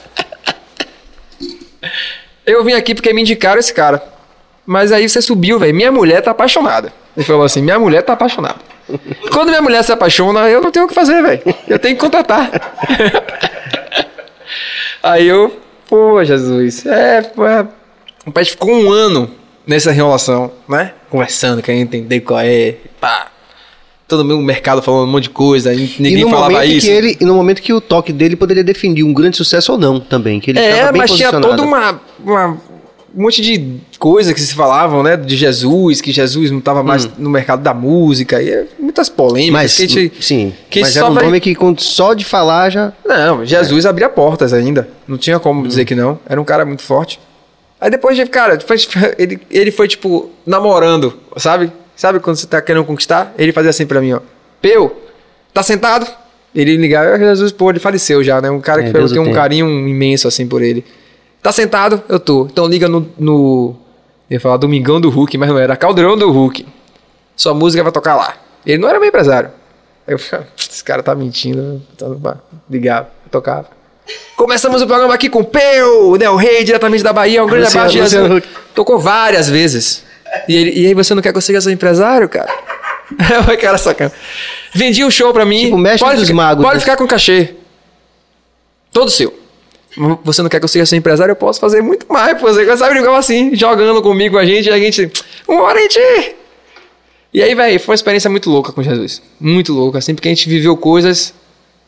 [2.47, 4.03] eu vim aqui porque me indicaram esse cara.
[4.66, 5.74] Mas aí você subiu, velho.
[5.74, 6.93] Minha mulher tá apaixonada.
[7.16, 8.57] Ele falou assim: Minha mulher tá apaixonada.
[9.33, 11.43] Quando minha mulher se apaixona, eu não tenho o que fazer, velho.
[11.68, 12.51] Eu tenho que contratar.
[15.03, 15.59] Aí eu,
[15.91, 17.66] pô, Jesus, é, pô, é.
[18.24, 19.30] O pai ficou um ano
[19.66, 20.93] nessa enrolação, né?
[21.11, 23.26] Conversando, querendo entender qual é, pá.
[24.07, 26.86] Todo mundo no mercado falando um monte de coisa, ninguém e falava isso.
[26.86, 29.78] Que ele, e no momento que o toque dele poderia definir um grande sucesso ou
[29.78, 32.59] não também, que ele é, mas tinha toda uma, uma-
[33.16, 35.16] um monte de coisa que se falavam, né?
[35.16, 37.11] De Jesus, que Jesus não estava mais Hum.
[37.18, 40.24] no mercado da música, e é muitas polêmicas Mas, que a gente...
[40.24, 42.92] sim, que mas era um vai- nome que só de falar já...
[43.04, 44.88] Não, Jesus abria portas ainda.
[45.08, 46.18] Não tinha como dizer que não.
[46.28, 47.18] Era um cara muito forte.
[47.80, 48.58] Aí depois, de- cara,
[49.18, 51.72] ele, ele foi, tipo, namorando, sabe?
[51.96, 53.34] Sabe quando você tá querendo conquistar?
[53.38, 54.20] Ele fazia assim pra mim, ó.
[54.62, 54.94] Peu,
[55.52, 56.06] tá sentado?
[56.54, 58.50] Ele ligava, "Ah, Jesus, pô, ele faleceu já, né?
[58.50, 60.84] Um cara É, que Deus eu tenho um carinho imenso, assim, por ele.
[61.43, 62.03] Tá sentado?
[62.09, 62.47] Eu tô.
[62.47, 63.09] Então liga no...
[63.18, 63.76] no
[64.28, 65.76] eu ia falar Domingão do Hulk, mas não era.
[65.76, 66.66] Caldeirão do Hulk.
[67.36, 68.34] Sua música vai tocar lá.
[68.64, 69.51] Ele não era meu empresário.
[70.07, 71.82] Aí eu ficava, esse cara tá mentindo.
[71.97, 72.07] Tá,
[72.68, 73.68] ligava, tocava.
[74.36, 78.03] Começamos o programa aqui com Peu, Del Rey, diretamente da Bahia, um grande Luciano- abraço.
[78.16, 78.36] Luciano.
[78.38, 78.49] Huck.
[78.74, 80.05] Tocou várias vezes.
[80.49, 82.53] E, ele- e aí você não quer seja seu empresário, cara?
[83.53, 84.12] o cara sacana.
[84.72, 85.64] Vendi um show pra mim.
[85.64, 86.80] Tipo, mestre pode dos magos, Pode né?
[86.80, 87.55] ficar com cachê.
[88.93, 89.39] Todo seu.
[90.24, 91.32] Você não quer que eu seja seu empresário?
[91.32, 92.41] Eu posso fazer muito mais.
[92.41, 95.11] Você sabe igual assim, jogando comigo, a gente, a gente.
[95.49, 96.36] Uma hora a gente.
[97.32, 99.22] E aí, velho, foi uma experiência muito louca com Jesus.
[99.41, 101.32] Muito louca, assim, porque a gente viveu coisas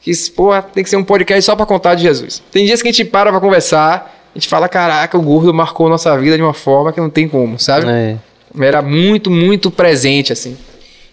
[0.00, 2.42] que, pô, tem que ser um podcast só pra contar de Jesus.
[2.50, 5.88] Tem dias que a gente para pra conversar, a gente fala, caraca, o gordo marcou
[5.88, 7.86] nossa vida de uma forma que não tem como, sabe?
[7.88, 8.16] É.
[8.61, 10.57] Era muito, muito presente, assim.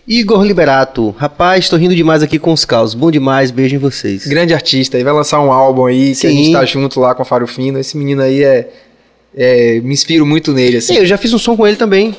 [0.09, 2.95] Igor Liberato, rapaz, tô rindo demais aqui com os caos.
[2.95, 4.25] Bom demais, beijo em vocês.
[4.25, 6.35] Grande artista, ele vai lançar um álbum aí, que a Sim.
[6.45, 7.77] gente tá junto lá com a Faro Fino.
[7.77, 8.69] Esse menino aí é.
[9.37, 10.95] é, me inspiro muito nele, assim.
[10.95, 12.15] Sim, eu já fiz um som com ele também.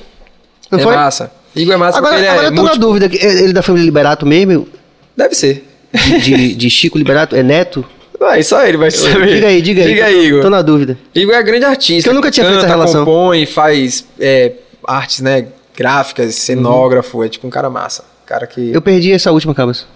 [0.70, 0.95] Não é foi?
[0.95, 1.32] massa.
[1.57, 3.61] Igor é massa Agora, ele agora é eu tô na dúvida, que- ele é da
[3.62, 4.68] família Liberato mesmo?
[5.16, 5.66] Deve ser.
[5.93, 7.34] De, de- de Chico Liberato?
[7.34, 7.84] É neto?
[8.20, 9.34] Ah, só ele vai saber.
[9.34, 9.88] Diga aí, diga aí.
[9.88, 10.43] Diga aí, Igor.
[10.43, 10.97] Tô na dúvida.
[11.12, 12.09] Igor é grande artista.
[12.09, 13.05] Eu nunca tinha feito canta, essa relação.
[13.05, 14.53] compõe, faz é,
[14.86, 15.47] artes, né,
[15.81, 18.05] gráficas, cenógrafo, é tipo um cara massa.
[18.27, 18.70] Cara que...
[18.70, 19.86] Eu perdi essa última, Cabas.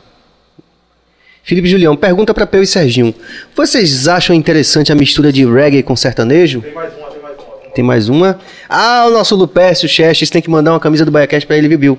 [1.43, 3.15] Felipe Julião, pergunta pra Peu e Serginho.
[3.55, 6.62] Vocês acham interessante a mistura de reggae com sertanejo?
[6.62, 7.70] Tem mais uma, tem mais uma.
[7.74, 8.39] Tem mais uma.
[8.66, 11.78] Ah, o nosso Lupécio Chestes tem que mandar uma camisa do BaiaCast pra ele, viu,
[11.78, 11.98] Bill?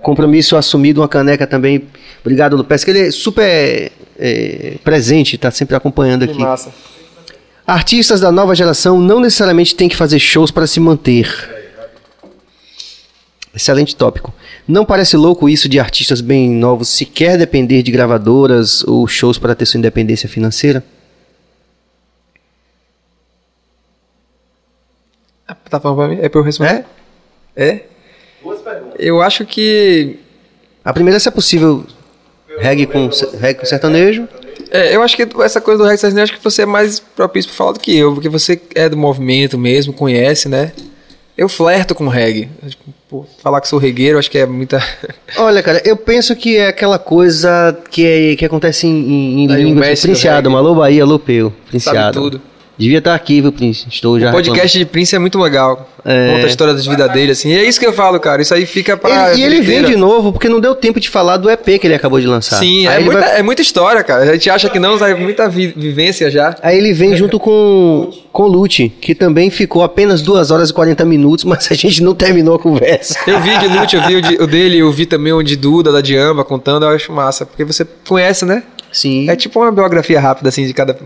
[0.00, 1.88] Compromisso assumido, uma caneca também.
[2.20, 6.40] Obrigado, Lupécio, que ele é super é, presente, tá sempre acompanhando que aqui.
[6.40, 6.72] massa.
[7.66, 11.57] Artistas da nova geração não necessariamente têm que fazer shows para se manter.
[13.58, 14.32] Excelente tópico.
[14.68, 19.52] Não parece louco isso de artistas bem novos sequer depender de gravadoras ou shows para
[19.52, 20.84] ter sua independência financeira?
[25.68, 26.18] Tá falando pra mim?
[26.22, 26.84] É pra eu responder?
[27.56, 27.68] É?
[27.68, 27.84] É?
[28.40, 28.94] Duas perguntas.
[28.96, 30.20] Eu acho que...
[30.84, 31.84] A primeira é se é possível
[32.60, 33.10] reggae com,
[33.40, 34.28] reggae com sertanejo.
[34.70, 37.50] É, eu acho que essa coisa do reggae sertanejo, acho que você é mais propício
[37.50, 40.72] pra falar do que eu, porque você é do movimento mesmo, conhece, né?
[41.38, 42.48] Eu flerto com reggae.
[42.68, 44.82] Tipo, falar que sou regueiro, acho que é muita...
[45.38, 49.46] Olha, cara, eu penso que é aquela coisa que, é- que acontece em, em, em
[49.46, 49.82] língua
[50.58, 52.20] alô Bahia, alô Peu, Sabe Princiado.
[52.20, 52.42] tudo.
[52.78, 53.86] Devia estar aqui, viu, Prince?
[53.90, 54.28] Estou já.
[54.28, 55.88] O podcast de Prince é muito legal.
[56.04, 56.32] É.
[56.32, 57.50] Conta a história da vida dele, assim.
[57.50, 58.40] E é isso que eu falo, cara.
[58.40, 59.08] Isso aí fica pra.
[59.10, 59.34] reclamando.
[59.34, 61.86] Ele- e ele vem de novo, porque não deu tempo de falar do EP que
[61.88, 62.56] ele acabou de lançar.
[62.58, 64.22] Sim, Aí é ele muita, vai- é muita história, cara.
[64.22, 66.54] A gente acha que não, mas é muita vi- vivência já.
[66.62, 70.72] Aí ele vem junto com com o Lute, que também ficou apenas 2 horas e
[70.72, 73.18] 40 minutos, mas a gente não terminou a conversa.
[73.26, 75.56] Eu vi de Lute, eu vi o, de- o dele, eu vi também o de
[75.56, 77.44] Duda, da Diamba, contando, eu acho massa.
[77.44, 78.62] Porque você conhece, né?
[78.92, 79.28] Sim.
[79.28, 80.96] É tipo uma biografia rápida, assim, de cada.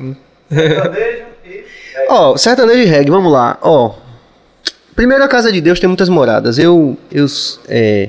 [2.08, 3.58] Ó, sertanejo e reggae, vamos lá.
[3.62, 3.94] Ó,
[4.94, 6.58] primeiro a Casa de Deus tem muitas moradas.
[6.58, 7.26] Eu, eu,
[7.68, 8.08] é,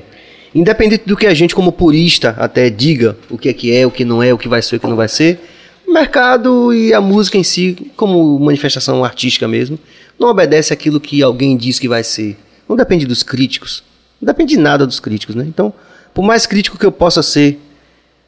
[0.54, 3.90] independente do que a gente como purista até diga o que é que é, o
[3.90, 5.40] que não é, o que vai ser, o que não vai ser,
[5.86, 9.78] o mercado e a música em si, como manifestação artística mesmo,
[10.18, 12.36] não obedece àquilo que alguém diz que vai ser.
[12.68, 13.82] Não depende dos críticos.
[14.20, 15.44] Não depende de nada dos críticos, né?
[15.46, 15.72] Então,
[16.14, 17.60] por mais crítico que eu possa ser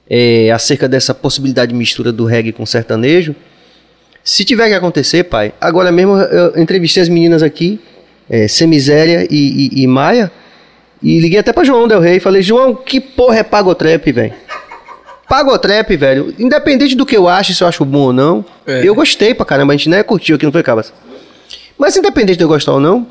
[0.08, 3.34] é, acerca dessa possibilidade de mistura do reggae com sertanejo,
[4.28, 7.78] se tiver que acontecer, pai, agora mesmo eu entrevistei as meninas aqui,
[8.28, 10.32] é, Semiséria e, e, e Maia,
[11.00, 14.34] e liguei até pra João Del Rey e falei, João, que porra é Pagotrap, velho?
[15.28, 18.82] Pagotrap, velho, independente do que eu acho, se eu acho bom ou não, É.
[18.86, 20.92] eu gostei pra caramba, a gente né, curtiu aqui, não foi, Cabas?
[21.78, 23.06] Mas independente de eu gostar ou não,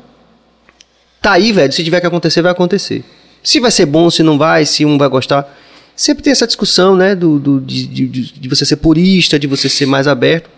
[1.22, 3.02] tá aí, velho, se tiver que acontecer, vai acontecer.
[3.42, 5.46] Se vai ser bom, se não vai, se um vai gostar.
[5.94, 9.68] Sempre tem essa discussão, né, do, do- de, de, de você ser purista, de você
[9.68, 10.50] ser mais aberto.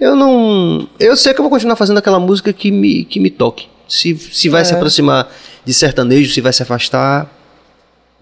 [0.00, 0.88] Eu não.
[0.98, 3.68] Eu sei que eu vou continuar fazendo aquela música que me, que me toque.
[3.88, 4.64] Se, se vai É.
[4.64, 5.30] se aproximar
[5.64, 7.30] de sertanejo, se vai se afastar.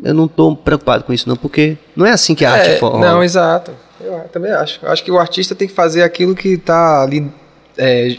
[0.02, 2.78] Eu não tô preocupado com isso, não, porque não é assim que a arte É,
[2.78, 2.98] for.
[2.98, 3.72] não, exato.
[4.00, 4.80] Eu também acho.
[4.82, 7.30] Eu acho que o artista tem que fazer aquilo que tá ali
[7.78, 8.16] é,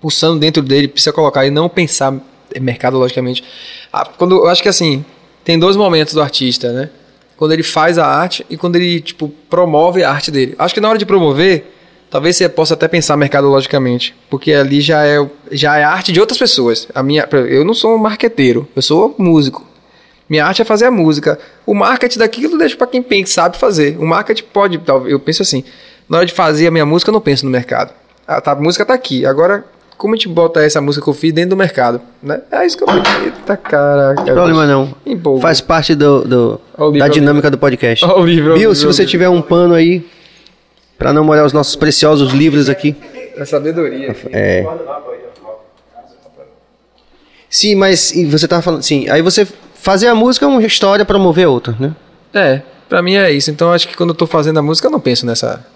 [0.00, 2.14] pulsando dentro dele, precisa colocar e não pensar
[2.60, 3.44] mercadologicamente.
[3.92, 5.04] Ah, quando, eu acho que assim,
[5.44, 6.88] tem dois momentos do artista, né?
[7.36, 10.54] Quando ele faz a arte e quando ele, tipo, promove a arte dele.
[10.58, 11.71] Acho que na hora de promover,
[12.12, 16.38] talvez você possa até pensar mercadologicamente, porque ali já é, já é arte de outras
[16.38, 16.86] pessoas.
[16.94, 19.66] A minha, eu não sou um marqueteiro, eu sou músico.
[20.28, 21.38] Minha arte é fazer a música.
[21.66, 23.96] O marketing daquilo deixa pra quem pensa, sabe fazer.
[23.98, 25.64] O marketing pode, talvez, eu penso assim,
[26.08, 27.92] na hora de fazer a minha música, eu não penso no mercado.
[28.26, 29.26] A, tá, a música tá aqui.
[29.26, 29.64] Agora,
[29.98, 32.00] como a gente bota essa música que eu fiz dentro do mercado?
[32.22, 32.40] Né?
[32.50, 33.10] É isso que eu penso.
[33.24, 34.22] Eita, caraca.
[34.22, 34.94] Não problema não.
[35.40, 38.04] Faz parte do, do- livro, da ó o dinâmica do podcast.
[38.04, 39.10] O livro, Bill, livro, se você livro.
[39.10, 40.06] tiver um pano aí,
[41.02, 42.94] pra não molhar os nossos preciosos livros aqui.
[43.36, 44.14] É sabedoria.
[44.30, 44.64] É.
[47.50, 48.82] Sim, mas você tava falando.
[48.82, 51.96] Sim, aí você fazer a música é uma história, promover outra, né?
[52.32, 53.50] É, pra mim é isso.
[53.50, 55.66] Então acho que quando eu tô fazendo a música, eu não penso nessa.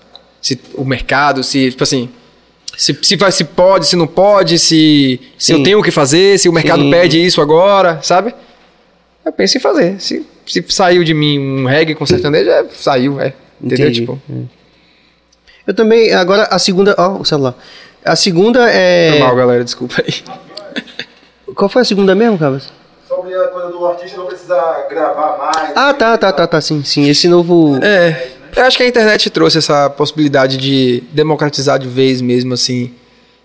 [0.41, 2.09] Se o mercado, se, tipo assim.
[2.77, 6.39] Se, se, vai, se pode, se não pode, se, se eu tenho o que fazer,
[6.39, 6.91] se o mercado Sim.
[6.91, 8.33] pede isso agora, sabe?
[9.25, 10.01] Eu penso em fazer.
[10.01, 13.35] Se, se saiu de mim um reggae com sertanejo, é, saiu, é.
[13.61, 13.87] Entendeu?
[13.87, 14.01] Entendi.
[14.03, 14.21] Tipo,
[15.67, 16.13] Eu também.
[16.13, 16.95] Agora a segunda.
[16.97, 17.55] Ó, o celular.
[18.05, 19.11] A segunda é.
[19.11, 20.23] foi mal, galera, desculpa aí.
[21.55, 22.73] Qual foi a segunda mesmo, Cabas?
[23.09, 25.73] Sobre a coisa do artista não precisar gravar mais.
[25.75, 27.09] Ah, tá, tá, tá, tá, sim, sim.
[27.09, 27.79] Esse novo.
[27.83, 32.93] É, eu acho que a internet trouxe essa possibilidade de democratizar de vez mesmo, assim.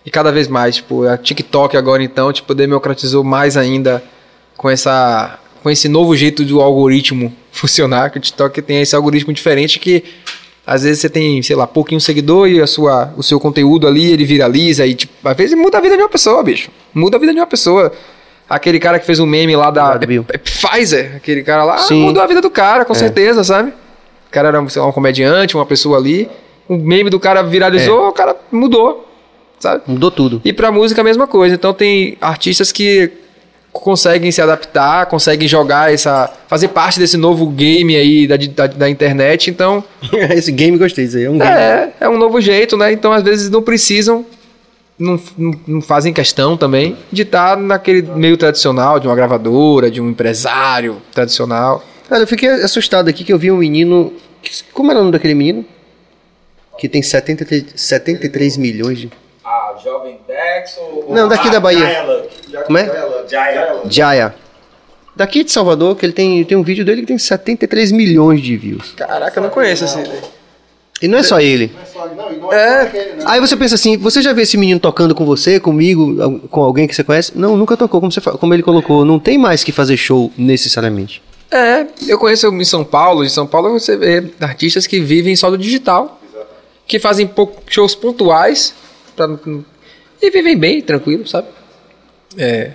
[0.06, 4.04] E cada vez mais, tipo, a TikTok agora então, tipo, democratizou mais ainda
[4.58, 9.32] com essa com esse novo jeito do algoritmo funcionar, que o TikTok tem esse algoritmo
[9.32, 10.04] diferente que
[10.66, 14.12] às vezes você tem, sei lá, pouquinho seguidor e a sua, o seu conteúdo ali,
[14.12, 16.70] ele viraliza e, tipo, às vezes muda a vida de uma pessoa, bicho.
[16.94, 17.92] Muda a vida de uma pessoa.
[18.50, 19.98] Aquele cara que fez um meme lá da
[20.30, 22.02] é Pfizer, aquele cara lá, Sim.
[22.04, 22.86] mudou a vida do cara, É.
[22.86, 23.70] com certeza, sabe?
[23.70, 26.30] O cara era sei lá, um comediante, uma pessoa ali.
[26.68, 27.44] O meme do cara É.
[27.44, 29.08] viralizou, o cara mudou,
[29.60, 29.84] sabe?
[29.88, 30.42] Mudou tudo.
[30.46, 31.56] E pra música a mesma coisa.
[31.56, 33.12] Então tem artistas que
[33.72, 36.32] conseguem se adaptar, conseguem jogar essa.
[36.48, 39.50] fazer parte desse novo game aí da, da, da internet.
[39.50, 39.84] Então,
[40.36, 41.26] Esse game gostei disso aí.
[41.26, 41.52] É um game.
[41.52, 42.92] é, é um novo jeito, né?
[42.92, 44.26] Então às vezes não precisam.
[45.00, 50.00] Não, não, não fazem questão também de estar naquele meio tradicional, de uma gravadora, de
[50.00, 51.84] um empresário tradicional.
[52.08, 54.14] Cara, eu fiquei assustado aqui que eu vi um menino.
[54.74, 55.66] Como era o nome daquele menino?
[56.78, 59.10] Que tem 73, 73 milhões de.
[59.44, 60.20] Ah, Jovem
[60.80, 61.14] Ou...
[61.14, 62.06] Não, daqui da Bahia.
[62.66, 62.90] Como é?
[63.90, 64.36] Jaya.
[65.16, 68.56] Daqui de Salvador, que ele tem, tem um vídeo dele que tem 73 milhões de
[68.56, 68.94] views.
[68.96, 69.98] Caraca, eu não conheço esse.
[71.02, 71.72] E não é só ele.
[71.74, 72.58] Não é só- não, não É.
[72.58, 73.24] é aquele, né?
[73.26, 76.88] Aí você pensa assim, você já viu esse menino tocando com você, comigo, com alguém
[76.88, 77.32] que você conhece?
[77.36, 79.04] Não, nunca tocou, como, você, como ele colocou.
[79.04, 81.22] Não tem mais que fazer show necessariamente.
[81.50, 83.26] É, eu conheço em São Paulo.
[83.26, 86.22] Em São Paulo você vê artistas que vivem só do digital,
[86.88, 87.30] que fazem
[87.68, 88.74] shows pontuais
[89.16, 89.38] pra-
[90.22, 91.48] e vivem bem, tranquilo, sabe?
[92.38, 92.72] É,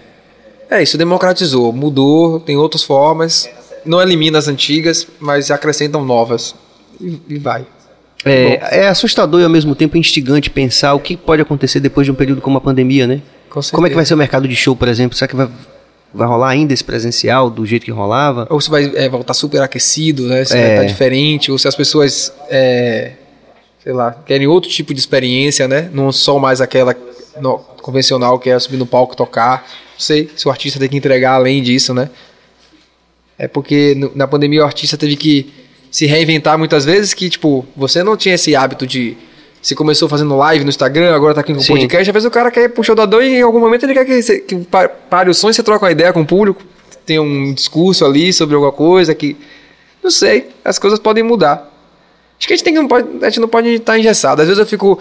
[0.70, 3.48] é isso, democratizou, mudou, tem outras formas,
[3.85, 6.55] não elimina as antigas, mas acrescentam novas
[7.01, 7.64] e, e vai.
[8.24, 12.10] É, é assustador e ao mesmo tempo instigante pensar o que pode acontecer depois de
[12.10, 13.23] um período como a pandemia, né?
[13.48, 15.16] Com Como é que vai ser o mercado de show, por exemplo?
[15.16, 15.48] Será que vai,
[16.12, 18.47] vai rolar ainda esse presencial do jeito que rolava?
[18.51, 20.44] Ou se vai é, voltar super aquecido, né?
[20.44, 20.60] Se É.
[20.60, 23.12] vai estar diferente, ou se as pessoas, é,
[23.82, 25.89] sei lá, querem outro tipo de experiência, né?
[25.93, 26.97] Não só mais aquela
[27.40, 29.62] no- convencional que é subir no palco tocar.
[29.94, 32.10] Não sei se o artista tem que entregar além disso, né?
[33.38, 35.52] É porque no- na pandemia o artista teve que
[35.90, 39.16] se reinventar muitas vezes que, tipo, você não tinha esse hábito de...
[39.62, 41.72] Se começou fazendo live no Instagram, agora tá aqui com o Sim.
[41.74, 43.84] podcast, às vezes o cara quer ir pro show da dor e em algum momento
[43.84, 46.20] ele quer que, você- que pa- pare o som e você troca uma ideia com
[46.20, 46.62] o público,
[47.04, 49.36] tem um discurso ali sobre alguma coisa que...
[50.02, 51.72] Não sei, as coisas podem mudar.
[52.38, 54.40] Acho que a gente, tem que, não pode, a gente não pode estar engessado.
[54.42, 55.00] Às vezes eu fico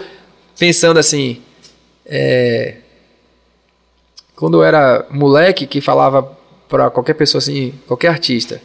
[0.58, 1.40] pensando assim...
[2.08, 2.74] É,
[4.34, 6.36] quando eu era moleque que falava
[6.68, 8.60] pra qualquer pessoa assim, qualquer artista,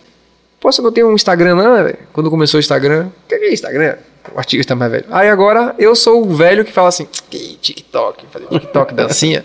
[0.61, 1.93] você não tem um Instagram não?
[2.13, 3.97] Quando começou o Instagram, o que é Instagram?
[4.33, 5.05] O artista mais velho.
[5.09, 9.43] Aí agora eu sou o velho que fala assim, TikTok, fazer TikTok, dancinha.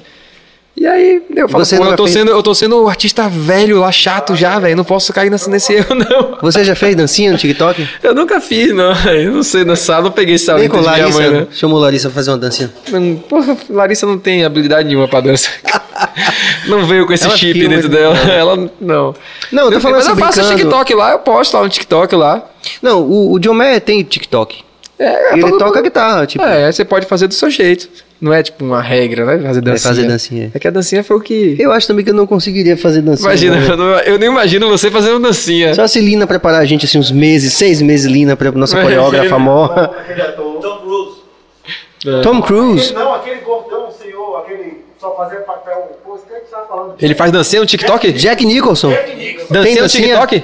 [0.77, 3.81] E aí eu falo, Você eu tô, fez- sendo, eu tô sendo o artista velho
[3.81, 4.77] lá, chato já, velho.
[4.77, 6.37] Não posso cair nesse, nesse erro, não.
[6.43, 7.89] Você já fez dancinha no TikTok?
[8.03, 8.93] Eu nunca fiz, não.
[9.11, 11.47] Eu não sei dançar, não peguei esse talento de minha mãe, né?
[11.53, 12.71] Chamou Larissa pra fazer uma dancinha.
[12.91, 15.49] Não, porra, Larissa não tem habilidade nenhuma pra dança.
[16.69, 18.15] não veio com esse Ela chip dentro dela.
[18.31, 19.15] Ela não.
[19.51, 20.59] Não, eu tô falando Mas assim, eu faço brincando.
[20.59, 22.45] TikTok lá, eu posto lá no TikTok lá.
[22.83, 24.63] Não, o, o John Mayer tem TikTok.
[24.99, 26.43] É, Ele todo toca mundo- guitarra, tipo.
[26.45, 27.89] É, você pode fazer do seu jeito.
[28.21, 29.47] Não é tipo uma regra, né?
[29.47, 29.89] Fazer dancinha.
[29.95, 30.51] fazer dancinha.
[30.55, 31.55] É que a dancinha foi o que.
[31.59, 33.29] Eu acho também que eu não conseguiria fazer dancinha.
[33.29, 35.75] Imagina, eu, não- eu nem imagino você fazendo dancinha.
[35.75, 39.39] Só se Lina preparar a gente assim uns meses, seis meses Lina pra nossa coreógrafa
[39.39, 39.67] mó.
[39.67, 40.61] Aquele ator.
[40.61, 42.23] Tom Cruise.
[42.23, 42.95] Tom Cruise.
[42.95, 45.99] Não, aquele gordão, senhor, aquele só fazia papel.
[46.05, 46.95] Pô, que é que você tava falando?
[47.01, 48.13] Ele faz dancinha no TikTok?
[48.13, 48.91] Jack Nicholson.
[48.91, 50.09] Dancinha Tem no dancinha?
[50.21, 50.41] TikTok?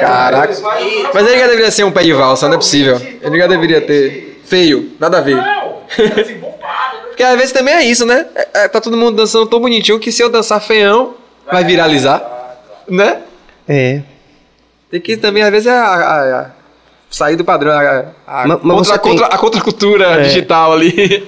[0.00, 0.54] Caraca.
[1.14, 3.00] Mas ele já deveria ser um pé de valsa, não é possível.
[3.22, 4.40] Ele já deveria ter.
[4.44, 5.38] Feio, nada a ver.
[5.38, 6.47] Assim, bombado.
[7.18, 8.26] Porque às vezes também é isso, né?
[8.32, 11.14] É- é, tá todo mundo dançando tão bonitinho que se eu dançar feião,
[11.50, 12.22] vai viralizar.
[12.88, 13.22] Né?
[13.68, 14.02] É.
[14.88, 16.50] Tem que também, às vezes, é a, a- a-
[17.10, 17.72] sair do padrão.
[17.72, 20.22] A, a, Mas- mas contra, tem- contra, a contracultura É.
[20.22, 21.26] digital ali.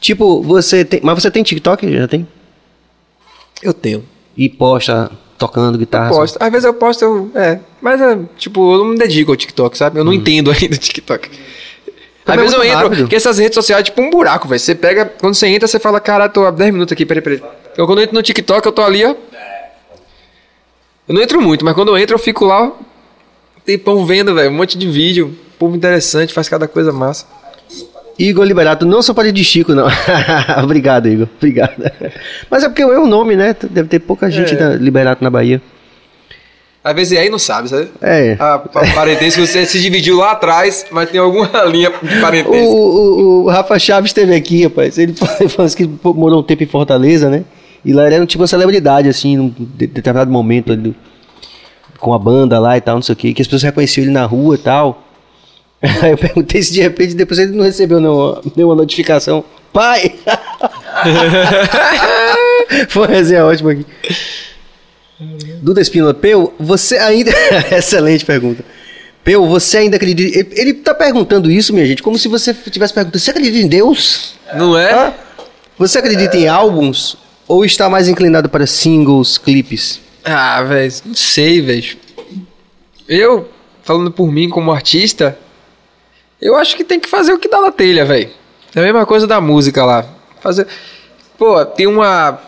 [0.00, 1.00] Tipo, você tem.
[1.02, 1.92] Mas você tem TikTok?
[1.94, 2.26] Já tem?
[3.62, 4.02] Eu tenho.
[4.34, 6.08] E posta tocando guitarra.
[6.08, 6.38] Posto.
[6.40, 7.60] Às vezes eu posto, eu, é.
[7.82, 10.00] Mas, é, tipo, eu não me dedico ao TikTok, sabe?
[10.00, 11.28] Eu não entendo ainda o TikTok.
[12.26, 12.98] Às é vezes eu entro, rápido.
[13.00, 14.58] porque essas redes sociais é tipo um buraco, velho.
[14.60, 17.42] Você pega, quando você entra, você fala, cara, tô há 10 minutos aqui, peraí, peraí.
[17.76, 19.14] Eu quando eu entro no TikTok, eu tô ali, ó.
[21.08, 22.70] Eu não entro muito, mas quando eu entro, eu fico lá,
[23.66, 25.36] tempão vendo, velho, um monte de vídeo.
[25.58, 27.26] Povo interessante, faz cada coisa massa.
[28.18, 29.86] Igor Liberato, não sou parede de Chico, não.
[30.62, 31.28] Obrigado, Igor.
[31.38, 31.90] Obrigado.
[32.50, 33.56] Mas é porque é o nome, né?
[33.70, 34.56] Deve ter pouca gente É.
[34.56, 35.60] da Liberato na Bahia.
[36.84, 37.90] Às vezes aí não sabe, sabe?
[38.00, 38.36] É.
[38.40, 38.60] A, a
[38.94, 42.56] parentesco você se dividiu lá atrás, mas tem alguma linha de O, parentesco.
[42.58, 44.98] o, o Rafa Chaves esteve aqui, rapaz.
[44.98, 45.14] Ele
[45.48, 47.44] falou assim que morou um tempo em Fortaleza, né?
[47.84, 50.94] E lá ele era tipo uma celebridade, assim, num de- determinado momento ali,
[52.00, 54.12] com a banda lá e tal, não sei o quê, que as pessoas reconheciam ele
[54.12, 55.02] na rua e tal.
[56.02, 59.44] Aí eu perguntei se de repente depois ele não recebeu nenhuma, nenhuma notificação.
[59.72, 60.12] Pai!
[62.88, 63.86] Foi uma resenha ótima aqui.
[65.62, 67.30] Duda Espínola, Peu, você ainda.
[67.76, 68.64] Excelente pergunta.
[69.24, 70.38] Peu, você ainda acredita.
[70.38, 73.68] Ele- Ele tá perguntando isso, minha gente, como se você estivesse perguntando: você acredita em
[73.68, 74.34] Deus?
[74.54, 74.92] Não é?
[74.92, 75.14] Hã?
[75.78, 77.16] Você acredita em álbuns?
[77.48, 80.00] Ou está mais inclinado para singles, clipes?
[80.24, 81.96] Ah, velho, não sei, velho.
[83.08, 83.48] Eu,
[83.82, 85.36] falando por mim como artista,
[86.40, 88.30] eu acho que tem que fazer o que dá na telha, velho.
[88.74, 90.06] É a mesma coisa da música lá.
[90.40, 90.66] Fazer.
[91.36, 92.40] Pô, tem uma.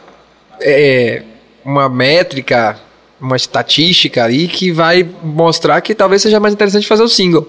[0.61, 1.23] É,
[1.65, 2.78] uma métrica,
[3.20, 7.49] uma estatística aí que vai mostrar que talvez seja mais interessante fazer o single.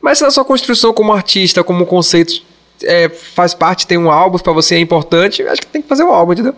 [0.00, 2.42] Mas se na sua construção como artista, como conceito,
[2.82, 6.04] é, faz parte, tem um álbum pra você é importante, acho que tem que fazer
[6.04, 6.54] um álbum, entendeu?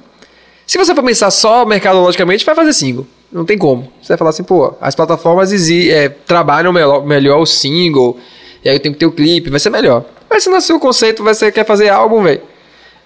[0.67, 3.07] Se você for pensar só mercadologicamente, vai fazer single.
[3.33, 3.91] Não tem como.
[4.01, 8.19] Você vai falar assim, pô, as plataformas é, trabalham melhor, melhor o single,
[8.65, 10.05] e aí eu tenho que ter o clipe, vai ser melhor.
[10.29, 12.43] Mas se no seu conceito você quer fazer álbum, velho.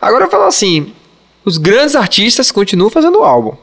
[0.01, 0.93] Agora eu falo assim,
[1.45, 3.57] os grandes artistas continuam fazendo álbum.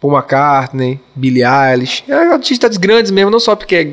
[0.00, 3.92] Paul McCartney, Billie Eilish, é artistas grandes mesmo, não só porque é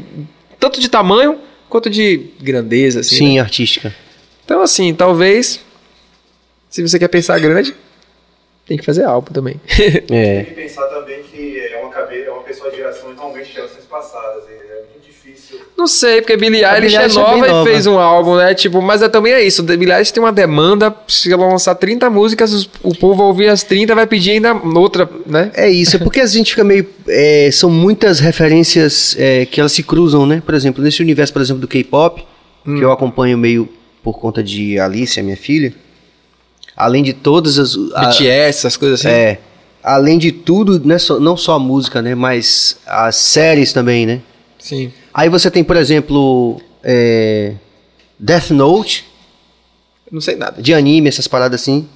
[0.59, 1.39] tanto de tamanho
[1.69, 3.15] quanto de grandeza, assim.
[3.15, 3.41] Sim, né?
[3.41, 3.95] artística.
[4.43, 5.63] Então, assim, talvez,
[6.69, 7.75] se você quer pensar grande,
[8.65, 9.61] tem que fazer álbum também.
[10.11, 10.43] É.
[10.43, 12.23] Tem que pensar também que é uma, cabe...
[12.23, 14.43] é uma pessoa de geração atualmente de gerações passadas.
[14.45, 14.68] e.
[15.77, 17.69] Não sei, porque Billie A Eilish é Eilish é nova e nova.
[17.69, 18.53] fez um álbum, né?
[18.53, 19.63] Tipo, mas é, também é isso.
[19.63, 23.63] Billie Eilish tem uma demanda, se ela lançar 30 músicas, o povo vai ouvir as
[23.63, 25.51] 30 vai pedir ainda outra, né?
[25.55, 26.85] É isso, é porque a gente fica meio.
[27.07, 30.43] é, são muitas referências é, que elas se cruzam, né?
[30.45, 32.25] Por exemplo, nesse universo, por exemplo, do K-pop,
[32.65, 33.67] que eu acompanho meio
[34.03, 35.73] por conta de Alice, a minha filha.
[36.75, 37.75] Além de todas as.
[37.95, 39.09] a- BTS, essas coisas assim.
[39.09, 39.39] é.
[39.81, 42.13] Além de tudo, né, só- não só a música, né?
[42.15, 44.19] Mas as séries também, né?
[44.59, 44.91] Sim.
[45.19, 47.55] Aí você tem, por exemplo, é,
[48.17, 49.05] Death Note,
[50.09, 50.61] Não sei nada.
[50.61, 51.89] de anime, essas paradas assim.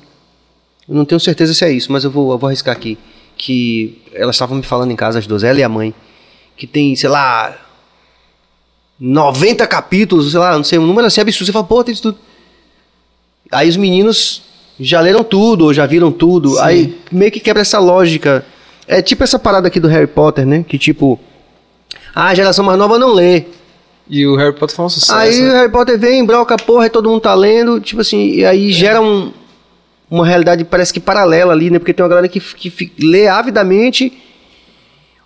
[0.90, 2.98] Eu não tenho certeza se é isso, mas eu vou, eu vou arriscar aqui.
[3.38, 5.94] Que elas estavam me falando em casa, as duas, ela e a mãe,
[6.58, 7.58] que tem, sei lá,
[9.00, 11.45] 90 capítulos, sei lá, não sei, um número assim absurdo.
[11.45, 12.18] Você fala, pô, tem isso tudo.
[13.54, 14.41] Aí os meninos
[14.78, 16.56] já leram tudo, ou já viram tudo.
[16.56, 16.62] Sim.
[16.62, 18.45] Aí meio que quebra essa lógica.
[18.86, 20.66] É tipo essa parada aqui do Harry Potter, né?
[20.68, 21.18] Que tipo,
[22.14, 23.44] ah, a geração mais nova não lê.
[24.10, 25.14] E o Harry Potter foi um sucesso.
[25.14, 25.53] Aí o né?
[25.53, 29.02] Harry Potter vem, broca porra, e todo mundo tá lendo, tipo assim, e aí gera
[29.02, 29.31] um,
[30.11, 31.80] uma realidade parece que paralela ali, né?
[31.80, 34.11] Porque tem uma galera que, que fi- lê avidamente,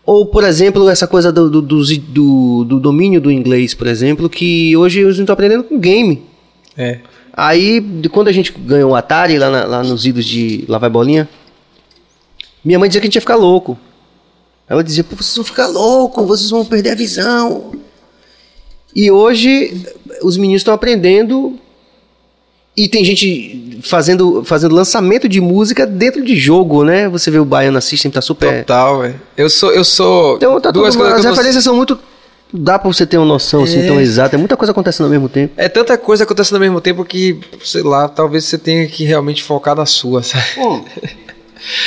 [0.05, 4.29] ou, por exemplo, essa coisa do, do, dos- do- do domínio do inglês, por exemplo,
[4.29, 6.21] que hoje eles não estão aprendendo com game.
[6.77, 6.99] É.
[7.33, 10.77] Aí, de quando a gente ganhou o Atari, lá, na- lá nos idos de Lá
[10.77, 11.27] Vai Bolinha,
[12.63, 13.77] minha mãe dizia que a gente ia ficar louco.
[14.69, 17.71] Ela dizia, Pô, vocês vão ficar loucos, vocês vão perder a visão.
[18.95, 19.85] E hoje,
[20.21, 21.57] os meninos estão aprendendo
[22.75, 27.07] e tem gente fazendo, fazendo lançamento de música dentro de jogo, né?
[27.09, 28.59] Você vê o Baiano System, tá super...
[28.59, 29.21] Total, velho.
[29.35, 29.71] Eu sou.
[29.71, 30.35] Eu sou.
[30.37, 31.97] Então, tá duas tudo, coisas as referências são muito...
[32.53, 33.87] Dá pra você ter uma noção assim, É.
[33.87, 34.35] tão exata.
[34.35, 35.53] É muita coisa acontecendo ao mesmo tempo.
[35.57, 39.43] É tanta coisa acontecendo ao mesmo tempo que, sei lá, talvez você tenha que realmente
[39.43, 40.45] focar na sua, sabe?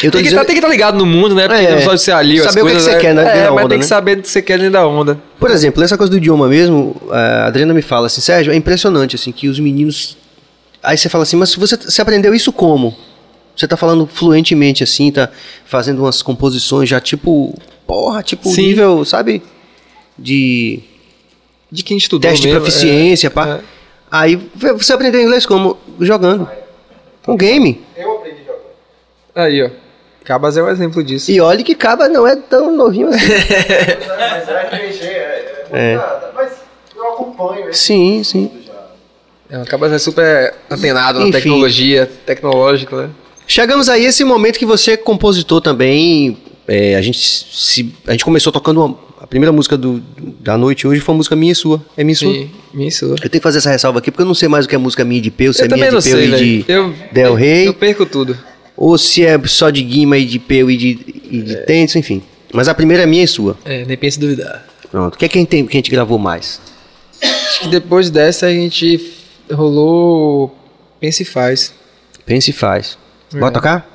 [0.02, 1.46] Eu tô Tem que dizendo- estar tá ligado no mundo, né?
[1.48, 1.74] Porque É.
[1.74, 3.22] não só de ser ali, as Saber o que coisas, que você é- quer, né,
[3.22, 3.82] É, dentro da mas onda, tem né?
[3.82, 5.20] que saber o que você quer dentro da onda.
[5.38, 9.16] Por exemplo, essa coisa do idioma mesmo, a Adriana me fala assim, Sérgio, é impressionante
[9.16, 10.16] assim que os meninos
[10.82, 12.96] aí você fala assim, mas você você aprendeu isso como?
[13.56, 15.28] Você tá falando fluentemente assim, tá
[15.66, 17.54] fazendo umas composições já tipo,
[17.86, 18.62] porra, tipo Sim.
[18.68, 19.42] nível, sabe?
[20.18, 20.80] De
[21.70, 23.46] De quem estudou teste de mesmo, proficiência, é, pá.
[23.48, 23.60] é.
[24.10, 24.40] Aí
[24.76, 25.76] você aprendeu inglês como?
[26.00, 26.48] Jogando.
[27.28, 27.80] Um game.
[27.96, 28.09] Eu.
[29.34, 29.70] Aí, ó.
[30.24, 31.30] Cabas é um exemplo disso.
[31.30, 33.18] E olhe que Caba não é tão novinho assim.
[34.08, 35.96] Mas é RPG, é, é, É.
[35.96, 36.52] nada, Mas
[36.94, 38.50] eu acompanho esse sim, sim.
[39.50, 41.32] É, Cabas é super antenado na Enfim.
[41.32, 43.10] tecnologia, tecnológico, né?
[43.48, 46.36] Chegamos aí a esse momento que você é compositor também.
[46.68, 50.00] é, a, gente se, a gente começou tocando uma- a primeira música do,
[50.40, 51.82] da noite hoje foi uma música minha e sua.
[51.96, 52.32] É minha e sua.
[52.32, 53.08] Sim, minha e sua.
[53.10, 54.78] Eu tenho que fazer essa ressalva aqui porque eu não sei mais o que é
[54.78, 57.66] música minha de Peu, se Eu é minha de Peu e de Eu, Del Rey,
[57.66, 58.38] eu perco tudo.
[58.80, 60.98] Ou se é só de Guima e de Peu e de,
[61.30, 62.22] e de Tênis, enfim.
[62.52, 63.56] Mas a primeira é minha e sua.
[63.64, 64.66] É, nem pense em duvidar.
[64.90, 65.14] Pronto.
[65.14, 66.60] O que é que a gente, tem- que a gente gravou mais?
[67.22, 69.12] Acho que depois dessa a gente
[69.52, 70.56] rolou
[70.98, 71.72] Pense e Faz.
[72.26, 72.96] Pensa e faz.
[73.32, 73.50] Bora É.
[73.50, 73.90] tocar?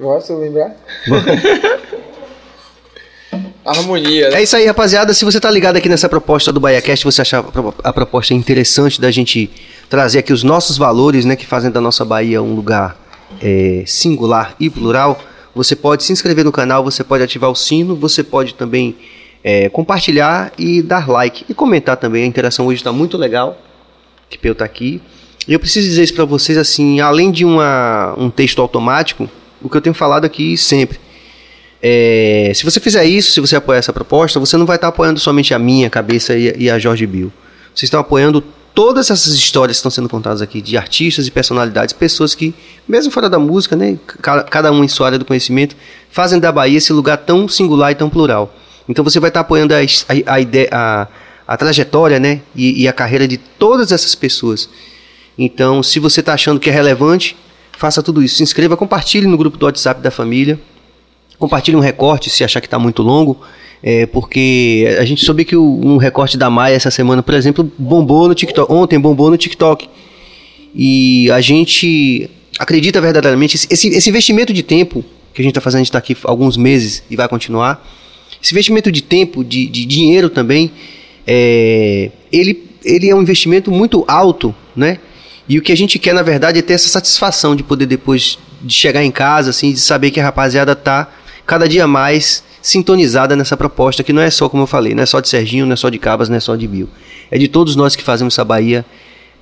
[0.00, 0.74] Gosta de lembrar?
[3.64, 4.38] Harmonia, né?
[4.38, 5.14] É isso aí, rapaziada.
[5.14, 7.44] Se você tá ligado aqui nessa proposta do BahiaCast, você achar
[7.82, 9.50] a proposta interessante da gente
[9.88, 12.96] trazer aqui os nossos valores, né, que fazem da nossa Bahia um lugar
[13.40, 15.20] é, singular e plural,
[15.54, 18.96] você pode se inscrever no canal, você pode ativar o sino, você pode também
[19.42, 22.24] é, compartilhar e dar like e comentar também.
[22.24, 23.60] A interação hoje está muito legal,
[24.28, 25.00] que Peu tá aqui.
[25.46, 29.28] E eu preciso dizer isso para vocês assim, além de uma, um texto automático,
[29.62, 30.98] o que eu tenho falado aqui sempre.
[31.82, 35.20] É, se você fizer isso, se você apoiar essa proposta, você não vai estar apoiando
[35.20, 37.30] somente a minha cabeça e, e a Jorge Bill.
[37.74, 38.42] Vocês estão apoiando
[38.74, 42.52] todas essas histórias que estão sendo contadas aqui de artistas e personalidades, pessoas que,
[42.88, 45.76] mesmo fora da música, né, ca- cada um em sua área do conhecimento,
[46.10, 48.52] fazem da Bahia esse lugar tão singular e tão plural.
[48.88, 51.06] Então você vai estar apoiando a, a, a ideia, a,
[51.46, 54.68] a trajetória, né, e, e a carreira de todas essas pessoas.
[55.38, 57.36] Então, se você está achando que é relevante,
[57.76, 58.36] faça tudo isso.
[58.36, 60.60] Se inscreva, compartilhe no grupo do WhatsApp da família.
[61.38, 63.40] Compartilhe um recorte se achar que está muito longo,
[63.86, 67.70] é, porque a gente soube que o- um recorte da Maia essa semana, por exemplo,
[67.78, 68.72] bombou no TikTok.
[68.72, 69.86] Ontem bombou no TikTok.
[70.74, 75.04] E a gente acredita verdadeiramente, esse- esse, investimento de tempo
[75.34, 77.86] que a gente está fazendo, a gente está aqui alguns meses e vai continuar.
[78.42, 80.70] Esse investimento de tempo, de, de dinheiro também,
[81.26, 84.98] é, ele, ele é um investimento muito alto, né?
[85.46, 88.38] E o que a gente quer, na verdade, é ter essa satisfação de poder depois
[88.62, 91.12] de chegar em casa, assim, de saber que a rapaziada tá
[91.44, 95.06] cada dia mais sintonizada nessa proposta, que não é só, como eu falei, não é
[95.06, 96.88] só de Serginho, não é só de Cabas, não é só de Bill.
[97.30, 98.86] É de todos nós que fazemos essa Bahia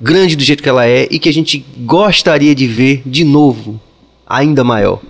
[0.00, 3.80] grande do jeito que ela é e que a gente gostaria de ver de novo,
[4.26, 5.00] ainda maior,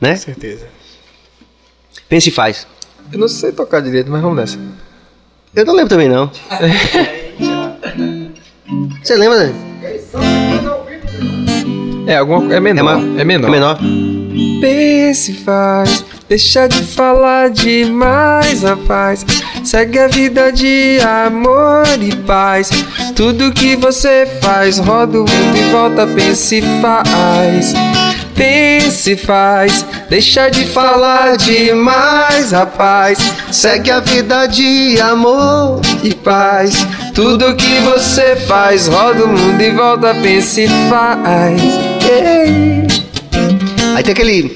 [0.00, 0.14] né?
[0.14, 0.66] Com certeza.
[2.08, 2.66] Pense e faz.
[3.12, 4.58] Eu não sei tocar direito, mas vamos nessa.
[5.54, 6.28] Eu não lembro também, não.
[9.00, 9.54] Você lembra, né?
[12.10, 12.84] É, alguma, é menor.
[12.98, 13.48] ma- É menor.
[13.48, 13.78] É menor.
[14.60, 19.24] Pense faz, deixa de falar demais, rapaz.
[19.64, 22.68] Segue a vida de amor e paz.
[23.16, 27.72] Tudo que você faz, roda o mundo e volta, pense e faz.
[28.34, 33.18] Pense e faz, deixa de falar demais, rapaz.
[33.52, 35.80] Segue a vida de amor.
[36.02, 41.89] E paz, tudo que você faz, roda o mundo e volta, pense e faz.
[42.10, 42.86] Yeah.
[43.96, 44.48] Aí tem aquele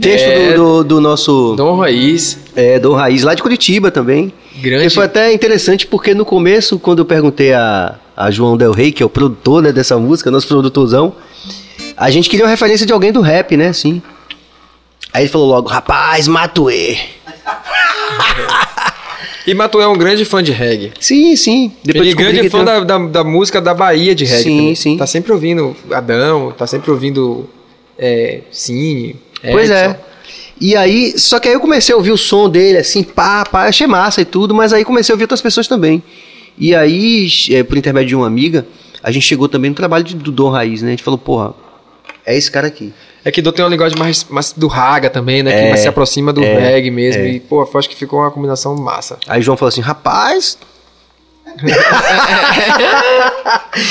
[0.00, 0.54] texto É.
[0.54, 4.32] do, do- do nosso Dom Raiz, é, Dom Raiz, lá de Curitiba também.
[4.60, 4.86] grande.
[4.86, 8.92] E foi até interessante porque no começo, quando eu perguntei a, a João Del Rey,
[8.92, 11.14] que é o produtor né, dessa música, nosso produtorzão,
[11.96, 13.68] a gente queria uma referência de alguém do rap, né?
[13.68, 14.00] Assim.
[15.12, 16.96] Aí ele falou logo, rapaz, Matuê.
[19.46, 20.92] E Matuê é um grande fã de reggae.
[21.00, 21.72] Sim, sim.
[21.86, 24.42] Ele é grande fã da, da, da música da Bahia de reggae.
[24.44, 24.74] Sim, também.
[24.74, 24.96] sim.
[24.96, 27.48] Tá sempre ouvindo Adão, tá sempre ouvindo
[27.98, 29.16] é, Cine.
[29.50, 29.98] Pois é.
[30.60, 33.64] E aí, só que aí eu comecei a ouvir o som dele, assim, pá, pá,
[33.66, 36.00] achei massa e tudo, mas aí comecei a ouvir outras pessoas também.
[36.56, 38.64] E aí, é, por intermédio de uma amiga,
[39.02, 40.88] a gente chegou também no trabalho de- do Dom Raiz, né?
[40.88, 41.52] A gente falou, porra,
[42.24, 42.92] é esse cara aqui.
[43.24, 45.52] É que Dom tem uma linguagem mais, mais do raga também, né?
[45.52, 47.22] que É, mais se aproxima do é, reggae mesmo.
[47.22, 47.28] é.
[47.28, 49.18] E, pô, acho que ficou uma combinação massa.
[49.28, 50.58] Aí o João falou assim, rapaz.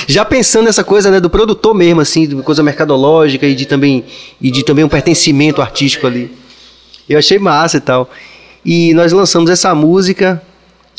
[0.08, 4.04] Já pensando nessa coisa, né, do produtor mesmo, assim, de coisa mercadológica e de também
[4.40, 6.36] e de também um pertencimento artístico ali.
[7.08, 8.10] Eu achei massa e tal.
[8.66, 10.42] E nós lançamos essa música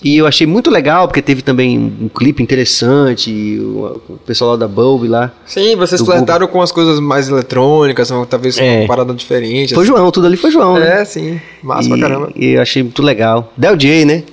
[0.02, 4.68] e eu achei muito legal porque teve também um clipe interessante, o, pessoal lá da
[4.68, 5.32] Bulb lá.
[5.46, 8.80] Sim, vocês Do flertaram com as coisas mais eletrônicas, talvez É.
[8.80, 9.74] uma parada diferente.
[9.74, 9.92] Foi assim.
[9.92, 11.02] João, tudo ali foi João, né?
[11.02, 11.40] É, sim.
[11.62, 12.32] Massa e, pra caramba.
[12.34, 13.52] e eu achei muito legal.
[13.56, 14.24] Del J, né?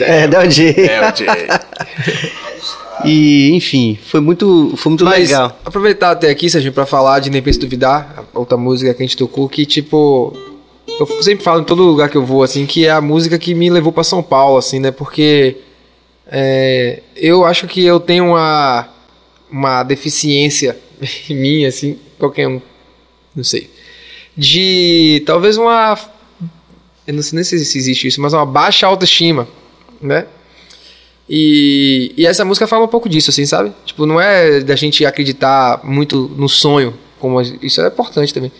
[0.00, 0.74] É, Del J.
[3.04, 5.56] E, enfim, foi muito, foi muito Mas legal.
[5.64, 9.16] aproveitar até aqui, Serginho, pra falar de Nem Pense Duvidar, outra música que a gente
[9.16, 10.32] tocou, que tipo.
[10.88, 13.54] Eu sempre falo em todo lugar que eu vou, assim, que é a música que
[13.54, 14.90] me levou pra São Paulo, assim, né?
[14.90, 15.56] Porque
[16.26, 18.88] é, eu acho que eu tenho uma,
[19.50, 20.78] uma deficiência
[21.28, 22.60] mim, assim, qualquer um,
[23.34, 23.70] não sei,
[24.36, 25.98] de talvez uma.
[27.06, 29.46] Eu não sei nem se existe isso, mas uma baixa autoestima,
[30.00, 30.26] né?
[31.28, 33.72] E, e essa música fala um pouco disso, assim, sabe?
[33.84, 38.52] Tipo, não é da gente acreditar muito no sonho, como isso é importante também.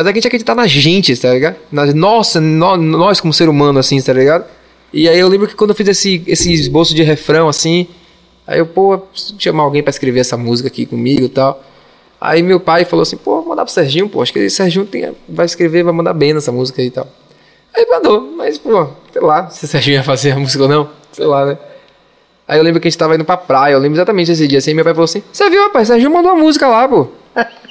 [0.00, 1.56] Mas a gente acreditar na gente, tá ligado?
[1.70, 4.46] Na, nossa, nó- nós como ser humano, assim, tá ligado?
[4.94, 7.86] E aí eu lembro que quando eu fiz esse, esse esboço de refrão, assim,
[8.46, 11.62] aí eu, pô, preciso chamar alguém pra escrever essa música aqui comigo e tal.
[12.18, 14.86] Aí meu pai falou assim, pô, vou mandar pro Serginho, pô, acho que o Serginho
[14.86, 17.06] tem, vai escrever, vai mandar bem nessa música e tal.
[17.76, 20.88] Aí mandou, mas, pô, sei lá, se o Serginho ia fazer a música ou não,
[21.12, 21.58] sei lá, né?
[22.48, 24.58] Aí eu lembro que a gente tava indo pra praia, eu lembro exatamente esse dia,
[24.58, 27.08] assim, meu pai falou assim, você viu, rapaz, Serginho mandou uma música lá, pô.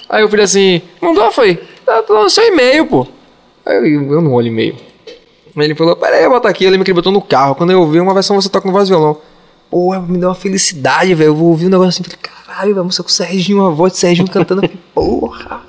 [0.07, 1.59] Aí eu falei assim, mandou, foi?
[1.89, 3.07] Tá tá no seu e-mail, pô.
[3.65, 4.75] Aí eu, eu não olho e-mail.
[5.57, 7.81] Ele falou, peraí, eu boto aqui, eu lembro que ele botou no carro, quando eu
[7.81, 9.17] ouvi uma versão você toca no voz violão.
[9.71, 12.85] Pô, me deu uma felicidade, velho, eu vou ouvir um negócio assim, falei, caralho, velho,
[12.85, 15.61] música com o Serginho, uma voz de Serginho cantando, falei, porra.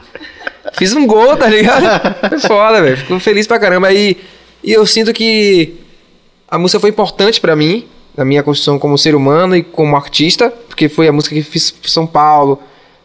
[0.75, 1.85] Fiz um gol, tá ligado?
[2.29, 2.99] Foi foda, velho.
[2.99, 3.91] Fico feliz pra caramba.
[3.91, 4.19] E,
[4.63, 5.81] e eu sinto que
[6.47, 10.51] a música foi importante pra mim, na minha construção como ser humano e como artista,
[10.69, 12.61] porque foi a música que fiz em São Paulo.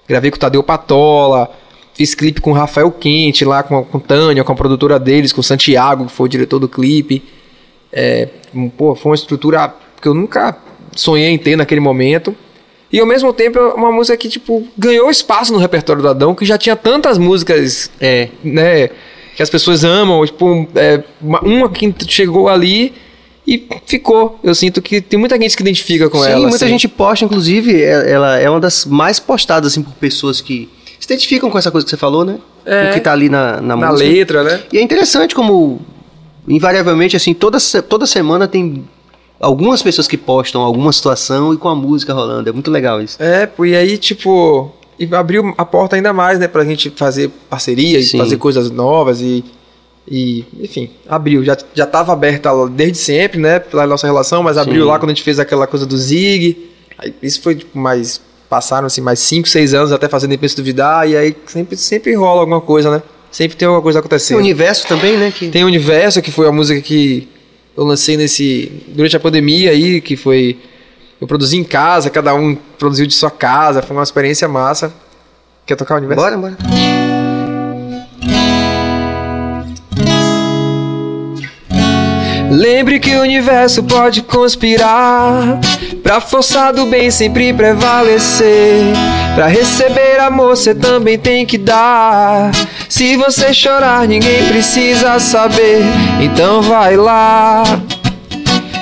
[0.08, 1.50] Gravei com o Tadeu Patola,
[1.96, 5.42] fiz clipe com o Rafael Quente lá, com, com Tânia, com a produtora deles, com
[5.42, 7.24] o Santiago, que foi o diretor do clipe.
[7.92, 8.28] É,
[8.78, 10.58] pô, foi uma estrutura que eu nunca
[10.96, 12.36] sonhei em ter naquele momento.
[12.92, 16.36] E ao mesmo tempo é uma música que, tipo, ganhou espaço no repertório do Adão,
[16.36, 18.30] que já tinha tantas músicas, É.
[18.44, 18.90] né,
[19.36, 22.94] que as pessoas amam, tipo, é, uma, uma que chegou ali
[23.46, 24.40] e ficou.
[24.44, 26.40] Eu sinto que tem muita gente que identifica com Sim, ela.
[26.42, 26.68] muita assim.
[26.70, 30.70] gente posta, inclusive, é- ela é uma das mais postadas, assim, por pessoas que
[31.00, 32.38] se identificam com essa coisa que você falou, né?
[32.66, 32.90] É.
[32.90, 34.10] O que tá ali na, na, na música.
[34.10, 34.64] letra, né?
[34.72, 35.80] E é interessante como,
[36.48, 37.58] invariavelmente, assim, toda,
[37.88, 38.84] toda semana tem
[39.40, 42.50] algumas pessoas que postam alguma situação e com a música rolando.
[42.50, 43.22] É muito legal isso.
[43.22, 48.00] É, e aí, tipo, e abriu a porta ainda mais, né, pra gente fazer parceria
[48.00, 48.18] e Sim.
[48.18, 49.44] fazer coisas novas e,
[50.08, 51.44] e enfim, abriu.
[51.44, 54.90] Já, já tava aberta desde sempre, né, pela nossa relação, mas abriu Sim.
[54.90, 56.70] lá quando a gente fez aquela coisa do Zig.
[56.98, 58.22] Aí, isso foi, tipo, mais,
[58.56, 62.16] passaram, assim, mais 5, 6 anos até fazendo Nem Penso Duvidar, e aí sempre, sempre
[62.16, 63.04] rola alguma coisa, né?
[63.30, 64.38] Sempre tem alguma coisa Tem o acontecendo.
[64.38, 65.30] universo também, né?
[65.30, 65.50] Que...
[65.50, 67.28] Tem o Universo, que foi a música que
[67.76, 70.58] eu lancei nesse durante a pandemia aí, que foi
[71.20, 74.94] eu produzi em casa, cada um produziu de sua casa, foi uma experiência massa.
[75.66, 76.24] Quer tocar o Universo?
[76.24, 77.05] Bora, bora.
[82.56, 85.60] Lembre que o universo pode conspirar
[86.02, 88.94] Pra forçar do bem sempre prevalecer
[89.36, 92.52] Pra receber amor cê também tem que dar
[92.88, 95.82] Se você chorar ninguém precisa saber
[96.22, 97.64] Então vai lá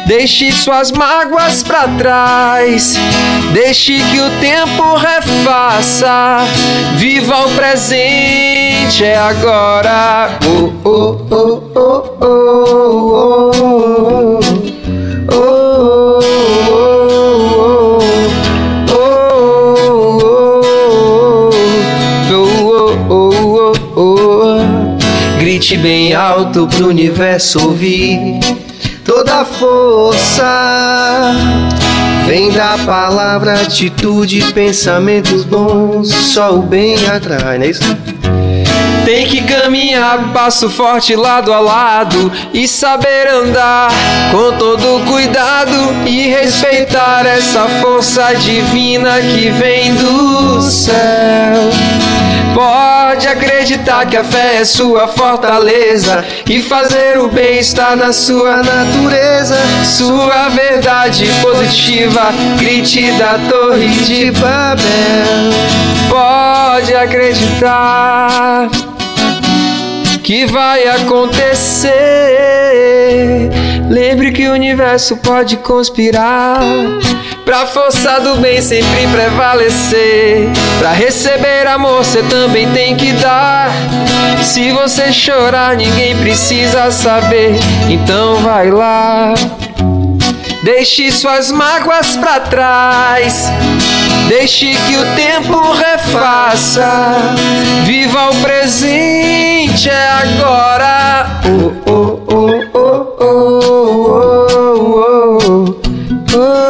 [0.05, 2.95] Deixe suas mágoas pra trás.
[3.53, 6.39] Deixe que o tempo refaça.
[6.97, 8.62] Viva o presente,
[9.01, 10.37] é agora.
[10.45, 13.51] Oh, oh, oh, oh, oh,
[15.31, 15.59] oh,
[22.29, 28.39] oh, oh, oh, Grite bem alto pro universo ouvir
[29.05, 30.43] toda força
[32.25, 37.83] vem da palavra, atitude, pensamentos bons, só o bem atrai, não é isso?
[39.05, 43.89] Tem que caminhar passo forte lado a lado e saber andar
[44.31, 45.73] com todo cuidado
[46.05, 51.69] e respeitar essa força divina que vem do céu.
[52.53, 58.57] Pode acreditar que a fé é sua fortaleza e fazer o bem está na sua
[58.57, 59.57] natureza.
[59.83, 65.51] Sua verdade positiva, grite da torre de Babel.
[66.09, 68.69] Pode acreditar
[70.23, 71.91] que vai acontecer.
[73.89, 76.61] Lembre que o universo pode conspirar
[77.43, 80.47] pra força do bem sempre prevalecer.
[80.79, 83.69] Pra receber amor, você também tem que dar.
[84.41, 87.55] Se você chorar, ninguém precisa saber.
[87.89, 89.33] Então vai lá.
[90.63, 93.51] Deixe suas mágoas pra trás.
[94.27, 97.35] Deixe que o tempo refaça.
[97.85, 101.41] Viva o presente, é agora.
[101.45, 102.73] Oh, oh, oh,
[103.19, 104.03] oh, oh, oh,
[106.35, 106.63] oh,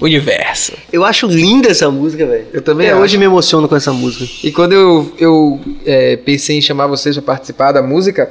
[0.00, 0.49] Universo.
[0.92, 2.46] Eu acho linda essa música, velho.
[2.52, 3.02] Eu também Até acho.
[3.04, 4.24] hoje me emociono com essa música.
[4.42, 8.30] E quando eu, eu é, pensei em chamar vocês pra participar da música,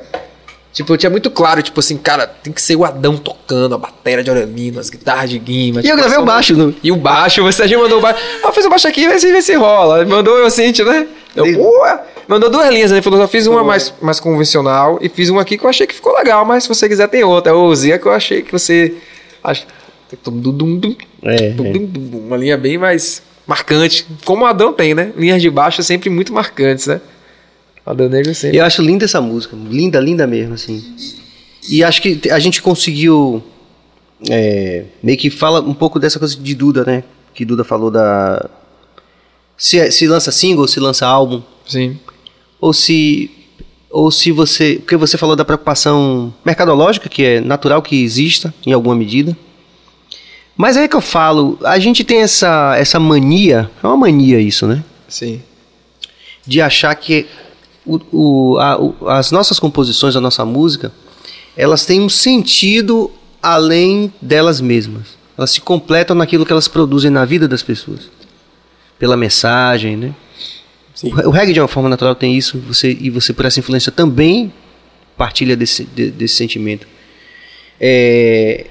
[0.74, 3.78] tipo, eu tinha muito claro, tipo assim, cara, tem que ser o Adão tocando, a
[3.78, 5.80] bateria de Orelino, as guitarras de Guima.
[5.80, 6.56] E tipo, eu gravei o baixo.
[6.56, 6.76] No...
[6.84, 8.20] E o baixo, você já mandou o baixo.
[8.44, 10.06] Ah, fez o baixo aqui, vê se, vê se rola.
[10.06, 11.08] Mandou eu assim, tipo, né?
[11.36, 11.64] Eu, Desde-
[12.28, 13.02] mandou duas linhas, né?
[13.02, 15.96] Falou, só fiz uma mais, mais convencional e fiz uma aqui que eu achei que
[15.96, 17.54] ficou legal, mas se você quiser tem outra.
[17.54, 18.96] Eu usei a que eu achei que você...
[19.44, 19.66] Acho...
[21.24, 21.56] É, é.
[22.18, 24.06] Uma linha bem mais marcante.
[24.26, 25.12] Como o Adão tem, né?
[25.18, 27.02] Linhas de baixo sempre muito marcantes, né?
[27.86, 28.58] Adão Negro sempre.
[28.58, 29.58] Eu acho linda essa música.
[29.70, 30.84] Linda, linda mesmo, assim.
[31.68, 33.44] E acho que a gente conseguiu.
[34.30, 37.04] é, meio que fala um pouco dessa coisa de Duda, né?
[37.34, 38.48] Que Duda falou da.
[39.58, 41.42] Se, se lança single, se lança álbum.
[41.68, 42.00] Sim.
[42.62, 43.32] Ou se.
[43.90, 44.76] Ou se você.
[44.76, 49.36] Porque você falou da preocupação mercadológica, que é natural que exista, em alguma medida.
[50.62, 54.68] Mas é que eu falo, a gente tem essa, essa mania, é uma mania isso,
[54.68, 54.84] né?
[55.08, 55.42] Sim.
[56.46, 57.26] de achar que
[57.86, 60.92] o, o- a- o- as nossas composições, a nossa música,
[61.56, 63.10] elas têm um sentido
[63.42, 65.18] além delas mesmas.
[65.38, 68.10] Elas se completam naquilo que elas produzem na vida das pessoas.
[69.00, 70.14] Pela mensagem, né?
[70.94, 71.14] Sim.
[71.14, 73.92] O, o reggae de uma forma natural tem isso, você, e você por essa influência
[73.94, 74.52] também
[75.16, 76.86] partilha desse, de- desse sentimento.
[77.80, 78.66] É,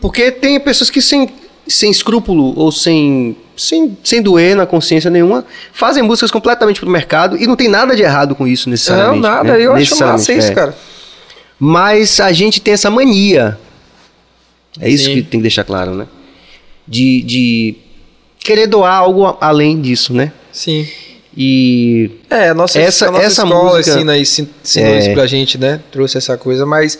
[0.00, 1.28] porque tem pessoas que sem,
[1.66, 7.36] sem escrúpulo ou sem, sem, sem doer na consciência nenhuma, fazem músicas completamente pro mercado
[7.36, 9.20] e não tem nada de errado com isso Não, necessariamente.
[9.22, 9.52] nada.
[9.52, 9.60] né?
[9.64, 10.54] Eu acho massa isso, é.
[10.54, 10.76] cara.
[11.58, 13.58] Mas a gente tem essa mania.
[14.80, 15.14] É isso Sim.
[15.14, 16.06] que tem que deixar claro, né?
[16.86, 17.76] De, de
[18.40, 20.32] querer doar algo além disso, né?
[20.52, 20.86] Sim.
[21.36, 24.98] E É, a nossa, Essa- a nossa essa escola música- ensina, isso, ensinou É.
[24.98, 25.80] isso pra gente, né?
[25.90, 26.98] Trouxe essa coisa, mas...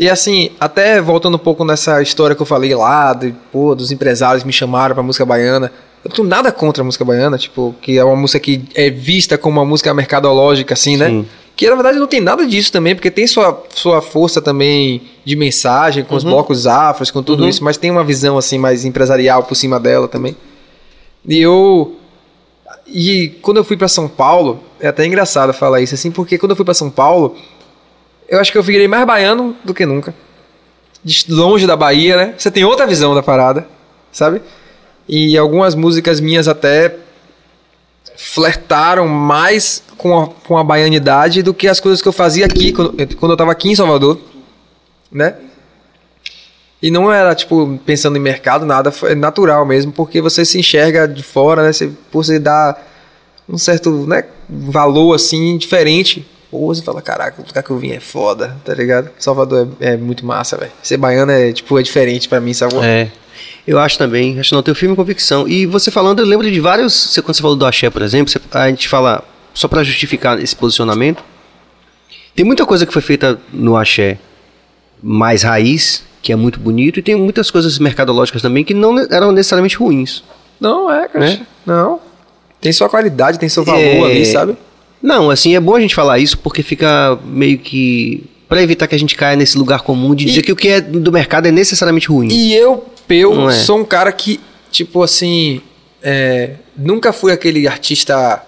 [0.00, 3.92] E assim, até voltando um pouco nessa história que eu falei lá, de, pô, dos
[3.92, 5.70] empresários me chamaram pra música baiana.
[6.02, 8.88] Eu não tenho nada contra a música baiana, tipo, que é uma música que é
[8.88, 11.08] vista como uma música mercadológica, assim, né?
[11.10, 11.26] Sim.
[11.54, 15.36] Que na verdade não tem nada disso também, porque tem sua, sua força também de
[15.36, 17.50] mensagem, com os blocos afros, com tudo Uhum.
[17.50, 20.34] isso, mas tem uma visão assim mais empresarial por cima dela também.
[21.28, 21.96] E eu.
[22.86, 26.52] E quando eu fui pra São Paulo, é até engraçado falar isso assim, porque quando
[26.52, 27.36] eu fui pra São Paulo,
[28.30, 30.14] eu acho que eu virei mais baiano do que nunca.
[31.28, 32.34] Longe da Bahia, né?
[32.38, 33.66] Você tem outra visão da parada,
[34.12, 34.40] sabe?
[35.08, 36.94] E algumas músicas minhas até
[38.16, 42.70] flertaram mais com a, com a baianidade do que as coisas que eu fazia aqui,
[42.72, 44.20] quando, quando eu tava aqui em Salvador,
[45.10, 45.34] né?
[46.82, 51.08] E não era, tipo, pensando em mercado, nada, foi natural mesmo, porque você se enxerga
[51.08, 51.72] de fora, né?
[51.72, 52.86] Você, você dar
[53.48, 56.26] um certo né, valor, assim, diferente.
[56.52, 59.10] Ou você fala, caraca, o lugar que eu vim é foda, tá ligado?
[59.18, 60.72] Salvador é, é muito massa, velho.
[60.82, 62.74] Ser baiano é, tipo, é diferente pra mim, sabe?
[62.82, 63.08] É.
[63.66, 65.46] Eu acho também, acho não, teu filme convicção.
[65.46, 66.92] E você falando, eu lembro de vários.
[66.92, 69.22] você- Quando você falou do axé, por exemplo, você- a gente fala,
[69.54, 71.22] só pra justificar esse posicionamento,
[72.34, 74.18] tem muita coisa que foi feita no axé
[75.02, 79.30] mais raiz, que é muito bonito, e tem muitas coisas mercadológicas também que não eram
[79.32, 80.22] necessariamente ruins.
[80.60, 81.26] Não, é, cara.
[81.26, 81.46] Né?
[81.64, 82.00] Não.
[82.60, 84.02] Tem sua qualidade, tem seu valor É.
[84.04, 84.56] ali, sabe?
[85.02, 88.24] Não, assim, é bom a gente falar isso porque fica meio que.
[88.48, 90.68] Pra evitar que a gente caia nesse lugar comum de dizer E- que o que
[90.68, 92.28] é do mercado é necessariamente ruim.
[92.32, 93.52] E eu, eu é.
[93.52, 94.40] sou um cara que,
[94.72, 95.60] tipo assim,
[96.02, 98.44] é, nunca fui aquele artista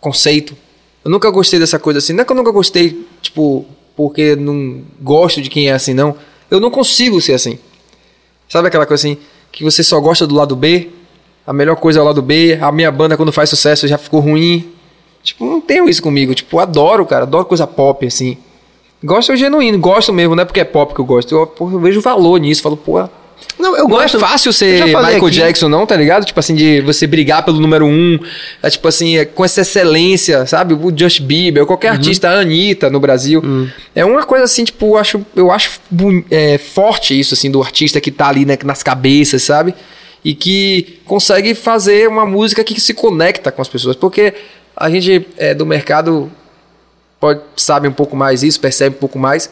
[0.00, 0.54] conceito.
[1.04, 2.12] Eu nunca gostei dessa coisa assim.
[2.12, 3.64] Não é que eu nunca gostei, tipo,
[3.96, 6.14] porque não gosto de quem é assim, não.
[6.50, 7.58] Eu não consigo ser assim.
[8.48, 9.16] Sabe aquela coisa assim,
[9.50, 10.90] que você só gosta do lado B?
[11.46, 12.58] A melhor coisa é o lado B.
[12.60, 14.70] A minha banda, quando faz sucesso, já ficou ruim.
[15.26, 16.34] Tipo, não tenho isso comigo.
[16.34, 17.24] Tipo, adoro, cara.
[17.24, 18.36] Adoro coisa pop, assim.
[19.04, 21.34] Gosto genuíno, gosto mesmo, não é porque é pop que eu gosto.
[21.34, 22.62] Eu, porra, eu vejo valor nisso.
[22.62, 22.98] Falo, pô,
[23.58, 24.16] Não, eu não gosto.
[24.16, 25.30] é fácil eu ser Michael aqui.
[25.30, 26.24] Jackson, não, tá ligado?
[26.24, 28.18] Tipo assim, de você brigar pelo número um,
[28.62, 30.72] é tipo assim, é com essa excelência, sabe?
[30.74, 31.66] O Just Bieber, ou Uhum.
[31.66, 33.42] qualquer artista, a Anitta no Brasil.
[33.44, 33.68] Hum.
[33.94, 35.78] É uma coisa assim, tipo, eu acho, eu acho
[36.30, 39.74] é, forte isso, assim, do artista que tá ali né, nas cabeças, sabe?
[40.24, 43.94] E que consegue fazer uma música que se conecta com as pessoas.
[43.94, 44.34] Porque
[44.76, 46.30] a gente é, do mercado
[47.18, 49.50] pode, sabe um pouco mais isso, percebe um pouco mais.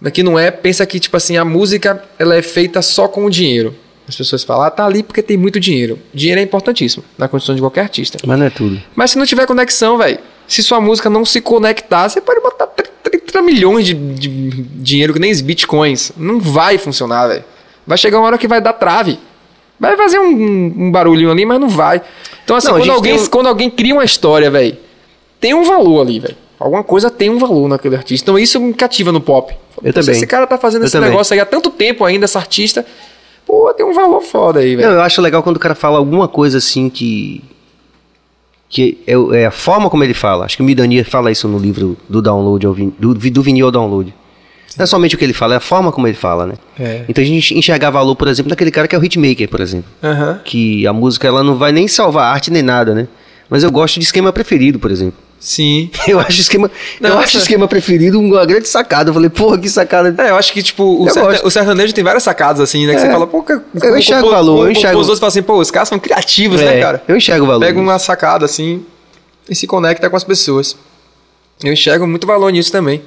[0.00, 3.24] Mas que não é, pensa que, tipo assim, a música ela é feita só com
[3.24, 3.74] o dinheiro.
[4.06, 5.98] As pessoas falam, ah, tá ali porque tem muito dinheiro.
[6.12, 8.18] Dinheiro é importantíssimo na condição de qualquer artista.
[8.26, 8.82] Mas não é tudo.
[8.94, 12.66] Mas se não tiver conexão, velho, se sua música não se conectar, você pode botar
[12.66, 16.12] 30, 30 milhões de, de dinheiro que nem os bitcoins.
[16.16, 17.44] Não vai funcionar, velho.
[17.86, 19.18] Vai chegar uma hora que vai dar trave.
[19.82, 22.00] Vai fazer um, um- barulhinho ali, mas não vai.
[22.44, 24.76] Então, assim, Não, quando, alguém, um- quando alguém cria uma história, velho,
[25.40, 26.36] tem um valor ali, velho.
[26.58, 28.24] Alguma coisa tem um valor naquele artista.
[28.24, 29.52] Então isso me cativa no pop.
[29.82, 30.12] Eu também.
[30.14, 31.10] Esse cara tá fazendo Eu esse também.
[31.10, 32.86] negócio aí há tanto tempo ainda, essa artista.
[33.44, 34.88] Pô, tem um valor foda aí, velho.
[34.92, 37.42] Eu acho legal quando o cara fala alguma coisa assim que.
[38.68, 40.44] que é, é a forma como ele fala.
[40.44, 42.64] Acho que o Midania fala isso no livro do download,
[42.96, 44.14] do, do vinil ao download.
[44.76, 46.54] Não é somente o que ele fala, é a forma como ele fala, né?
[46.78, 47.04] É.
[47.08, 49.90] Então a gente enxergar valor, por exemplo, naquele cara que é o hitmaker, por exemplo.
[50.02, 50.40] Aham.
[50.44, 53.08] Que a música ela não vai nem salvar a arte nem nada, né?
[53.50, 55.14] Mas eu gosto de esquema preferido, por exemplo.
[55.38, 55.90] Sim.
[56.06, 56.70] Eu acho esquema,
[57.00, 59.10] eu acho esquema preferido uma grande sacada.
[59.10, 60.14] Eu falei, porra, que sacada.
[60.22, 61.44] É, eu acho que, tipo, o, gosto.
[61.44, 62.92] o sertanejo tem várias sacadas, assim, né?
[62.94, 63.06] Que É.
[63.06, 65.68] você fala, pô, que, Eu enxergo valor, eu enxergo- Os outros falam assim, pô, os
[65.68, 67.02] caras são criativos, né, É, cara?
[67.08, 67.60] Eu enxergo o valor.
[67.66, 68.84] Pega uma sacada, assim,
[69.50, 70.76] e se conecta com as pessoas.
[71.62, 73.02] Eu enxergo muito valor nisso também.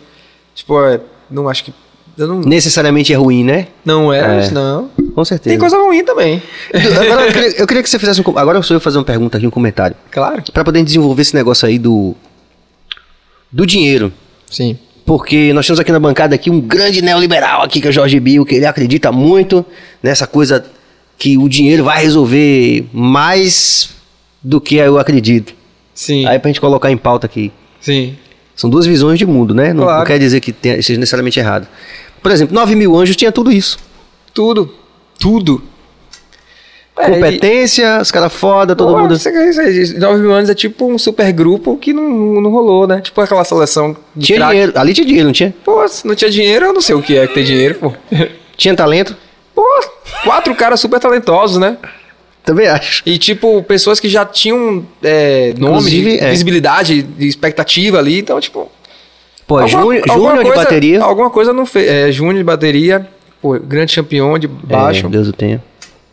[0.53, 0.99] Tipo, é,
[1.29, 1.73] não acho que.
[2.17, 3.67] Não, Necessariamente é ruim, né?
[3.83, 4.51] não é, É.
[4.51, 4.89] não.
[5.13, 5.49] Com certeza.
[5.51, 6.41] Tem coisa ruim também.
[6.73, 8.37] Agora eu queria, eu queria que você fizesse um.
[8.37, 9.95] Agora eu sou eu fazer uma pergunta aqui, um comentário.
[10.11, 10.41] Claro.
[10.53, 12.15] Pra poder desenvolver esse negócio aí do.
[13.51, 14.13] Do dinheiro.
[14.49, 14.77] Sim.
[15.05, 18.19] Porque nós temos aqui na bancada aqui um grande neoliberal aqui, que é o Jorge
[18.19, 19.65] Bill, que ele acredita muito
[20.01, 20.65] nessa coisa
[21.17, 23.89] que o dinheiro vai resolver mais
[24.41, 25.53] do que eu acredito.
[25.93, 26.25] Sim.
[26.25, 27.51] Aí pra gente colocar em pauta aqui.
[27.79, 28.15] Sim.
[28.55, 29.73] São duas visões de mundo, né?
[29.73, 29.99] Não, Claro.
[29.99, 31.67] não quer dizer que tenha- seja necessariamente errado.
[32.21, 33.77] Por exemplo, 9 mil anjos tinha tudo isso.
[34.33, 34.73] Tudo.
[35.19, 35.61] Tudo.
[36.97, 39.15] É, Competência, os caras foda, todo Pô, mundo.
[39.15, 42.09] Isso, isso, isso, 9 mil anos é tipo um super grupo que não,
[42.41, 43.01] não rolou, né?
[43.01, 44.53] Tipo aquela seleção de Tinha craque.
[44.53, 44.71] dinheiro.
[44.79, 45.53] Ali tinha dinheiro, não tinha?
[45.65, 47.93] Pô, se não tinha dinheiro, eu não sei o que é que tem dinheiro, pô.
[48.55, 49.15] Tinha talento?
[49.53, 49.63] Pô,
[50.23, 51.77] quatro caras super talentosos, né?
[52.45, 53.01] Também acho.
[53.05, 56.29] E, tipo, pessoas que já tinham é, nome, de é.
[56.29, 58.19] visibilidade, de expectativa ali.
[58.19, 58.71] Então, tipo.
[59.47, 61.01] Pô, alguma- Júnior alguma Júnior de coisa- bateria.
[61.03, 61.87] Alguma coisa não fez.
[61.89, 63.07] É, Júnior de bateria,
[63.41, 65.05] pô, grande campeão de baixo.
[65.05, 65.63] É, Deus o tenha.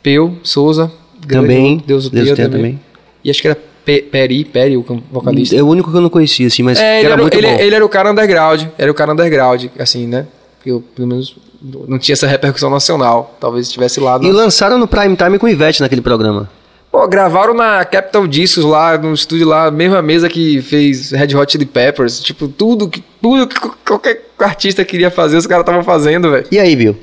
[0.03, 0.91] Peu, Souza.
[1.29, 1.83] Também.
[1.87, 2.73] Deus o Deus tenha o tenha também.
[2.73, 2.81] também.
[3.25, 5.57] E acho que era Pe- Peri, Peri, o vocalista.
[5.57, 7.47] É o único que eu não conhecia, assim, mas É, ele era era, muito ele,
[7.47, 7.59] bom.
[7.61, 8.63] ele era o cara underground.
[8.79, 10.27] Era o cara underground, assim, né?
[10.65, 13.37] Eu, pelo menos, não tinha essa repercussão nacional.
[13.41, 14.19] Talvez estivesse lá.
[14.23, 16.49] E lançaram no Prime Time com o Ivete naquele programa.
[16.91, 21.51] Pô, gravaram na Capital Discos lá, no estúdio lá, mesma mesa que fez Red Hot
[21.51, 22.21] Chili Peppers.
[22.21, 26.47] Tipo, tudo que, tudo que qualquer artista queria fazer, os caras estavam fazendo, velho.
[26.51, 26.99] E aí, Bill?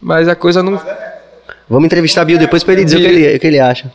[0.00, 0.80] Mas a coisa não.
[1.68, 3.92] Vamos entrevistar Bill depois pra ele dizer o que ele, o que ele acha.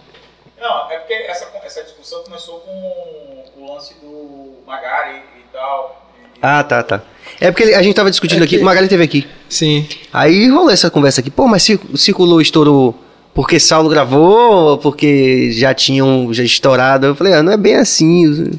[0.61, 6.01] Não, é porque essa, essa discussão começou com o lance do Magari e tal.
[6.33, 7.01] E- Ah, tá, tá.
[7.39, 9.27] É porque ele- a gente tava discutindo É aqui, que- o Magali teve aqui.
[9.49, 9.85] Sim.
[10.13, 11.29] Aí rolou essa conversa aqui.
[11.29, 12.95] Pô, mas cir- circulou, estourou
[13.33, 17.07] porque Saulo gravou, ou porque já tinham já estourado.
[17.07, 18.51] Eu falei, ah, não é bem assim.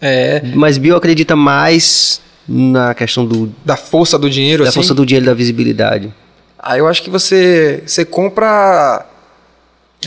[0.00, 0.42] É.
[0.54, 4.76] Mas Bill acredita mais na questão do, Da força do dinheiro, da assim.
[4.76, 6.12] força do dinheiro e da visibilidade.
[6.58, 9.04] Aí eu acho que você, você compra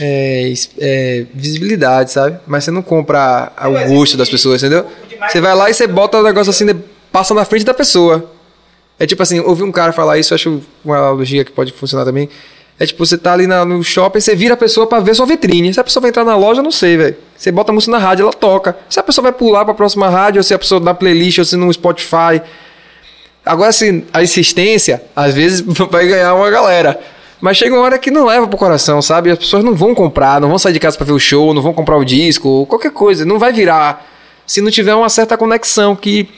[0.00, 2.38] é, é, visibilidade, sabe?
[2.46, 4.86] Mas você não compra a- o gosto das pessoas, entendeu?
[5.28, 6.76] Você vai lá e você bota o negócio assim, de-
[7.12, 8.30] passa na frente da pessoa.
[8.98, 12.28] É tipo assim, ouvi um cara falar isso, acho uma analogia que pode funcionar também.
[12.80, 15.26] É tipo, você tá ali na- no shopping, você vira a pessoa pra ver sua
[15.26, 15.72] vitrine.
[15.74, 17.16] Se a pessoa vai entrar na loja, não sei, velho.
[17.36, 18.76] Você bota a música na rádio, ela toca.
[18.88, 21.44] Se a pessoa vai pular pra próxima rádio, ou se a pessoa na playlist, ou
[21.44, 22.40] se no Spotify.
[23.44, 25.60] Agora, assim, a insistência, às vezes
[25.90, 26.98] vai ganhar uma galera.
[27.40, 29.30] Mas chega uma hora que não leva pro coração, sabe?
[29.30, 31.62] As pessoas não vão comprar, não vão sair de casa pra ver o show, não
[31.62, 33.24] vão comprar o disco, qualquer coisa.
[33.24, 34.06] Não vai virar
[34.46, 36.28] se não tiver uma certa conexão que,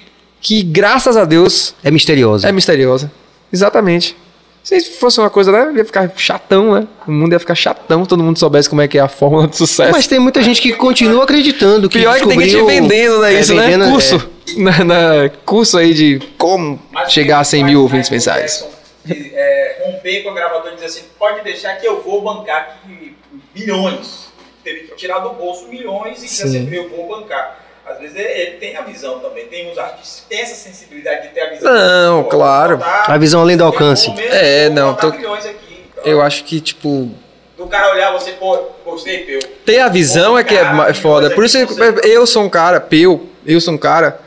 [0.41, 2.49] que graças a Deus, É misteriosa.
[2.49, 3.11] é misteriosa.
[3.53, 4.17] Exatamente.
[4.62, 5.73] Se fosse uma coisa, né?
[5.79, 6.87] Ia ficar chatão, né?
[7.07, 9.57] O mundo ia ficar chatão, todo mundo soubesse como é que é a fórmula de
[9.57, 9.91] sucesso.
[9.91, 13.21] Mas tem muita gente que continua acreditando que Pior é que tem gente descobriu- vendendo,
[13.21, 13.35] né?
[13.35, 13.91] É, Isso, vendendo, né?
[13.91, 14.31] Curso.
[14.59, 18.11] Na, na- curso aí de como Mas chegar a o que 100 faz mil ouvintes
[18.11, 18.67] mensais.
[19.09, 23.17] É, romper com a gravadora e dizer assim, pode deixar que eu vou bancar aqui
[23.57, 24.29] milhões.
[24.62, 26.67] Teve que tirar do bolso milhões e dizer Sim.
[26.67, 27.59] assim, eu vou bancar.
[27.91, 31.29] Às vezes ele ele tem a visão também, tem uns artistas que têm essa sensibilidade
[31.29, 31.73] de ter a visão.
[31.73, 32.77] Não, claro.
[32.79, 34.11] botar- A visão além do alcance.
[34.11, 35.19] mesmo, É, não, tô- aqui.
[35.23, 37.11] Então, Eu acho que, tipo,
[37.59, 39.39] Do cara olhar você, pô, gostei, Peu.
[39.67, 41.31] ter a visão é que é é foda.
[41.31, 44.19] Por isso que eu sou um cara, eu, eu sou um cara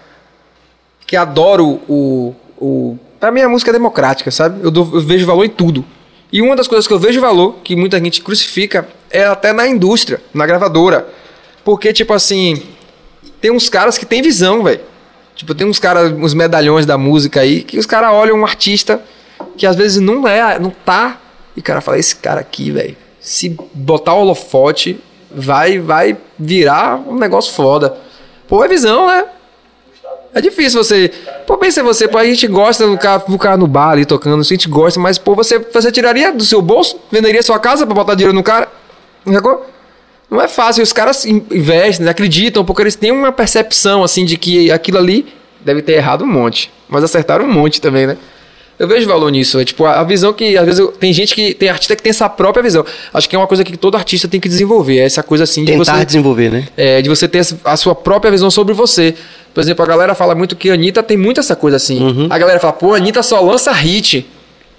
[1.07, 2.35] que adoro o.
[2.57, 4.63] o pra mim a música é democrática, sabe?
[4.63, 5.83] Eu, dou- eu vejo valor em tudo.
[6.31, 9.67] E uma das coisas que eu vejo valor, que muita gente crucifica, é até na
[9.67, 11.07] indústria, na gravadora.
[11.63, 12.61] Porque, tipo assim,
[13.43, 14.79] tem uns caras que têm visão, velho.
[15.35, 19.01] Tipo, tem uns caras, uns medalhões da música aí, que os caras olham um artista
[19.57, 21.19] que às vezes não é, não tá.
[21.53, 24.97] E o cara fala, esse cara aqui, velho, se botar o holofote,
[25.29, 27.97] vai, vai virar um negócio foda.
[28.47, 29.25] Pô, é visão, né?
[30.33, 31.11] É difícil você.
[31.45, 34.39] Pô, pensa você, pô, a gente gosta do cara, do cara no bar ali tocando,
[34.39, 36.97] a gente gosta, mas, pô, você, você tiraria do seu bolso?
[37.11, 38.69] Venderia sua casa pra botar dinheiro no cara?
[39.29, 39.65] Sacou?
[40.33, 44.35] Não é fácil, os caras in- investem, acreditam, porque eles têm uma percepção, assim, de
[44.37, 45.25] que aquilo ali
[45.63, 46.71] deve ter errado um monte.
[46.89, 48.17] Mas acertaram um monte também, né?
[48.79, 51.53] Eu vejo valor nisso, é tipo, a visão que, às vezes, eu- tem gente que,
[51.53, 52.83] tem artista que tem essa própria visão.
[53.13, 55.63] Acho que é uma coisa que todo artista tem que desenvolver, é essa coisa assim
[55.63, 56.67] de Tentar você desenvolver, né?
[56.75, 59.13] é, de você ter a sua própria visão sobre você.
[59.53, 62.01] Por exemplo, a galera fala muito que a Anitta tem muito essa coisa assim.
[62.01, 62.27] Uhum.
[62.29, 64.25] A galera fala, pô, a Anitta só lança hit,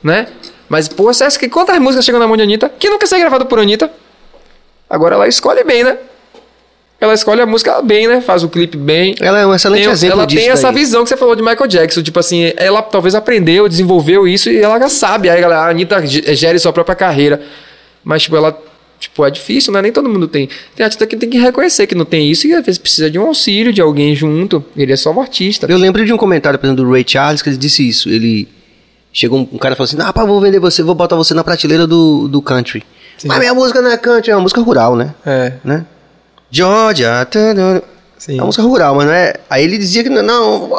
[0.02, 0.26] né?
[0.68, 3.20] Mas, pô, você acha que quantas músicas chegam na mão de Anitta que quer ser
[3.20, 3.88] gravado por Anitta?
[4.88, 5.98] Agora ela escolhe bem, né?
[7.00, 8.20] Ela escolhe a música bem, né?
[8.20, 9.14] Faz o clipe bem.
[9.20, 10.40] Ela é um excelente Tem- exemplo ela disso.
[10.42, 10.76] tem essa daí.
[10.76, 12.02] visão que você falou de Michael Jackson.
[12.02, 15.28] Tipo assim, ela talvez aprendeu, desenvolveu isso e ela já sabe.
[15.28, 17.42] Aí a Anitta ge- gere sua própria carreira.
[18.02, 18.58] Mas, tipo, ela.
[18.98, 19.82] Tipo, é difícil, né?
[19.82, 20.48] Nem todo mundo tem.
[20.74, 23.18] Tem artista que tem que reconhecer que não tem isso e às vezes precisa de
[23.18, 24.64] um auxílio de alguém junto.
[24.74, 25.66] Ele é só um artista.
[25.68, 28.08] Eu lembro de um comentário, por exemplo, do Ray Charles, que ele disse isso.
[28.08, 28.48] Ele.
[29.12, 31.34] Chegou um, um cara e falou assim: Ah, pá, vou vender você, vou botar você
[31.34, 32.82] na prateleira do, do country.
[33.18, 33.28] Sim.
[33.28, 35.14] Mas minha música não é country, é uma música rural, né?
[35.24, 35.86] É, né?
[36.50, 37.24] Georgia.
[37.24, 37.80] tadã.
[38.18, 38.34] sim.
[38.38, 39.34] É uma música rural, mas não é.
[39.48, 40.22] Aí ele dizia que não.
[40.22, 40.70] não.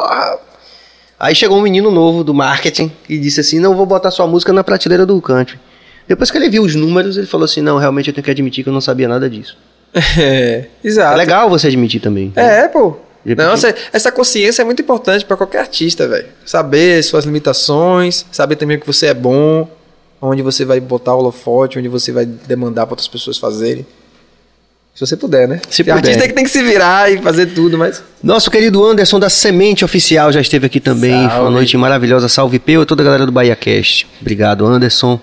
[1.18, 4.52] Aí chegou um menino novo do marketing e disse assim: Não, vou botar sua música
[4.52, 5.58] na prateleira do country.
[6.06, 8.62] Depois que ele viu os números, ele falou assim: Não, realmente eu tenho que admitir
[8.62, 9.56] que eu não sabia nada disso.
[10.18, 11.14] É, exato.
[11.14, 12.32] É legal você admitir também.
[12.36, 12.96] É, pô.
[13.24, 16.26] Não, essa, essa consciência é muito importante pra qualquer artista, velho.
[16.44, 19.68] Saber suas limitações, saber também que você é bom,
[20.20, 23.86] onde você vai botar o holofote, onde você vai demandar pra outras pessoas fazerem.
[24.94, 25.60] Se você puder, né?
[25.68, 26.08] Se Tem puder.
[26.08, 28.02] artista que tem que se virar e fazer tudo, mas.
[28.22, 31.12] Nosso querido Anderson da Semente Oficial já esteve aqui também.
[31.12, 31.30] Salve.
[31.34, 32.28] Foi uma noite maravilhosa.
[32.28, 34.06] Salve Peu e toda a galera do Bahia Cast.
[34.20, 35.20] Obrigado, Anderson.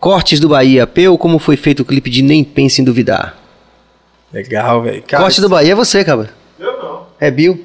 [0.00, 0.88] Cortes do Bahia.
[0.88, 3.38] Peu, como foi feito o clipe de Nem Pense em Duvidar?
[4.32, 5.04] Legal, velho.
[5.08, 6.30] Corte do Bahia é você, cara.
[6.58, 7.06] Eu não.
[7.20, 7.64] É Bill.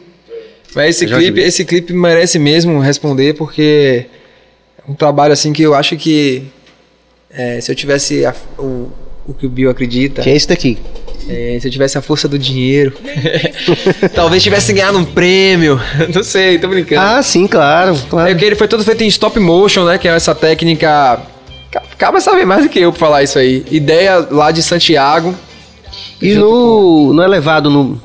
[0.76, 4.15] Mas esse Jorge clipe, esse clipe merece mesmo responder, porque é
[4.88, 6.44] um trabalho assim que eu acho que
[7.30, 8.90] é, se eu tivesse a- o,
[9.28, 10.78] o que o Bill acredita, Que é esse daqui.
[11.28, 12.94] É, se eu tivesse a força do dinheiro,
[14.14, 15.80] talvez tivesse ganhado um prêmio.
[16.14, 17.02] Não sei, tô brincando.
[17.02, 17.95] Ah, sim, claro.
[18.10, 18.30] claro.
[18.30, 19.98] É porque ele foi todo feito em stop motion, né?
[19.98, 21.20] Que é essa técnica.
[21.72, 23.66] Ca- Acaba saber mais do que eu pra falar isso aí.
[23.72, 25.34] Ideia lá de Santiago.
[26.22, 27.99] E no, no elevado, no.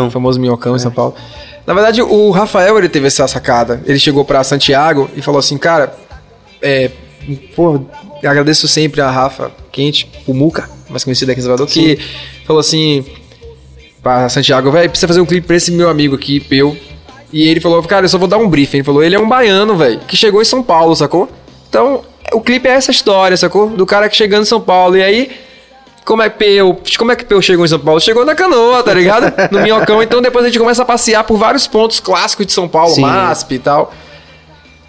[0.00, 1.14] Vou O famoso minhocão em São Paulo.
[1.66, 3.82] Na verdade, o Rafael ele teve essa sacada.
[3.86, 5.94] Ele chegou pra Santiago e falou assim, cara,
[6.60, 6.90] é,
[7.54, 7.80] pô,
[8.24, 11.98] agradeço sempre a Rafa Quente, o Muca, mais conhecido aqui em Salvador, que
[12.44, 13.04] falou assim
[14.02, 16.76] pra Santiago, velho, precisa fazer um clipe pra esse meu amigo aqui, Peu.
[17.32, 18.78] E ele falou, cara, eu só vou dar um briefing.
[18.78, 21.30] Ele falou, ele é um baiano, velho, que chegou em São Paulo, sacou?
[21.68, 22.02] Então,
[22.32, 23.70] o clipe é essa história, sacou?
[23.70, 24.96] Do cara que chegando em São Paulo.
[24.96, 25.30] E aí,
[26.04, 28.00] como é que Peu, como é que Peu chegou em São Paulo?
[28.00, 29.32] Chegou na canoa, tá ligado?
[29.50, 30.02] No Minhocão.
[30.02, 33.02] Então depois a gente começa a passear por vários pontos clássicos de São Paulo, Sim.
[33.02, 33.92] MASP e tal.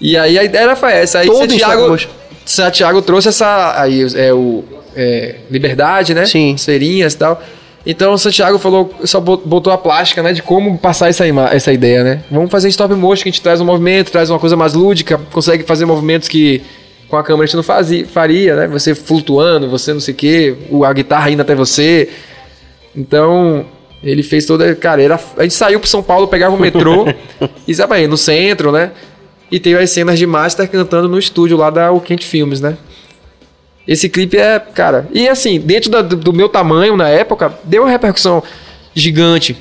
[0.01, 1.19] E aí a ideia foi essa.
[1.19, 1.97] Aí Todo Santiago.
[2.45, 3.73] Santiago trouxe essa.
[3.81, 4.63] Aí é o.
[4.95, 6.25] é, liberdade, né?
[6.25, 6.53] Sim.
[6.55, 7.41] Esferinhas e tal.
[7.85, 10.31] Então o Santiago falou, só bot- botou a plástica, né?
[10.31, 12.23] De como passar essa, essa ideia, né?
[12.31, 15.19] Vamos fazer stop motion, que a gente traz um movimento, traz uma coisa mais lúdica,
[15.31, 16.61] consegue fazer movimentos que
[17.13, 18.67] com a câmera a gente não fazia, faria, né?
[18.69, 22.09] Você flutuando, você não sei o quê, a guitarra indo até você.
[22.95, 23.67] Então,
[24.03, 24.73] ele fez toda.
[24.73, 27.05] Cara, era, a gente saiu pro São Paulo, pegava o metrô
[27.67, 28.93] e sabe aí, no centro, né?
[29.51, 32.75] E teve as cenas de Master cantando no estúdio lá da O Quente Filmes, né?
[33.87, 35.07] Esse clipe é, cara.
[35.13, 38.41] E assim, dentro da- do, meu tamanho na época, deu uma repercussão
[38.95, 39.55] gigante.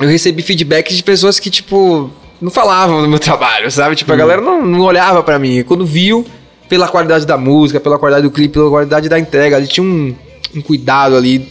[0.00, 3.96] Eu recebi feedback de pessoas que, tipo, não falavam do meu trabalho, sabe?
[3.96, 5.62] Tipo, a galera não, não olhava pra mim.
[5.62, 6.24] Quando viu,
[6.70, 10.14] pela qualidade da música, pela qualidade do clipe, pela qualidade da entrega, ali tinha um,
[10.54, 11.46] um cuidado ali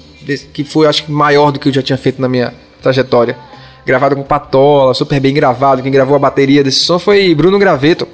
[0.53, 3.35] que foi, acho que, maior do que eu já tinha feito na minha trajetória.
[3.85, 5.81] Gravado com patola, super bem gravado.
[5.81, 8.07] Quem gravou a bateria desse som foi Bruno Graveto,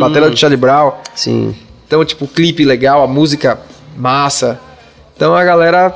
[0.00, 0.92] bateria do Charlie Brown.
[1.14, 1.54] Sim.
[1.86, 3.58] Então, tipo, o clipe legal, a música
[3.96, 4.58] massa.
[5.16, 5.94] Então a galera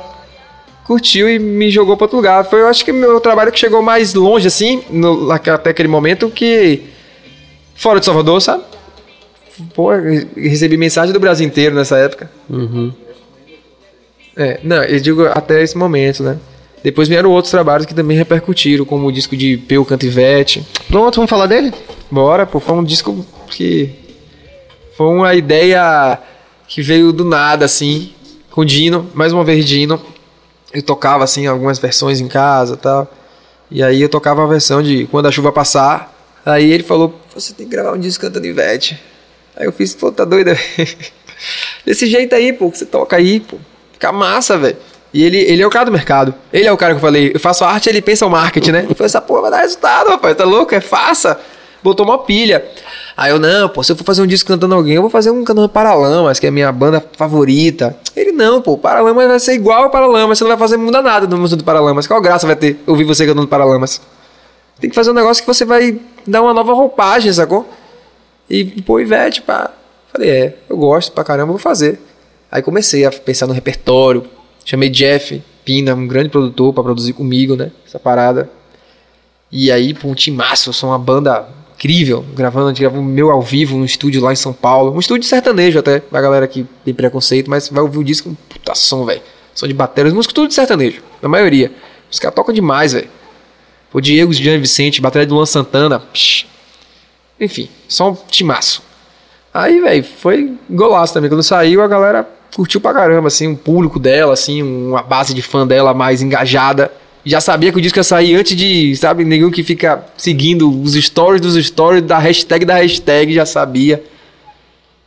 [0.85, 2.45] curtiu e me jogou pra outro lugar.
[2.45, 6.29] Foi, eu acho que meu trabalho que chegou mais longe, assim, no- até aquele momento,
[6.29, 6.83] que.
[7.75, 8.63] Fora de Salvador, sabe?
[9.73, 9.89] Pô,
[10.35, 12.29] recebi mensagem do Brasil inteiro nessa época.
[14.35, 16.37] É, não, eu digo até esse momento, né?
[16.83, 20.65] Depois vieram outros trabalhos que também repercutiram, como o disco de Peu Cantivete.
[20.89, 21.73] Pronto, vamos falar dele?
[22.11, 23.91] Bora, pô, foi um disco que
[24.97, 26.19] foi uma ideia
[26.67, 28.11] que veio do nada, assim,
[28.51, 30.01] com o Dino, mais uma vez Dino.
[30.73, 33.13] Eu tocava, assim, algumas versões em casa e tal.
[33.71, 36.11] E aí eu tocava a versão de Quando a Chuva Passar.
[36.45, 38.99] Aí ele falou, você tem que gravar um disco cantando Ivete.
[39.55, 40.51] Aí eu fiz, pô, tá doido?
[41.85, 43.57] Desse jeito aí, pô, que você toca aí, pô.
[43.93, 44.77] Fica massa, velho.
[45.13, 46.33] E ele, ele é o cara do mercado.
[46.51, 48.79] Ele é o cara que eu falei, eu faço arte, ele pensa o marketing, né?
[48.79, 50.73] Ele falou, essa porra vai dar resultado, rapaz, tá louco?
[50.73, 51.39] É faça.
[51.83, 52.65] Botou uma pilha.
[53.15, 55.29] Aí eu, não, pô, se eu for fazer um disco cantando alguém, eu vou fazer
[55.29, 57.95] um cantando Paralamas, que é a minha banda favorita.
[58.15, 61.27] Ele, não, pô, Paralamas vai ser igual ao Paralamas, você não vai fazer muda nada
[61.27, 62.07] no música do Paralamas.
[62.07, 64.01] Qual graça vai ter ouvir você cantando Paralamas?
[64.79, 67.69] Tem que fazer um negócio que você vai dar uma nova roupagem, sacou?
[68.49, 69.71] E, pô, Ivete, pá.
[70.11, 71.99] Falei, é, eu gosto pra caramba, vou fazer.
[72.51, 74.25] Aí comecei a pensar no repertório.
[74.63, 77.71] Chamei Jeff Pina, um grande produtor, pra produzir comigo, né?
[77.85, 78.49] Essa parada.
[79.51, 83.29] E aí, pô, um timaço, eu sou uma banda incrível, gravando, a gente gravou meu
[83.29, 84.95] ao vivo num estúdio lá em São Paulo.
[84.95, 88.35] Um estúdio sertanejo até, pra galera que tem preconceito, mas vai ouvir o disco, um
[88.35, 89.21] puta som, velho.
[89.53, 91.71] Som de bateria, os músicos tudo de sertanejo, na maioria.
[92.09, 93.09] Os caras tocam demais, velho.
[93.91, 95.99] O Diego, Gianni Vicente, bateria do Luan Santana.
[95.99, 96.52] psh.
[97.43, 98.81] Enfim, só um timaço.
[99.53, 101.29] Aí, velho, foi golaço também.
[101.29, 105.41] Quando saiu, a galera curtiu pra caramba, assim, um público dela, assim, uma base de
[105.41, 106.91] fã dela mais engajada.
[107.25, 110.93] Já sabia que o disco ia sair antes de, sabe, nenhum que fica seguindo os
[110.93, 114.03] stories dos stories, da hashtag da hashtag, já sabia.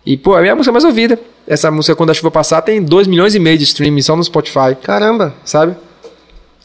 [0.05, 1.19] E, pô, é a minha música mais ouvida.
[1.47, 4.23] Essa música, Quando a Chuva Passar, tem 2 milhões e meio de streaming só no
[4.25, 5.35] Spotify Caramba.
[5.45, 5.75] sabe?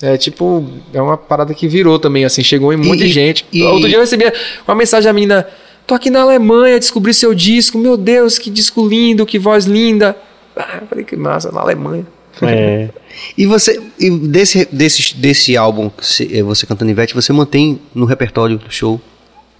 [0.01, 3.45] É tipo, é uma parada que virou também, assim, chegou em muita E- gente.
[3.51, 4.31] e- Outro dia eu recebi
[4.67, 5.47] uma mensagem da menina:
[5.85, 10.15] tô aqui na Alemanha, descobri seu disco, meu Deus, que disco lindo, que voz linda.
[10.55, 12.05] Ah, eu falei que massa, na Alemanha.
[12.41, 12.89] É.
[13.37, 17.79] E você, e desse, desse, desse álbum, que você, eh, você cantando Ivete, você mantém
[17.93, 19.01] no repertório do show?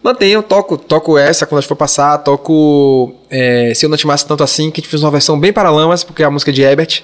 [0.03, 4.05] Mantenho, toco, toco essa quando a gente for passar, toco é, Se Eu Não Te
[4.05, 6.51] Amasse Tanto Assim, que a gente fez uma versão bem paralamas, porque é a música
[6.51, 7.03] de Herbert.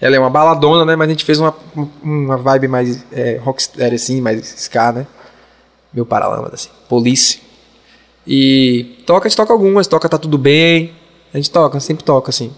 [0.00, 0.94] Ela é uma baladona, né?
[0.94, 1.52] Mas a gente fez uma,
[2.00, 5.06] uma vibe mais é, rockstar, assim, mais ska, né?
[5.92, 6.68] Meu paralamas, assim.
[6.88, 7.40] Police.
[8.28, 10.92] E toca, a gente toca algumas, toca Tá Tudo Bem.
[11.32, 12.50] A gente toca, sempre toca, assim.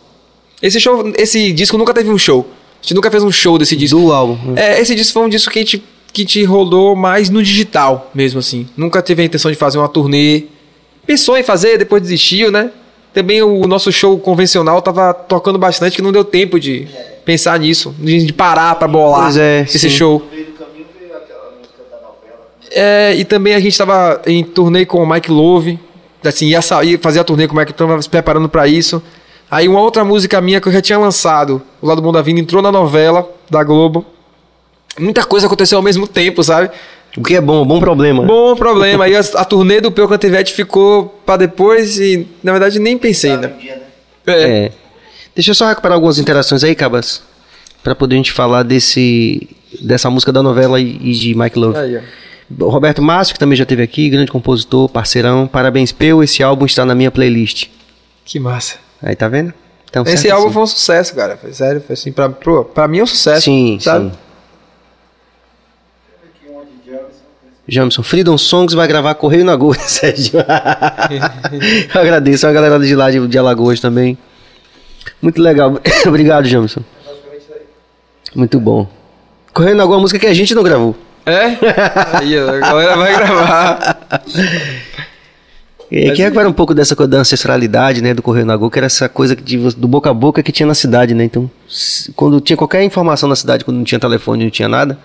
[0.61, 2.47] Esse show, esse disco nunca teve um show.
[2.81, 3.99] A gente nunca fez um show desse disco.
[3.99, 4.55] Do álbum.
[4.57, 5.83] É, esse disco foi um disco que a gente,
[6.13, 8.67] que te rodou mais no digital mesmo, assim.
[8.77, 10.45] Nunca teve a intenção de fazer uma turnê.
[11.07, 12.71] Pensou em fazer, depois desistiu, né?
[13.13, 16.87] Também o nosso show convencional tava tocando bastante, que não deu tempo de
[17.25, 19.91] pensar nisso, de parar pra bolar é, esse sim.
[19.91, 20.23] show.
[22.71, 25.79] É, e também a gente tava em turnê com o Mike Love,
[26.25, 29.03] assim, ia sair, fazer a turnê com o Mike, tava se preparando pra isso.
[29.51, 32.39] Aí uma outra música minha que eu já tinha lançado, O Lado Bom da Vida,
[32.39, 34.07] entrou na novela da Globo.
[34.99, 36.71] Muita coisa aconteceu ao mesmo tempo, sabe?
[37.17, 38.23] O que é bom, bom problema.
[38.25, 39.05] Bom problema.
[39.05, 43.37] Aí a, a turnê do Peu Cantivete ficou pra depois e, na verdade, nem pensei,
[43.37, 43.53] né?
[44.27, 44.33] É.
[44.67, 44.73] É.
[45.35, 47.23] Deixa eu só recuperar algumas interações aí, Cabas.
[47.83, 49.49] Pra poder a gente falar desse,
[49.81, 51.79] dessa música da novela e, e de Mike Love.
[51.79, 52.01] Aí, ó.
[52.59, 55.47] Roberto Márcio, que também já esteve aqui, grande compositor, parceirão.
[55.47, 57.69] Parabéns, Peu, esse álbum está na minha playlist.
[58.25, 58.77] Que massa.
[59.03, 59.53] Aí tá vendo?
[59.89, 60.55] Então, Esse álbum assim.
[60.55, 61.37] foi um sucesso, cara.
[61.37, 61.81] Foi sério.
[61.81, 63.43] Foi assim, pra, pro- pra mim é um sucesso.
[63.43, 64.11] Sim, sabe?
[64.11, 64.13] sim.
[67.69, 70.41] Jamison, Freedom Songs vai gravar Correio na Goa, Sérgio.
[71.95, 74.19] Eu agradeço a galera de lá de, de Alagoas também.
[75.23, 75.79] Muito legal.
[76.07, 76.83] Obrigado, Jamison.
[78.35, 78.89] Muito bom.
[79.53, 80.97] Correio na Goa é uma música que a gente não gravou.
[81.27, 82.17] É?
[82.19, 84.23] Aí, a galera vai gravar.
[85.91, 88.79] E que era um pouco dessa coisa da ancestralidade, né, do Correio na Goa, que
[88.79, 91.25] era essa coisa de- do boca a boca que tinha na cidade, né?
[91.25, 91.51] Então,
[92.15, 94.97] quando tinha qualquer informação na cidade, quando não tinha telefone, não tinha nada,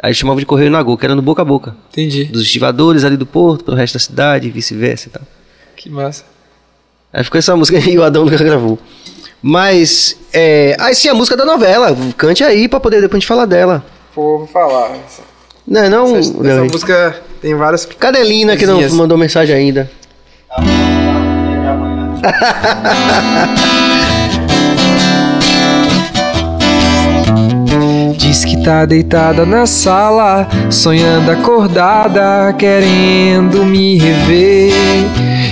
[0.00, 1.74] aí chamava de Correio na Goa, que era no boca a boca.
[1.90, 2.24] Entendi.
[2.24, 5.22] Dos estivadores ali do porto, pro resto da cidade, vice-versa e tal.
[5.76, 6.24] Que massa.
[7.12, 8.78] Aí ficou essa música e o Adão nunca gravou.
[9.42, 10.76] Mas, é.
[10.78, 11.96] Aí sim, a música da novela.
[12.16, 13.84] Cante aí pra poder depois a gente falar dela.
[14.16, 14.92] Pô, vou falar.
[15.06, 15.20] Essa,
[15.68, 16.16] Não, é não.
[16.16, 16.72] essa Leandro?
[16.72, 17.84] música tem várias.
[17.84, 19.90] Cadê Lina que não mandou mensagem ainda?
[28.16, 34.72] Diz que tá deitada na sala, sonhando acordada, querendo me rever.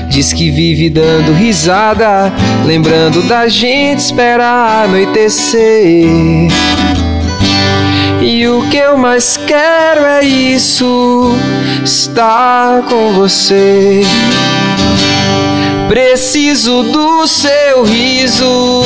[0.09, 2.33] Diz que vive dando risada,
[2.65, 6.07] lembrando da gente esperar anoitecer.
[8.27, 11.37] E o que eu mais quero é isso,
[11.85, 14.01] estar com você.
[15.89, 18.83] Preciso do seu riso,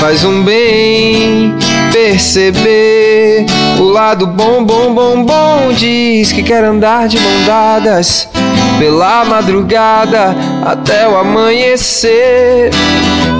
[0.00, 1.54] faz um bem
[1.92, 3.44] perceber
[3.78, 5.72] o lado bom, bom, bom, bom.
[5.76, 8.26] Diz que quer andar de mão dadas
[8.78, 10.34] pela madrugada
[10.64, 12.70] até o amanhecer.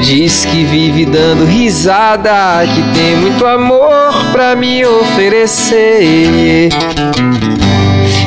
[0.01, 6.69] Diz que vive dando risada, que tem muito amor pra me oferecer.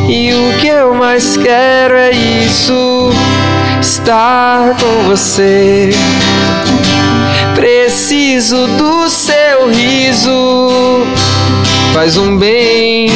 [0.07, 3.11] E o que eu mais quero é isso,
[3.80, 5.91] estar com você.
[7.53, 11.06] Preciso do seu riso,
[11.94, 13.11] faz um bem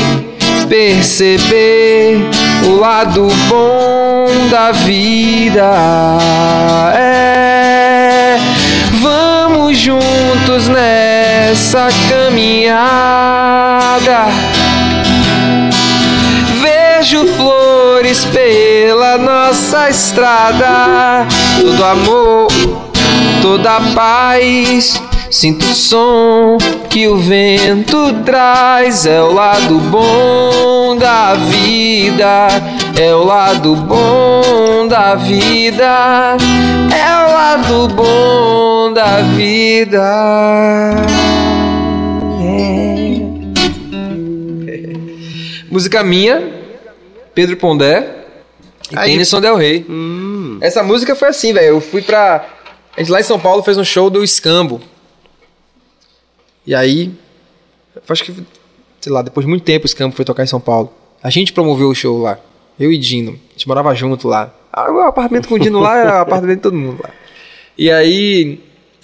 [0.69, 2.19] perceber
[2.67, 5.71] o lado bom da vida.
[6.95, 8.37] É,
[9.01, 12.83] vamos juntos nessa caminhada.
[16.61, 21.27] Vejo flores pela nossa estrada,
[21.59, 22.47] todo amor,
[23.41, 25.01] toda paz.
[25.29, 26.57] Sinto o som
[26.93, 32.49] que o vento traz, é o lado bom da vida,
[33.01, 36.37] é o lado bom da vida,
[36.95, 40.03] é o lado bom da vida.
[45.71, 46.47] Música minha,
[47.33, 48.07] Pedro Pondé
[48.91, 49.11] e Aí.
[49.13, 49.83] Tennyson Del Rey.
[49.89, 50.59] Hum.
[50.61, 51.69] Essa música foi assim, velho.
[51.69, 52.45] Eu fui pra.
[52.95, 54.79] A gente lá em São Paulo fez um show do Escambo.
[56.65, 57.11] E aí.
[58.07, 58.33] Acho que,
[58.99, 60.91] sei lá, depois de muito tempo o Escambo foi tocar em São Paulo.
[61.21, 62.39] A gente promoveu o show lá.
[62.79, 63.31] Eu e Dino.
[63.31, 64.53] A gente morava junto lá.
[64.71, 67.11] Ah, o apartamento com o Dino lá era o apartamento de todo mundo lá.
[67.77, 68.59] E aí,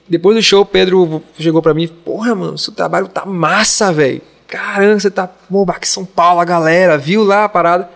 [0.08, 4.22] depois do show, Pedro chegou pra mim Porra, mano, seu trabalho tá massa, velho.
[4.48, 5.28] Caramba, você tá.
[5.28, 7.90] Pô, aqui São Paulo, a galera, viu lá a parada.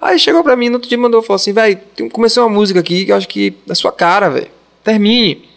[0.00, 1.78] Aí chegou pra mim, no outro dia mandou, falou assim, velho,
[2.10, 4.48] comecei uma música aqui que eu acho que é sua cara, velho.
[4.82, 5.48] Termine.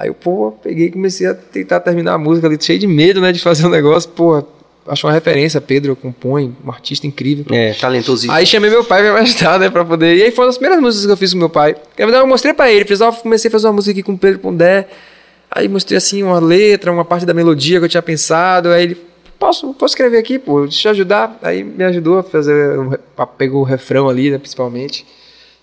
[0.00, 3.20] Aí eu, pô, peguei e comecei a tentar terminar a música ali, cheio de medo,
[3.20, 4.08] né, de fazer um negócio.
[4.08, 4.42] Pô,
[4.88, 7.44] acho uma referência, Pedro compõe, um artista incrível.
[7.54, 8.32] É, talentosíssimo.
[8.32, 10.16] Aí chamei meu pai pra me ajudar, né, pra poder...
[10.16, 11.72] E aí foi uma das primeiras músicas que eu fiz com meu pai.
[11.98, 14.14] Na verdade, eu mostrei pra ele, fiz, ó, comecei a fazer uma música aqui com
[14.14, 14.88] o Pedro Pondé.
[15.50, 18.70] Aí mostrei, assim, uma letra, uma parte da melodia que eu tinha pensado.
[18.70, 18.96] Aí ele,
[19.38, 21.38] posso, posso escrever aqui, pô, deixa eu ajudar.
[21.42, 22.78] Aí me ajudou a fazer,
[23.36, 25.04] pegou o refrão ali, né, principalmente.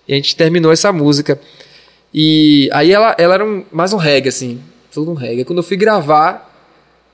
[0.08, 1.40] E a gente terminou essa música.
[2.14, 4.62] E aí ela, ela era um- mais um reggae, assim,
[4.92, 5.44] tudo um reggae.
[5.46, 6.50] Quando eu fui gravar,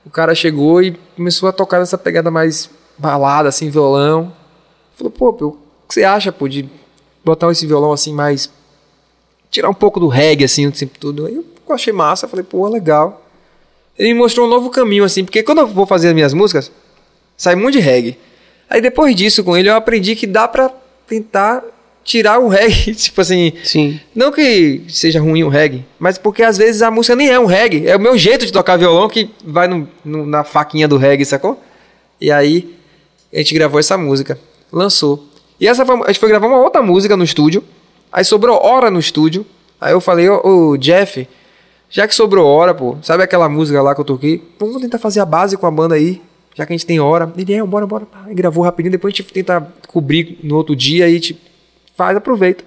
[0.04, 4.32] o cara chegou e começou a tocar nessa pegada mais balada, assim, violão.
[4.96, 5.58] Falou, pô, pô, o
[5.88, 6.68] que você acha, pô, de
[7.24, 8.50] botar esse violão assim mais.
[9.50, 11.26] tirar um pouco do reggae, assim, sempre tudo.
[11.26, 11.44] Aí eu
[11.74, 13.22] achei massa, falei, pô, legal.
[13.96, 16.72] Ele me mostrou um novo caminho, assim, porque quando eu vou fazer as minhas músicas,
[17.36, 18.18] sai muito de reggae.
[18.68, 20.72] Aí depois disso, com ele, eu aprendi que dá pra
[21.06, 21.62] tentar
[22.04, 23.52] tirar o reggae, tipo assim.
[23.64, 23.98] Sim.
[24.14, 27.46] Não que seja ruim o reggae, mas porque às vezes a música nem é um
[27.46, 27.86] reggae.
[27.88, 31.24] É o meu jeito de tocar violão que vai no- no- na faquinha do reggae,
[31.24, 31.60] sacou?
[32.20, 32.74] E aí
[33.32, 34.38] a gente gravou essa música,
[34.70, 35.26] lançou.
[35.58, 37.64] E essa foi, a gente foi gravar uma outra música no estúdio.
[38.12, 39.44] Aí sobrou hora no estúdio.
[39.80, 40.40] Aí eu falei, ô,
[40.72, 41.26] ô, Jeff,
[41.90, 44.42] já que sobrou hora, pô, sabe aquela música lá que eu toquei?
[44.58, 46.20] Vamos tentar fazer a base com a banda aí,
[46.54, 47.32] já que a gente tem hora.
[47.36, 48.06] Ele, é, bora, bora.
[48.24, 51.34] Aí gravou rapidinho, depois a gente tenta cobrir no outro dia e gente
[51.96, 52.64] faz, aproveita.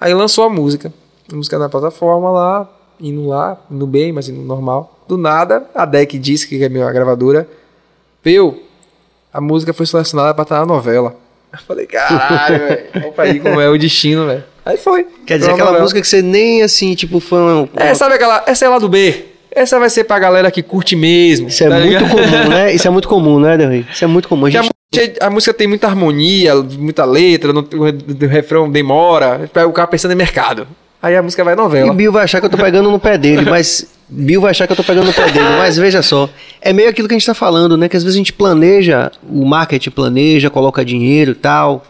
[0.00, 0.92] Aí lançou a música.
[1.30, 2.68] A música na plataforma lá,
[3.00, 5.04] indo lá, indo bem, mas indo normal.
[5.08, 7.48] Do nada, a Deck disse que é a minha gravadora.
[8.22, 8.62] Peu,
[9.32, 11.16] a música foi selecionada pra estar na novela.
[11.52, 13.08] Eu falei, caralho, velho.
[13.08, 14.44] Opa aí como é o destino, velho.
[14.64, 15.06] Aí foi.
[15.26, 15.82] Quer dizer, aquela novela.
[15.82, 17.68] música que você nem assim, tipo, uma...
[17.76, 18.42] É, sabe aquela.
[18.46, 19.26] Essa é lá do B.
[19.50, 21.48] Essa vai ser pra galera que curte mesmo.
[21.48, 22.10] Isso é tá muito ligado?
[22.10, 22.74] comum, né?
[22.74, 23.86] Isso é muito comum, né, Del Rey?
[23.90, 24.44] Isso é muito comum.
[24.44, 24.70] A a, gente...
[25.20, 30.12] a música tem muita harmonia, muita letra, no, o, refrão demora, pega o cara pensando
[30.12, 30.66] em mercado.
[31.02, 31.92] Aí a música vai E novela.
[31.92, 33.86] Bill vai achar que eu tô pegando no pé dele, mas...
[34.08, 36.28] Bill vai achar que eu tô pegando no pé dele, mas veja só.
[36.60, 37.88] É meio aquilo que a gente tá falando, né?
[37.88, 41.84] Que às vezes a gente planeja, o marketing planeja, coloca dinheiro e tal.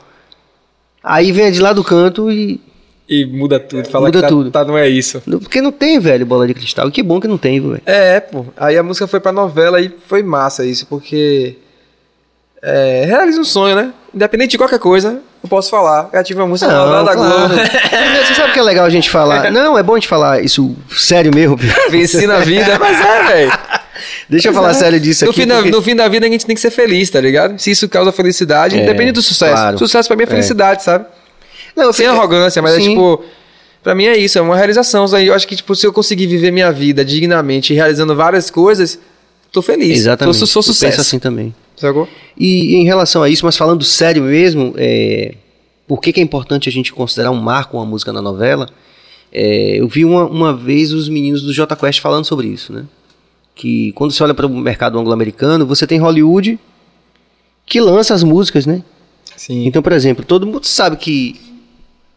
[1.03, 2.61] Aí vem de lá do canto e...
[3.09, 4.51] E muda tudo, fala Muda que tá, tudo.
[4.51, 5.21] tá- não é isso.
[5.21, 6.89] Porque não tem, velho, bola de cristal.
[6.89, 7.81] E que bom que não tem, velho.
[7.87, 8.47] É, pô.
[8.57, 11.57] Aí a música foi pra novela e foi massa isso, porque.
[12.69, 13.93] É, realiza um sonho, né?
[14.13, 16.09] Independente de qualquer coisa, eu posso falar.
[16.13, 17.49] Eu tive uma música novela da claro.
[17.49, 17.55] Globo.
[18.27, 19.51] Você sabe que é legal a gente falar?
[19.53, 21.57] Não, é bom a gente falar isso sério mesmo.
[21.91, 23.53] Venci na vida, mas é, velho.
[24.29, 25.43] Deixa eu falar sério disso No aqui.
[25.43, 27.57] fim, da, porque- no fim da vida a gente tem que ser feliz, tá ligado?
[27.59, 29.53] Se isso causa felicidade, É, independente do sucesso.
[29.53, 29.79] claro.
[29.79, 31.05] Sucesso pra mim é felicidade, sabe?
[31.77, 32.89] Não, eu Sem fico- arrogância, mas é Sim.
[32.91, 33.25] tipo.
[33.83, 35.07] Pra mim é isso, é uma realização.
[35.19, 38.99] Eu acho que, tipo, se eu conseguir viver minha vida dignamente e realizando várias coisas,
[39.53, 39.97] tô feliz.
[39.99, 40.37] Exatamente.
[40.39, 40.91] Sou, sou Eu sucesso.
[40.97, 41.55] penso assim também.
[41.77, 42.09] Sacou?
[42.37, 45.35] E em relação a isso, mas falando sério mesmo, é,
[45.87, 48.69] por que, que é importante a gente considerar um marco uma música na novela?
[49.33, 52.85] É, eu vi uma, uma vez os meninos do J Quest falando sobre isso, né?
[53.55, 56.59] Que quando você olha para o mercado anglo-americano, você tem Hollywood
[57.65, 58.83] que lança as músicas, né?
[59.37, 59.67] Sim.
[59.67, 61.39] Então, por exemplo, todo mundo sabe que,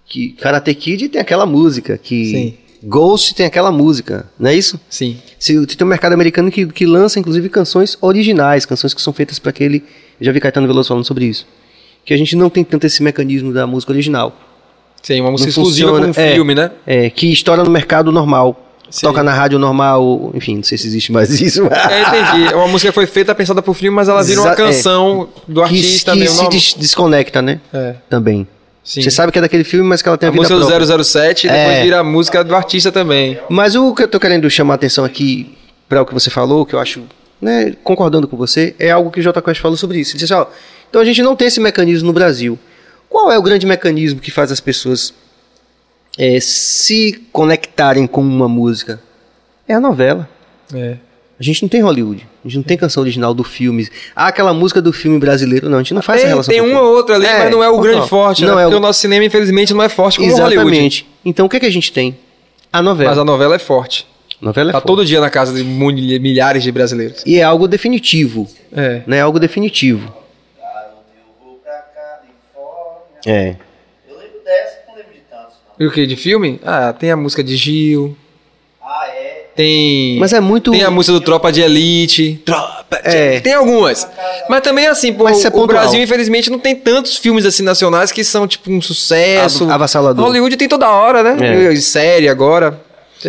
[0.05, 2.53] que Karate Kid tem aquela música, que Sim.
[2.83, 4.79] Ghost tem aquela música, não é isso?
[4.89, 5.17] Sim.
[5.37, 9.37] Se, tem um mercado americano que, que lança, inclusive, canções originais, canções que são feitas
[9.39, 9.83] para aquele.
[10.19, 11.45] Eu já vi Caetano Veloso falando sobre isso.
[12.05, 14.35] Que a gente não tem tanto esse mecanismo da música original.
[15.03, 16.33] Sim, uma música Não exclusiva funciona, com um é.
[16.33, 16.71] filme, né?
[16.85, 18.65] É, que estoura no mercado normal.
[18.89, 19.05] Sim.
[19.05, 21.61] Toca na rádio normal, enfim, não sei se existe mais isso.
[21.67, 22.51] É, entendi.
[22.51, 24.55] É uma música que foi feita pensada pro filme, mas ela vira uma é.
[24.55, 26.43] canção do que artista que mesmo.
[26.43, 27.61] se des- desconecta, né?
[27.71, 28.47] É, Também.
[28.89, 29.01] Sim.
[29.01, 30.97] Você sabe que é daquele filme, mas que ela tem a, a vida música própria.
[30.97, 31.83] do 007 e depois É.
[31.83, 33.39] vira a música do artista também.
[33.49, 35.55] Mas o que eu tô querendo chamar a atenção aqui
[35.87, 37.03] para o que você falou, que eu acho,
[37.41, 40.11] né, concordando com você, é algo que o J Quest falou sobre isso.
[40.13, 40.47] Ele disse assim, ó,
[40.89, 42.57] então a gente não tem esse mecanismo no Brasil.
[43.09, 45.13] Qual é o grande mecanismo que faz as pessoas
[46.17, 48.99] é, se conectarem com uma música?
[49.67, 50.27] É a novela.
[50.73, 50.97] É.
[51.39, 52.27] A gente não tem Hollywood.
[52.43, 53.87] A gente não tem canção original do filme.
[54.13, 55.69] Ah, aquela música do filme brasileiro.
[55.69, 57.25] Não, a gente não faz essa Tem, relação tem com o uma ou outra ali,
[57.25, 57.81] É, mas não é o não.
[57.81, 58.63] grande forte, Não né?
[58.63, 60.67] é o- Porque o nosso cinema, infelizmente, não é forte como o Hollywood.
[60.67, 61.07] Exatamente.
[61.23, 62.17] Então o que, que a gente tem?
[62.73, 63.11] A novela.
[63.11, 64.05] Mas a novela é forte.
[64.41, 64.87] novela é tá forte.
[64.87, 67.23] todo dia na casa de milhares de brasileiros.
[67.25, 68.45] E é algo definitivo.
[68.75, 69.01] É.
[69.07, 69.21] né?
[69.21, 70.13] Algo definitivo.
[73.25, 73.55] É.
[74.09, 75.85] Eu lembro dessa, não lembro de tantos, não.
[75.85, 76.05] E o que?
[76.07, 76.59] De filme?
[76.63, 78.28] Ah, tem a música de Gil, é?
[79.59, 80.17] Tem.
[80.17, 80.71] Mas é muito.
[80.71, 82.41] Tem a música do Tropa de Elite.
[82.45, 83.39] Tropa de É.
[83.41, 84.07] Tem algumas.
[84.49, 85.67] Mas também, assim, pô, Mas é o.
[85.67, 89.65] Brasil, infelizmente, não tem tantos filmes assim nacionais que são, tipo, um sucesso.
[89.65, 90.25] Av- avassalador.
[90.25, 91.71] Hollywood tem toda hora, né?
[91.73, 91.75] É.
[91.75, 92.79] Série agora.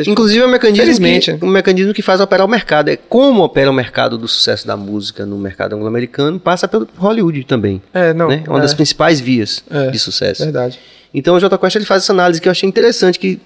[0.06, 2.90] Inclusive é um mecanismo, que, um mecanismo que faz operar o mercado.
[2.90, 7.42] É como opera o mercado do sucesso da música no mercado anglo-americano, passa pelo Hollywood
[7.42, 7.82] também.
[7.92, 8.28] É, não.
[8.28, 8.44] né?
[8.46, 9.88] É uma é, das principais vias É.
[9.90, 10.44] de sucesso.
[10.44, 10.78] Verdade.
[11.12, 13.18] Então o J Quest ele faz essa análise que eu achei interessante.
[13.18, 13.40] Que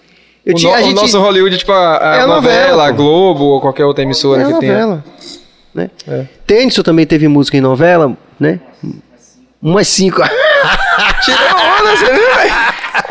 [0.46, 1.76] eu o, no- a o gente, nosso Hollywood, tipo, a,
[2.12, 2.90] a É a novela, novela, a.
[2.90, 4.72] Globo ou qualquer outra emissora é que uma tenha.
[4.72, 5.04] novela.
[5.74, 5.90] Né?
[6.06, 6.24] É.
[6.46, 8.60] Tennyson também teve música em novela, né?
[9.62, 10.20] Umas cinco.
[11.24, 11.38] Tirou
[11.80, 12.54] onda, você viu, velho?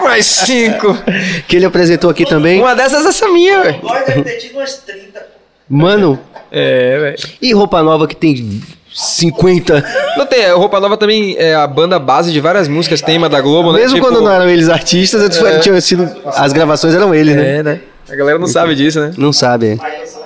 [0.03, 0.97] Mais cinco.
[1.47, 2.61] que ele apresentou aqui também.
[2.61, 3.79] Uma dessas é essa minha, velho.
[3.83, 5.19] Nós deve ter tido umas 30.
[5.19, 5.25] pô.
[5.69, 6.19] Mano,
[6.51, 7.17] É, velho.
[7.41, 8.61] e roupa nova que tem
[8.93, 9.83] 50.
[10.17, 13.41] Não tem, a Roupa Nova também é a banda base de várias músicas, tema da
[13.41, 13.79] Globo, né?
[13.79, 16.09] Mesmo Tipo- quando não eram eles artistas, eles foram- tinham sido.
[16.25, 17.57] As gravações eram eles, né?
[17.57, 17.81] É, né?
[18.09, 19.11] A galera não sabe disso, né?
[19.17, 19.67] Não sabe.
[19.69, 19.73] é.
[19.73, 20.17] Rapaz,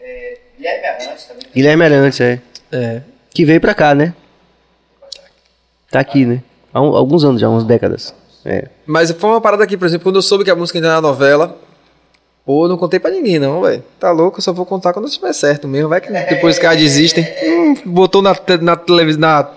[0.00, 0.32] é...
[0.32, 1.42] é Guilherme Arantes também.
[1.54, 2.40] Guilherme Arantes, é.
[2.72, 3.00] É.
[3.34, 4.14] Que veio pra cá, né?
[5.90, 6.42] Tá aqui, né?
[6.72, 8.14] Há um- alguns anos já, umas décadas.
[8.44, 8.68] É.
[8.86, 11.00] Mas foi uma parada aqui, por exemplo, quando eu soube que a música ainda era
[11.00, 11.56] novela,
[12.46, 13.82] pô, não contei pra ninguém, não, velho.
[14.00, 15.88] Tá louco, eu só vou contar quando estiver certo mesmo.
[15.90, 17.26] Vai que depois os caras desistem.
[17.42, 19.20] Hum, botou na, na televisão.
[19.20, 19.48] Na,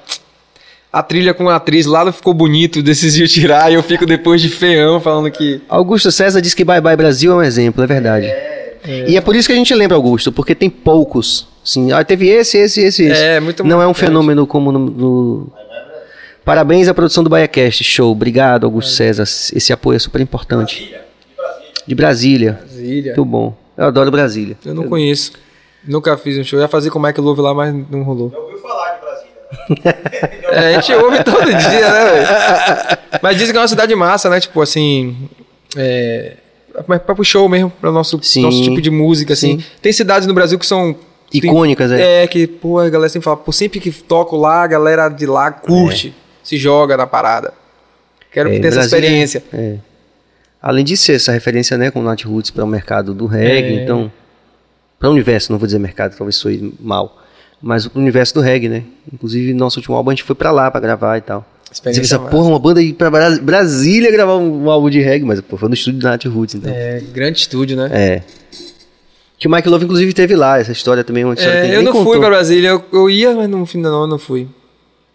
[0.91, 4.41] a trilha com a atriz lá não ficou bonito, decidiu tirar e eu fico depois
[4.41, 5.61] de feião falando que.
[5.69, 8.25] Augusto César diz que Bye Bye Brasil é um exemplo, é verdade.
[9.07, 11.47] E é por isso que a gente lembra Augusto, porque tem poucos.
[11.63, 13.21] Sim, ah, teve esse, esse, esse, esse.
[13.21, 15.53] É, muito Não é um fenômeno como no, no-
[16.43, 17.83] Parabéns à produção do BaiaCast.
[17.83, 18.11] Show.
[18.11, 19.23] Obrigado, Augusto César.
[19.23, 20.95] Esse apoio é super importante.
[21.85, 22.59] De Brasília.
[22.79, 23.13] Brasília.
[23.15, 23.55] Muito bom.
[23.77, 24.57] Eu adoro Brasília.
[24.65, 25.33] Eu não conheço.
[25.85, 26.59] Nunca fiz um show.
[26.59, 28.29] Eu ia fazer com o Mike Love lá, mas não rolou.
[28.29, 29.29] Já ouviu falar de Brasília?
[29.85, 30.39] né?
[30.51, 32.99] É, a gente ouve todo dia, né, velho?
[33.21, 34.39] Mas dizem que é uma cidade massa, né?
[34.39, 35.29] Tipo assim.
[35.77, 36.33] É.
[36.87, 38.41] Mas pra pro show mesmo, para nosso, Sim.
[38.41, 39.59] nosso tipo de música, assim.
[39.59, 39.65] Sim.
[39.81, 40.95] Tem cidades no Brasil que são.
[41.31, 42.23] Icônicas, é.
[42.23, 45.27] É, que, pô, a galera sempre fala, pô, sempre que toco lá, a galera de
[45.27, 47.53] lá curte, se joga na parada.
[48.31, 49.43] Quero É, ter essa Brasília- experiência.
[49.53, 49.75] É.
[50.61, 53.77] Além de ser essa referência, né, com o Nat Roots para o mercado do reggae,
[53.79, 53.83] É.
[53.83, 54.11] então,
[54.99, 57.17] para o universo, não vou dizer mercado, talvez soe mal,
[57.61, 58.83] mas o universo do reggae, né?
[59.13, 61.45] Inclusive, nosso último álbum a gente foi para lá para gravar e tal.
[61.71, 65.23] Você pensa, porra, uma banda ir pra Bra- Brasília gravar um, um álbum de reggae,
[65.25, 66.71] mas pô, foi no estúdio do Nat Roots, então.
[66.73, 67.89] É, grande estúdio, né?
[67.93, 68.21] É.
[69.37, 70.59] Que o Mike Love, inclusive, teve lá.
[70.59, 72.11] Essa história também uma história É, que ele eu não contou.
[72.11, 74.47] fui pra Brasília, eu, eu ia, mas no fim não, eu não fui.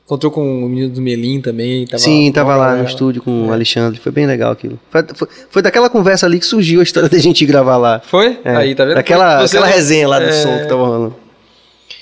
[0.07, 1.87] Encontrou com o menino do Melim também.
[1.87, 3.49] Tava Sim, tava lá no estúdio com É.
[3.49, 3.99] o Alexandre.
[3.99, 4.79] Foi bem legal aquilo.
[4.91, 8.03] Foi, foi, foi daquela conversa ali que surgiu a história da gente ir gravar lá.
[8.05, 8.39] Foi?
[8.45, 8.97] É, Aí, tá vendo?
[8.97, 11.17] Daquela Você aquela não- resenha lá do É, som que tava rolando.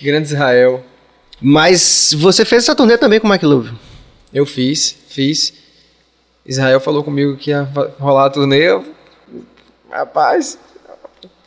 [0.02, 0.82] Grande Israel.
[1.40, 3.70] Mas você fez essa turnê também com o Mike Love.
[4.34, 5.52] Eu fiz, fiz.
[6.44, 7.68] Israel falou comigo que ia
[8.00, 8.58] rolar a turnê.
[8.68, 8.84] Eu,
[9.90, 10.58] Rapaz,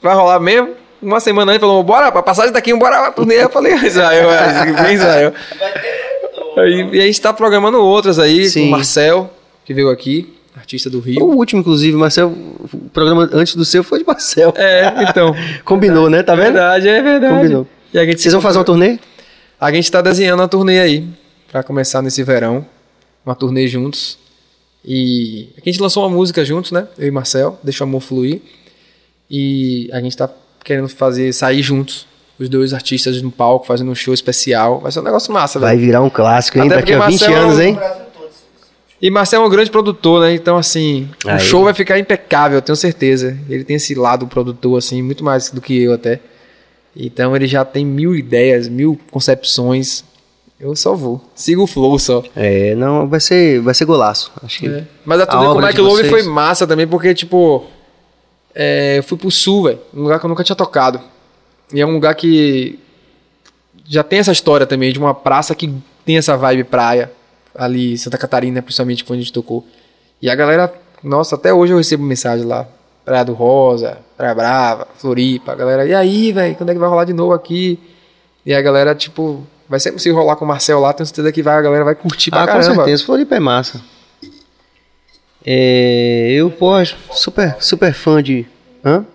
[0.01, 0.69] vai rolar mesmo?
[1.01, 3.43] Uma semana antes falou, bora, pra passagem daqui, bora pra turnê.
[3.43, 5.33] Eu falei, Israel, é, vem Israel.
[6.57, 8.61] Aí, e a gente tá programando outras aí, Sim.
[8.61, 9.33] com o Marcel,
[9.65, 11.23] que veio aqui, artista do Rio.
[11.23, 12.33] O último, inclusive, Marcel.
[12.73, 14.53] O programa antes do seu foi de Marcel.
[14.55, 15.35] É, então.
[15.65, 16.23] Combinou, né?
[16.23, 16.53] Tá vendo?
[16.53, 17.35] verdade, é verdade.
[17.35, 17.67] Combinou.
[17.93, 18.99] E a gente Vocês vão fazer uma turnê?
[19.59, 21.07] A gente tá desenhando uma turnê aí,
[21.51, 22.65] pra começar nesse verão.
[23.25, 24.17] Uma turnê juntos.
[24.83, 26.87] E aqui a gente lançou uma música juntos, né?
[26.97, 28.41] Eu e Marcel, Deixa o Amor Fluir.
[29.29, 30.29] E a gente tá
[30.63, 32.05] querendo fazer, sair juntos.
[32.37, 34.79] Os dois artistas no palco, fazendo um show especial.
[34.81, 35.85] Vai ser um negócio massa, Vai velho.
[35.85, 36.65] virar um clássico, hein?
[36.65, 37.79] Até Daqui a porque 20 Marcel- anos, O hein?
[39.01, 40.33] E Marcel é um grande produtor, né?
[40.33, 41.35] Então, assim, Aí.
[41.37, 43.37] o show vai ficar impecável, eu tenho certeza.
[43.49, 46.19] Ele tem esse lado produtor, assim, muito mais do que eu até.
[46.95, 50.03] Então ele já tem mil ideias, mil concepções.
[50.59, 51.21] Eu só vou.
[51.35, 52.23] Sigo o flow só.
[52.35, 54.31] É, não, vai ser, vai ser golaço.
[54.41, 54.83] Acho que.
[55.05, 57.65] Mas a turnê com o Mike Love foi massa também, porque, tipo,
[58.53, 61.01] é, eu fui pro sul, velho, um lugar que eu nunca tinha tocado.
[61.73, 62.79] E é um lugar que
[63.87, 65.73] já tem essa história também, de uma praça que
[66.05, 67.11] tem essa vibe praia,
[67.53, 69.65] ali em Santa Catarina, principalmente quando a gente tocou.
[70.21, 70.73] E a galera,
[71.03, 72.67] nossa, até hoje eu recebo mensagem lá.
[73.03, 76.89] Praia do Rosa, Praia Brava, Floripa, a galera, e aí, velho, quando é que vai
[76.89, 77.79] rolar de novo aqui?
[78.43, 81.43] E a galera, tipo, vai sempre se rolar com o Marcel lá, tenho certeza que
[81.43, 82.75] vai, a galera vai curtir pra Ah, com caramba.
[82.75, 83.05] certeza.
[83.05, 83.79] Floripa é massa.
[85.45, 86.71] É, eu, pô,
[87.11, 88.47] super, super fã de.
[88.83, 89.05] Hã?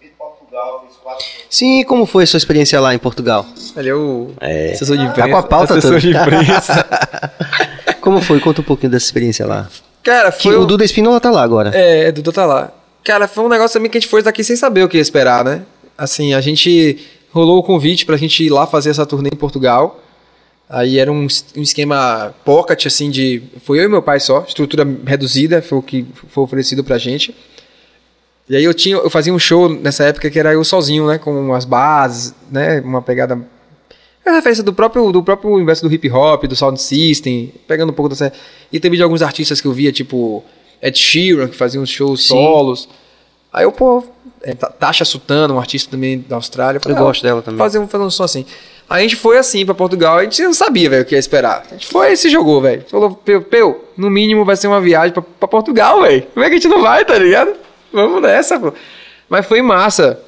[0.00, 1.01] Fiz Portugal, fiz quatro.
[1.50, 3.46] Sim, como foi a sua experiência lá em Portugal?
[3.76, 4.72] Ele é o É.
[4.72, 5.30] assessor de Tá imprensa.
[5.30, 6.00] com a pauta assessor toda.
[6.00, 6.86] de imprensa.
[8.00, 8.40] Como foi?
[8.40, 9.68] Conta um pouquinho dessa experiência lá.
[10.02, 10.56] Cara, Que foi.
[10.56, 11.70] o um- Duda Espinola tá lá agora.
[11.74, 12.72] É, Duda tá lá.
[13.04, 15.44] Cara, foi um negócio também que a gente foi daqui sem saber o que esperar,
[15.44, 15.62] né?
[15.96, 16.98] Assim, a gente
[17.30, 20.00] rolou o convite pra gente ir lá fazer essa turnê em Portugal.
[20.68, 21.26] Aí era um,
[21.56, 23.42] um esquema pocket, assim, de.
[23.64, 27.34] Foi eu e meu pai só, estrutura reduzida, foi o que foi oferecido pra gente.
[28.48, 31.18] E aí eu tinha, eu fazia um show nessa época que era eu sozinho, né?
[31.18, 32.80] Com as bases, né?
[32.80, 33.38] Uma pegada.
[34.24, 37.90] É a referência do próprio, do próprio universo do hip hop, do sound system, pegando
[37.90, 38.32] um pouco dessa.
[38.72, 40.44] E teve de alguns artistas que eu via, tipo
[40.80, 42.28] Ed Sheeran, que fazia uns shows Sim.
[42.28, 42.88] solos.
[43.52, 44.02] Aí eu, pô,
[44.42, 46.78] é, Ta- Tasha Sutano, um artista também da Austrália.
[46.78, 47.58] Eu falei, gosto dela também.
[47.58, 48.46] Fazer um, fazer um som assim.
[48.88, 51.18] Aí a gente foi assim pra Portugal, a gente não sabia, velho, o que ia
[51.18, 51.64] esperar.
[51.70, 52.84] A gente foi e se jogou, velho.
[52.90, 56.26] Falou, Peu, Peu, no mínimo vai ser uma viagem pra Portugal, velho.
[56.34, 57.52] Como é que a gente não vai, tá ligado?
[57.92, 58.72] Vamos nessa, pô.
[59.28, 60.20] Mas foi massa.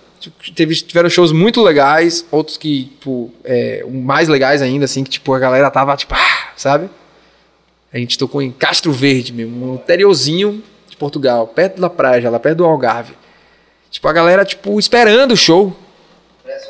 [0.55, 5.35] Teve, tiveram shows muito legais, outros que, tipo, é, mais legais ainda, assim, que, tipo,
[5.35, 6.89] a galera tava, tipo, ah, sabe?
[7.93, 12.41] A gente tocou em Castro Verde mesmo, um interiorzinho de Portugal, perto da praia, lá
[12.41, 13.15] perto do Algarve.
[13.91, 15.77] Tipo, a galera, tipo, esperando o show.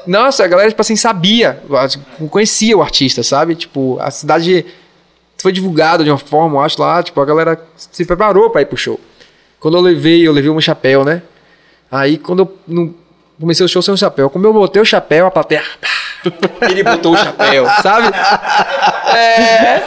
[0.07, 3.55] Nossa, a galera, tipo assim, sabia, tipo, conhecia o artista, sabe?
[3.55, 4.67] Tipo, a cidade
[5.39, 8.67] foi divulgada de uma forma, eu acho lá, tipo, a galera se preparou pra ir
[8.67, 8.99] pro show.
[9.65, 11.23] Quando eu levei, eu levei um chapéu, né?
[11.91, 12.95] Aí, quando eu não,
[13.41, 15.63] comecei o show sem o chapéu, como eu botei o chapéu, a plateia...
[16.69, 18.15] Ele botou o chapéu, sabe?
[19.17, 19.83] É.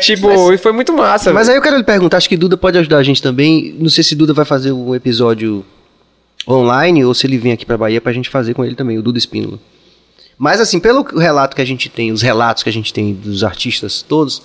[0.00, 1.30] Tipo, e foi muito massa.
[1.30, 1.56] Mas velho.
[1.56, 3.76] aí eu quero lhe perguntar, acho que Duda pode ajudar a gente também.
[3.78, 5.62] Não sei se Duda vai fazer um episódio
[6.48, 9.02] online ou se ele vem aqui pra Bahia pra gente fazer com ele também, o
[9.02, 9.58] Duda Espínola.
[10.38, 13.44] Mas assim, pelo relato que a gente tem, os relatos que a gente tem dos
[13.44, 14.40] artistas todos,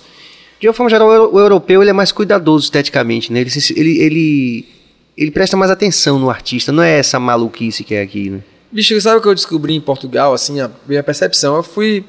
[0.60, 3.40] de uma forma geral, o euro- o europeu ele é mais cuidadoso esteticamente, né?
[3.40, 4.68] Ele, ele, ele,
[5.16, 8.40] ele presta mais atenção no artista, não é essa maluquice que é aqui, né?
[8.70, 11.56] Bicho, sabe o que eu descobri em Portugal, assim, a minha percepção?
[11.56, 12.04] Eu fui.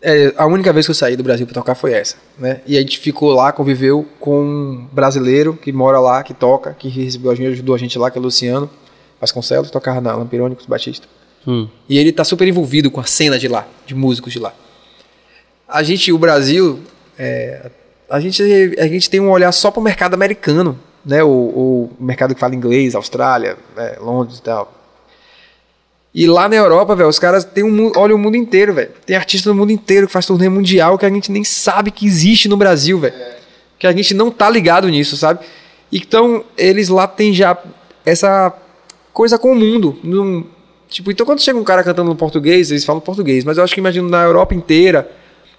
[0.00, 2.60] é, a única vez que eu saí do Brasil pra tocar foi essa, né?
[2.66, 6.88] E a gente ficou lá, conviveu com um brasileiro que mora lá, que toca, que
[6.88, 8.70] recebeu a gente, ajudou a gente lá, que é o Luciano
[9.20, 11.08] Vasconcelos, tocava na Lampirônicos Batista.
[11.44, 11.66] Hum.
[11.88, 14.54] E ele tá super envolvido com a cena de lá, de músicos de lá.
[15.66, 16.78] A gente, o Brasil,
[17.18, 17.70] é,
[18.08, 18.42] a gente,
[18.78, 21.22] a gente tem um olhar só pro mercado americano, né?
[21.22, 23.96] O, o mercado que fala inglês, Austrália, né?
[24.00, 24.72] Londres e tal.
[26.14, 28.90] E lá na Europa, velho, os caras têm um, olham o mundo inteiro, velho.
[29.04, 32.06] Tem artista do mundo inteiro que faz turnê mundial que a gente nem sabe que
[32.06, 33.14] existe no Brasil, velho.
[33.78, 35.40] Que a gente não tá ligado nisso, sabe?
[35.92, 37.56] Então, eles lá têm já
[38.04, 38.52] essa
[39.12, 39.98] coisa com o mundo.
[40.02, 40.44] Num-
[40.88, 43.74] tipo, então quando chega um cara cantando no português, eles falam português, mas eu acho
[43.74, 45.10] que imagino na Europa inteira,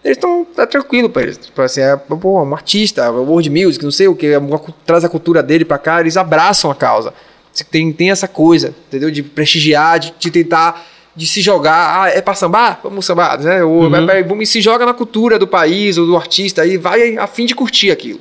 [0.03, 1.38] eles estão tá tranquilo pra eles.
[1.38, 4.41] Tipo assim, é pô, um artista, world music, não sei o que, é
[4.85, 7.13] traz a cultura dele pra cá, eles abraçam a causa.
[7.69, 9.11] Tem, tem essa coisa, entendeu?
[9.11, 10.85] De prestigiar, de, de tentar,
[11.15, 12.03] de se jogar.
[12.03, 12.80] Ah, é pra sambar?
[12.81, 13.63] Vamos sambar, né?
[13.63, 17.17] Ou vai pra- vamos, se joga na cultura do país ou do artista e vai
[17.17, 18.19] a fim de curtir aquilo.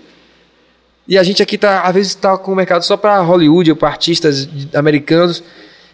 [1.06, 3.76] E a gente aqui tá, às vezes, tá com o mercado só pra Hollywood ou
[3.76, 5.42] pra artistas americanos.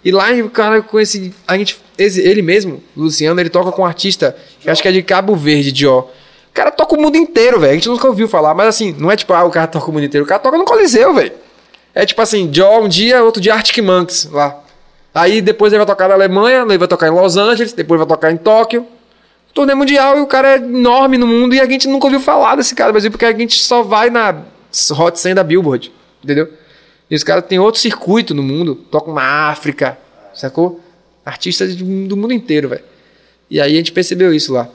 [0.05, 1.32] E lá o cara com esse.
[1.47, 5.03] A gente, ele mesmo, Luciano, ele toca com um artista, que acho que é de
[5.03, 6.01] Cabo Verde, de ó.
[6.01, 7.73] O cara toca o mundo inteiro, velho.
[7.73, 9.93] A gente nunca ouviu falar, mas assim, não é tipo, ah, o cara toca o
[9.93, 10.25] mundo inteiro.
[10.25, 11.33] O cara toca no Coliseu, velho.
[11.95, 14.61] É tipo assim, Jó um dia, outro dia Arctic Monkeys lá.
[15.15, 18.07] Aí depois ele vai tocar na Alemanha, ele vai tocar em Los Angeles, depois vai
[18.07, 18.87] tocar em Tóquio.
[19.55, 22.57] Turnê mundial e o cara é enorme no mundo e a gente nunca ouviu falar
[22.57, 24.43] desse cara no Brasil, porque a gente só vai na
[24.99, 25.93] Hot 100 da Billboard,
[26.23, 26.53] entendeu?
[27.09, 29.97] E os caras têm outro circuito no mundo, tocam na África,
[30.35, 30.81] sacou?
[31.25, 32.85] Artistas do mundo inteiro, velho.
[33.51, 34.69] E aí a gente percebeu isso lá.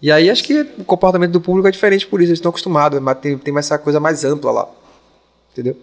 [0.00, 3.00] E aí acho que o comportamento do público é diferente por isso, eles estão acostumados,
[3.00, 4.68] mas tem, tem essa coisa mais ampla lá.
[5.52, 5.76] Entendeu?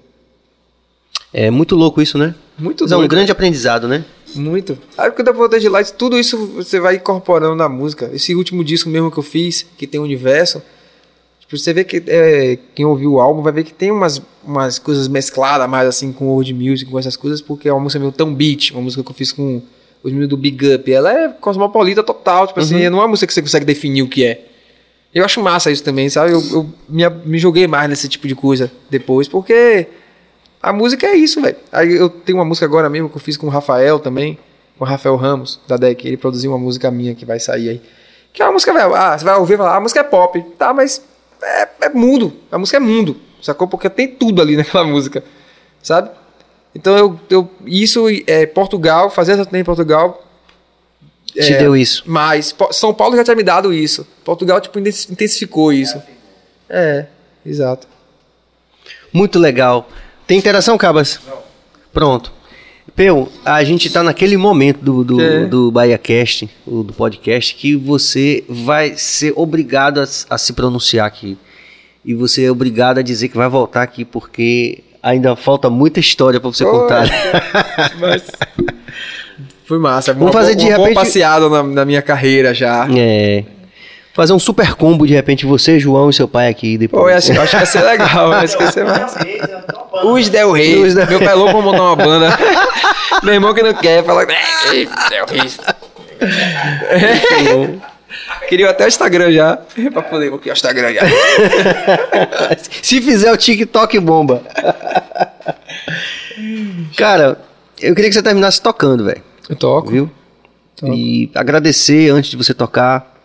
[1.31, 2.35] É muito louco isso, né?
[2.57, 4.03] Muito Mas é um grande aprendizado, né?
[4.35, 4.77] Muito.
[4.97, 8.09] Aí quando eu voltei de Lights, tudo isso você vai incorporando na música.
[8.13, 10.61] Esse último disco mesmo que eu fiz, que tem o universo,
[11.57, 15.07] você vê que é, quem ouviu o álbum vai ver que tem umas, umas coisas
[15.07, 18.33] mescladas mais assim com world music, com essas coisas, porque é uma música meio tão
[18.33, 19.61] beat, uma música que eu fiz com
[20.03, 20.91] os meninos do Big Up.
[20.91, 24.07] Ela é cosmopolita total, tipo assim, não é uma música que você consegue definir o
[24.07, 24.45] que é.
[25.13, 26.33] Eu acho massa isso também, sabe?
[26.33, 29.87] Eu, eu me, me joguei mais nesse tipo de coisa depois, porque
[30.61, 31.55] a música é isso, velho.
[31.71, 34.37] Aí eu tenho uma música agora mesmo que eu fiz com o Rafael também,
[34.77, 36.05] com o Rafael Ramos, da DEC.
[36.05, 37.81] Ele produziu uma música minha que vai sair aí.
[38.31, 38.93] Que é uma música, velho.
[38.93, 40.39] Ah, você vai ouvir e falar, ah, a música é pop.
[40.59, 41.01] Tá, mas
[41.41, 42.33] é, é mundo.
[42.51, 43.19] A música é mundo.
[43.41, 43.67] Sacou?
[43.67, 45.23] Porque tem tudo ali naquela música.
[45.81, 46.09] Sabe?
[46.75, 47.19] Então eu.
[47.29, 50.25] eu isso é Portugal, fazer essa turnê em Portugal.
[51.25, 52.03] Te é, deu isso.
[52.05, 54.05] Mas São Paulo já tinha me dado isso.
[54.23, 56.01] Portugal, tipo, intensi- intensificou isso.
[56.67, 57.05] É,
[57.45, 57.87] exato.
[59.13, 59.87] Muito legal.
[60.27, 61.19] Tem interação, Cabas?
[61.27, 61.37] Não.
[61.93, 62.31] Pronto.
[62.99, 65.45] Peu, a gente tá naquele momento do, do, É.
[65.45, 71.37] do BahiaCast, do podcast, que você vai ser obrigado a, a se pronunciar aqui.
[72.03, 76.41] E você é obrigado a dizer que vai voltar aqui, porque ainda falta muita história
[76.41, 77.05] pra você contar.
[78.01, 78.23] Mas.
[79.63, 80.11] Foi massa.
[80.13, 82.85] Vamos Uma fazer boa- de uma boa repente- passeada na, na minha carreira já.
[82.93, 83.45] É.
[84.19, 87.01] Fazer um super combo, de repente, você, João e seu pai aqui depois.
[87.01, 88.33] Pô, eu acho, eu acho que vai ser legal.
[88.33, 89.19] Acho que vai ser massa.
[90.03, 90.75] Os Del Rey.
[90.83, 92.37] Os Del Meu pai é louco pra montar uma banda.
[93.23, 94.27] Meu irmão que não quer, fala.
[94.73, 95.49] "Ei, Del Rey.
[98.49, 99.57] Queria até o Instagram já.
[99.93, 100.33] pra poder.
[100.33, 101.01] O Instagram já.
[102.83, 104.43] Se fizer o TikTok bomba.
[106.97, 107.39] Cara,
[107.81, 109.23] eu queria que você terminasse tocando, velho.
[109.47, 109.89] Eu toco.
[109.89, 110.11] Viu?
[110.75, 110.93] Toco.
[110.93, 113.15] E agradecer antes de você tocar,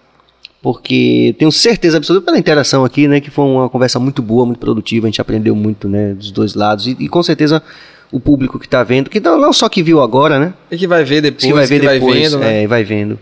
[0.64, 4.58] porque tenho certeza absoluta pela interação aqui, né, que foi uma conversa muito boa, muito
[4.58, 7.62] produtiva, a gente aprendeu muito, né, dos dois lados e, e com certeza
[8.10, 11.04] o público que tá vendo, que não, só que viu agora, né, E que vai
[11.04, 11.44] ver depois.
[11.44, 12.62] que vai ver depois, vendo, né?
[12.62, 13.18] é, vai vendo.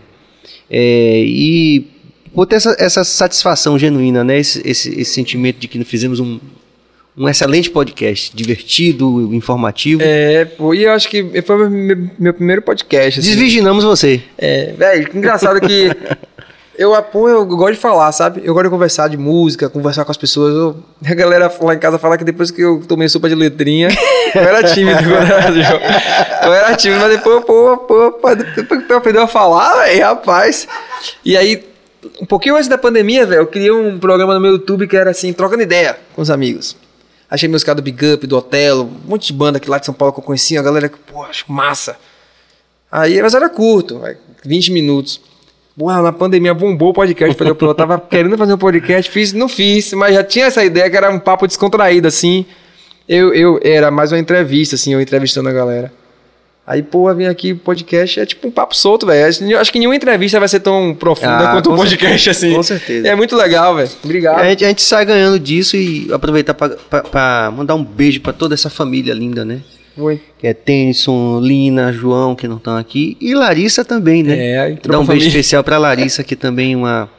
[0.71, 1.85] É, e
[2.33, 6.39] por ter essa, essa satisfação genuína, né, esse, esse, esse sentimento de que fizemos um,
[7.17, 10.01] um excelente podcast, divertido, informativo.
[10.01, 13.19] É, pô, e eu acho que foi meu, meu primeiro podcast.
[13.19, 13.29] assim.
[13.29, 14.21] Desvirginamos você.
[14.37, 15.89] É, velho, que engraçado que
[16.77, 18.41] eu, pô, eu gosto de falar, sabe?
[18.43, 20.53] Eu gosto de conversar de música, conversar com as pessoas.
[20.55, 23.89] Eu- a galera lá em casa fala que depois que eu tomei sopa de letrinha,
[24.33, 26.45] eu era tímido quando era.
[26.47, 30.03] Eu era tímido, mas depois, pô, pô, pô, depois que eu aprendi a falar, velho,
[30.03, 30.67] rapaz.
[31.23, 31.63] E aí,
[32.21, 35.11] um pouquinho antes da pandemia, velho, eu criei um programa no meu YouTube que era
[35.11, 36.75] assim, trocando ideia com os amigos.
[37.29, 39.85] Achei meus caras do Big Up, do Otelo, um monte de banda aqui lá de
[39.85, 41.97] São Paulo que eu conhecia, a galera que, pô, acho massa.
[42.91, 45.19] Aí, mas era curto, vai, 20 minutos.
[45.77, 47.35] Porra, na pandemia bombou o podcast.
[47.35, 50.89] Falei, eu tava querendo fazer um podcast, fiz, não fiz, mas já tinha essa ideia
[50.89, 52.45] que era um papo descontraído, assim.
[53.09, 55.91] Eu, eu era mais uma entrevista, assim, eu entrevistando a galera.
[56.65, 59.27] Aí, pô, vim aqui, podcast é tipo um papo solto, velho.
[59.59, 62.53] Acho- que nenhuma entrevista vai ser tão profunda Ah, quanto um podcast, assim.
[62.53, 63.05] com certeza.
[63.05, 63.89] É muito legal, velho.
[64.01, 64.39] Obrigado.
[64.39, 68.53] A gente, a gente sai ganhando disso e aproveitar para mandar um beijo para toda
[68.53, 69.59] essa família linda, né?
[69.95, 70.19] Foi.
[70.39, 74.37] Que é Tennyson, Lina, João, que não estão aqui, e Larissa também, né?
[74.37, 77.09] É, Dá um beijo especial para Larissa, que também é uma,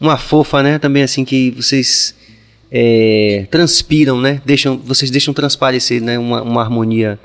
[0.00, 0.78] uma fofa, né?
[0.78, 2.14] Também assim que vocês
[2.70, 4.42] é, transpiram, né?
[4.44, 6.18] Deixam, vocês deixam transparecer, né?
[6.18, 7.18] Uma, uma harmonia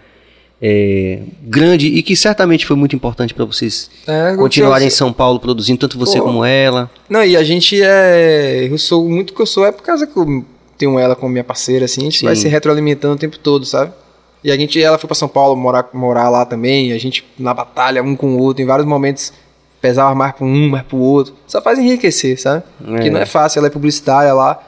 [0.62, 5.12] é, grande e que certamente foi muito importante para vocês É, continuarem em eu- São
[5.12, 6.26] Paulo produzindo, tanto você Pô.
[6.26, 6.92] como ela.
[7.10, 8.68] Não, e a gente é.
[8.70, 10.46] Eu sou muito que eu sou, é por causa que eu
[10.78, 12.26] tenho ela como minha parceira, assim, a gente Sim.
[12.26, 13.92] vai se retroalimentando o tempo todo, sabe?
[14.44, 17.54] E a gente, ela foi pra São Paulo morar, morar lá também, a gente na
[17.54, 19.34] batalha um com o outro, em vários momentos
[19.82, 21.34] pesava mais pra um, mais pro outro.
[21.48, 22.64] Só faz enriquecer, sabe?
[22.84, 24.62] Porque não é fácil, ela é publicitária lá.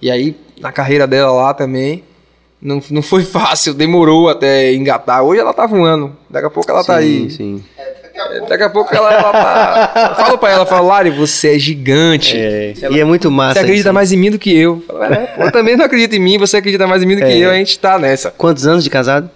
[0.00, 2.04] E aí, na carreira dela lá também,
[2.60, 5.22] não, não foi fácil, demorou até engatar.
[5.22, 7.30] Hoje ela tá voando, daqui a pouco ela tá aí.
[7.30, 7.62] Sim.
[8.48, 10.14] Daqui a pouco ela, ela tá.
[10.16, 12.36] Falo pra ela, falo, Lari, você é gigante.
[12.36, 13.54] É, e é muito massa.
[13.54, 13.94] Você acredita isso.
[13.94, 14.82] mais em mim do que eu.
[14.88, 17.26] Eu "É, eu também não acredito em mim, você acredita mais em mim do que
[17.26, 17.38] É.
[17.38, 18.30] eu, a gente tá nessa.
[18.30, 19.30] Quantos anos de casado?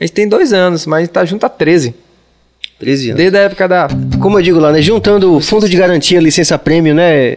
[0.00, 1.94] A gente tem dois anos, mas a gente tá junto há 13.
[2.78, 3.16] 13 anos.
[3.18, 3.88] Desde a época da.
[4.20, 4.80] Como eu digo lá, né?
[4.80, 7.36] Juntando o fundo de garantia, licença prêmio, né?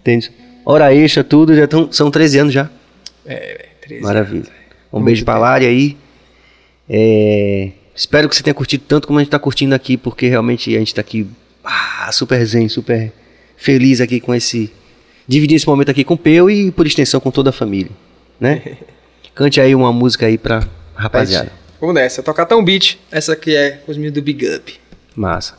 [0.00, 0.30] Entende?
[0.64, 2.68] Hora extra, tudo, já tão, são 13 anos já.
[3.26, 4.02] É, 13.
[4.02, 4.46] Maravilha.
[4.92, 5.96] Um beijo pra Lari aí.
[6.88, 7.68] É,
[7.98, 10.78] espero que você tenha curtido tanto como a gente tá curtindo aqui, porque realmente a
[10.78, 11.26] gente tá aqui
[11.64, 13.12] ah, super zen, super
[13.56, 14.72] feliz aqui com esse.
[15.26, 17.90] Dividir esse momento aqui com o Peu e, por extensão, com toda a família.
[18.40, 18.78] Né?
[19.34, 21.52] Cante aí uma música aí pra rapaziada.
[21.78, 22.98] Vamos nessa, tocar tão beat.
[23.10, 24.80] Essa aqui é os meninos do Big Up.
[25.14, 25.54] Massa.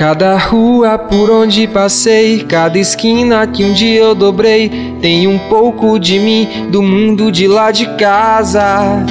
[0.00, 5.98] Cada rua por onde passei, cada esquina que um dia eu dobrei, tem um pouco
[5.98, 9.04] de mim do mundo de lá de casa.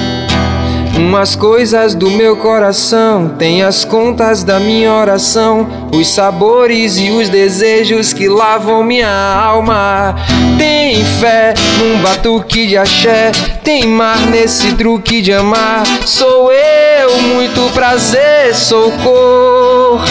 [1.00, 7.30] Umas coisas do meu coração, tem as contas da minha oração, os sabores e os
[7.30, 10.14] desejos que lavam minha alma.
[10.58, 13.32] Tem fé num batuque de axé,
[13.64, 15.84] tem mar nesse truque de amar.
[16.04, 20.04] Sou eu, muito prazer, sou cor.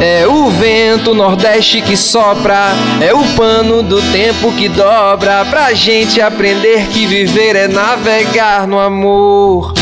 [0.00, 5.44] É o vento nordeste que sopra, é o pano do tempo que dobra.
[5.44, 9.74] Pra gente aprender que viver é navegar no amor.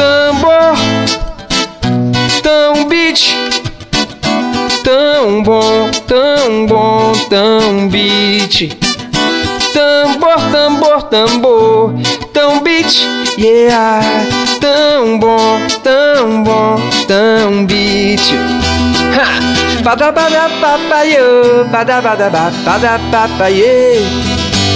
[0.00, 0.78] Tambor,
[2.42, 3.36] tão beat,
[4.82, 8.78] tão bom, tão bom, tão beat.
[9.74, 11.94] Tambor, tambor, tambor,
[12.32, 13.06] tão beat,
[13.36, 14.00] yeah,
[14.58, 18.22] tão bom, tão bom, tão beat.
[19.12, 19.82] Ha!
[19.82, 24.29] Bada bada papa yo, bada bada ba, bada papa ye.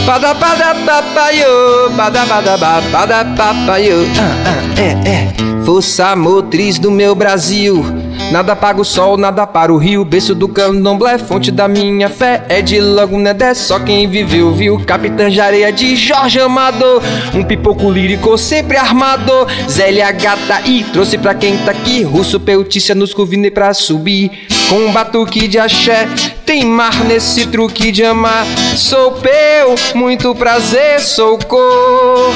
[0.06, 4.04] Bada bada papa yo, bada bada ba, bada papa yo.
[4.20, 5.64] Ah, ah, é, é.
[5.64, 8.03] Força motriz do meu Brasil.
[8.30, 10.04] Nada paga o sol, nada para o rio.
[10.04, 12.44] Berço do candomblé, fonte da minha fé.
[12.48, 14.80] É de logo Nedé, só quem viveu viu.
[14.84, 17.00] Capitã de areia de Jorge Amador.
[17.34, 19.46] Um pipoco lírico sempre armador.
[19.68, 22.02] Zélia Gata e trouxe pra quem tá aqui.
[22.02, 24.30] Russo Peutícia nos convidei pra subir.
[24.68, 26.08] Com um batuque de axé.
[26.44, 28.44] Tem mar nesse truque de amar.
[28.76, 32.34] Sou peu, muito prazer, sou cor.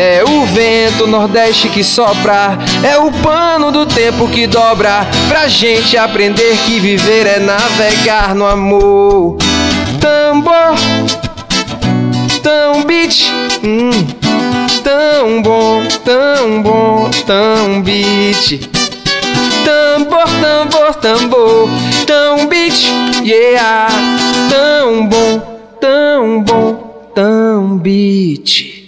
[0.00, 5.04] É o vento nordeste que sopra, é o pano do tempo que dobra.
[5.26, 9.38] Pra gente aprender que viver é navegar no amor.
[10.00, 10.76] Tambor,
[12.44, 13.28] tão beat,
[13.64, 13.90] hum,
[14.84, 18.70] tão bom, tão bom, tão beat.
[19.64, 21.68] Tambor, tambor, tambor,
[22.06, 22.86] tão beat,
[23.24, 23.88] yeah,
[24.48, 25.40] tão bom,
[25.80, 28.87] tão bom, tão beat.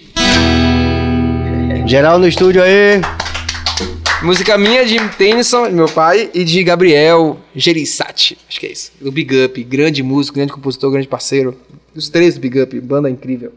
[1.90, 3.00] Geral no estúdio aí.
[4.22, 8.38] Música minha de Tennyson, meu pai, e de Gabriel Gerissati.
[8.48, 8.92] Acho que é isso.
[9.00, 9.64] Do Big Up.
[9.64, 11.56] Grande músico, grande compositor, grande parceiro.
[11.92, 12.80] Os três do Big Up.
[12.80, 13.52] Banda incrível.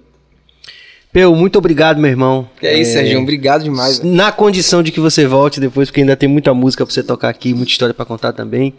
[1.12, 2.50] Peu, muito obrigado, meu irmão.
[2.60, 3.22] Que é isso, Serginho.
[3.22, 4.00] Obrigado demais.
[4.00, 4.12] velho.
[4.16, 7.30] Na condição de que você volte depois, porque ainda tem muita música pra você tocar
[7.30, 8.74] aqui, muita história pra contar também.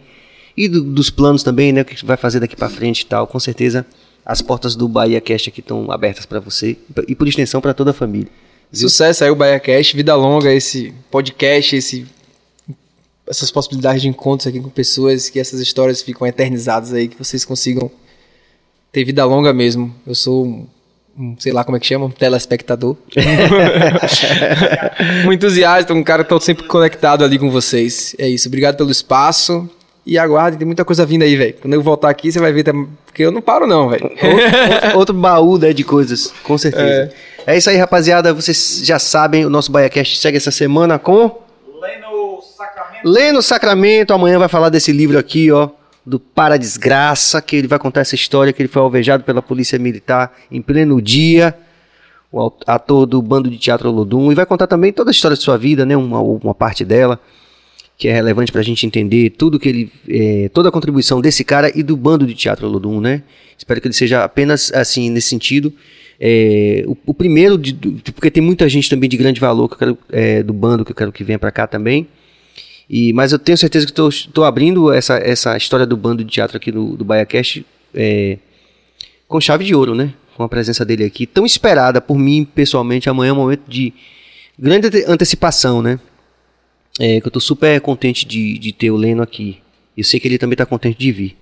[0.57, 1.81] E do- dos planos também, né?
[1.81, 3.25] O que vai fazer daqui pra frente e tal.
[3.25, 3.85] Com certeza,
[4.25, 6.75] as portas do Bahia Cast aqui estão abertas pra você
[7.07, 8.27] e, por extensão, pra toda a família.
[8.71, 9.95] Sucesso aí o BaiaCast.
[9.95, 12.05] Vida longa, esse podcast, esse,
[13.27, 17.45] essas possibilidades de encontros aqui com pessoas, que essas histórias ficam eternizadas aí, que vocês
[17.45, 17.89] consigam
[18.91, 19.93] ter vida longa mesmo.
[20.05, 20.67] Eu sou um,
[21.17, 22.95] um, sei lá como é que chama, um telespectador.
[25.25, 28.15] um entusiasta, um cara que tá sempre conectado ali com vocês.
[28.17, 28.47] É isso.
[28.47, 29.69] Obrigado pelo espaço.
[30.05, 31.55] E aguarde, tem muita coisa vindo aí, velho.
[31.59, 32.63] Quando eu voltar aqui, você vai ver.
[33.05, 34.03] Porque eu não paro, não, velho.
[34.03, 37.11] outro, outro baú né, de coisas, com certeza.
[37.47, 37.57] É.
[37.57, 38.31] isso aí, rapaziada.
[38.31, 41.41] Vocês já sabem, o nosso BaiaCast segue essa semana com
[41.81, 43.09] Leno Sacramento.
[43.09, 44.13] Leno Sacramento.
[44.13, 45.69] Amanhã vai falar desse livro aqui, ó.
[46.05, 49.79] Do Para Desgraça, que ele vai contar essa história que ele foi alvejado pela polícia
[49.79, 51.57] militar em pleno dia.
[52.31, 55.41] o ator do bando de teatro Olodum, e vai contar também toda a história de
[55.41, 55.97] sua vida, né?
[55.97, 57.19] Uma, uma parte dela,
[57.97, 59.91] que é relevante pra gente entender tudo que ele.
[60.09, 63.23] é, toda a contribuição desse cara e do bando de teatro Olodum, né?
[63.57, 65.71] Espero que ele seja apenas assim, nesse sentido.
[66.19, 67.73] É, o, o primeiro, de-
[68.13, 70.91] porque tem muita gente também de grande valor que eu quero, é, do bando que
[70.91, 72.07] eu quero que venha pra cá também.
[72.89, 76.57] E, mas eu tenho certeza que estou abrindo essa, essa história do bando de teatro
[76.57, 78.37] aqui do, do BaiaCast é,
[79.27, 80.13] com chave de ouro, né?
[80.35, 83.09] Com a presença dele aqui, tão esperada por mim pessoalmente.
[83.09, 83.93] Amanhã é um momento de
[84.59, 85.97] grande ante- antecipação, né?
[86.99, 89.59] É, que eu tô super contente de, de ter o Leno aqui.
[89.97, 91.37] Eu sei que ele também tá contente de vir.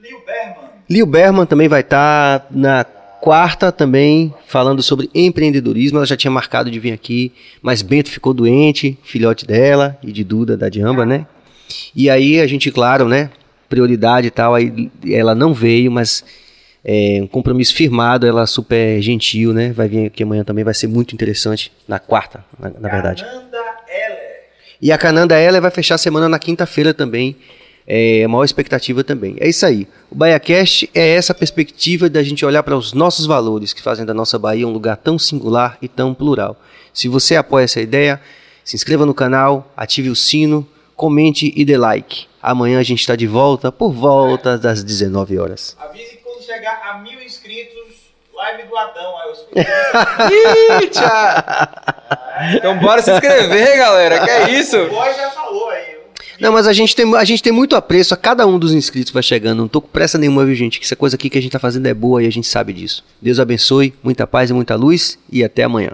[0.00, 0.70] Lil Berman.
[0.88, 5.98] Lil Berman também vai estar na quarta também, falando sobre empreendedorismo.
[5.98, 10.24] Ela já tinha marcado de vir aqui, mas Bento ficou doente, filhote dela e de
[10.24, 11.26] Duda, da Diamba, né?
[11.94, 13.30] E aí a gente, claro, né?
[13.68, 16.24] Prioridade e tal, aí ela não veio, mas
[16.84, 19.72] é um compromisso firmado, ela super gentil, né?
[19.72, 23.24] Vai vir aqui amanhã também, vai ser muito interessante, na quarta, na, na verdade.
[23.24, 23.62] Ananda.
[24.82, 27.36] E a Cananda ela vai fechar a semana na quinta-feira também.
[27.86, 29.36] É a maior expectativa também.
[29.38, 29.86] É isso aí.
[30.10, 34.12] O BaiaCast é essa perspectiva da gente olhar para os nossos valores que fazem da
[34.12, 36.60] nossa Bahia um lugar tão singular e tão plural.
[36.92, 38.20] Se você apoia essa ideia,
[38.64, 42.26] se inscreva no canal, ative o sino, comente e dê like.
[42.42, 45.76] Amanhã a gente está de volta por volta das 19 horas.
[45.78, 47.91] Avise quando chegar a mil inscritos,
[48.42, 49.14] live do Adão.
[49.18, 49.38] Aí os
[50.84, 51.04] Ih, tchau.
[52.54, 54.20] Então bora se inscrever, galera.
[54.24, 54.76] Que é isso?
[54.78, 55.92] O boy já falou aí.
[56.40, 59.10] Não, mas a gente, tem, a gente tem muito apreço a cada um dos inscritos
[59.10, 59.58] que vai chegando.
[59.58, 60.80] Não tô com pressa nenhuma, viu, gente?
[60.80, 62.72] Que essa coisa aqui que a gente tá fazendo é boa e a gente sabe
[62.72, 63.04] disso.
[63.20, 65.92] Deus abençoe, muita paz e muita luz e até amanhã.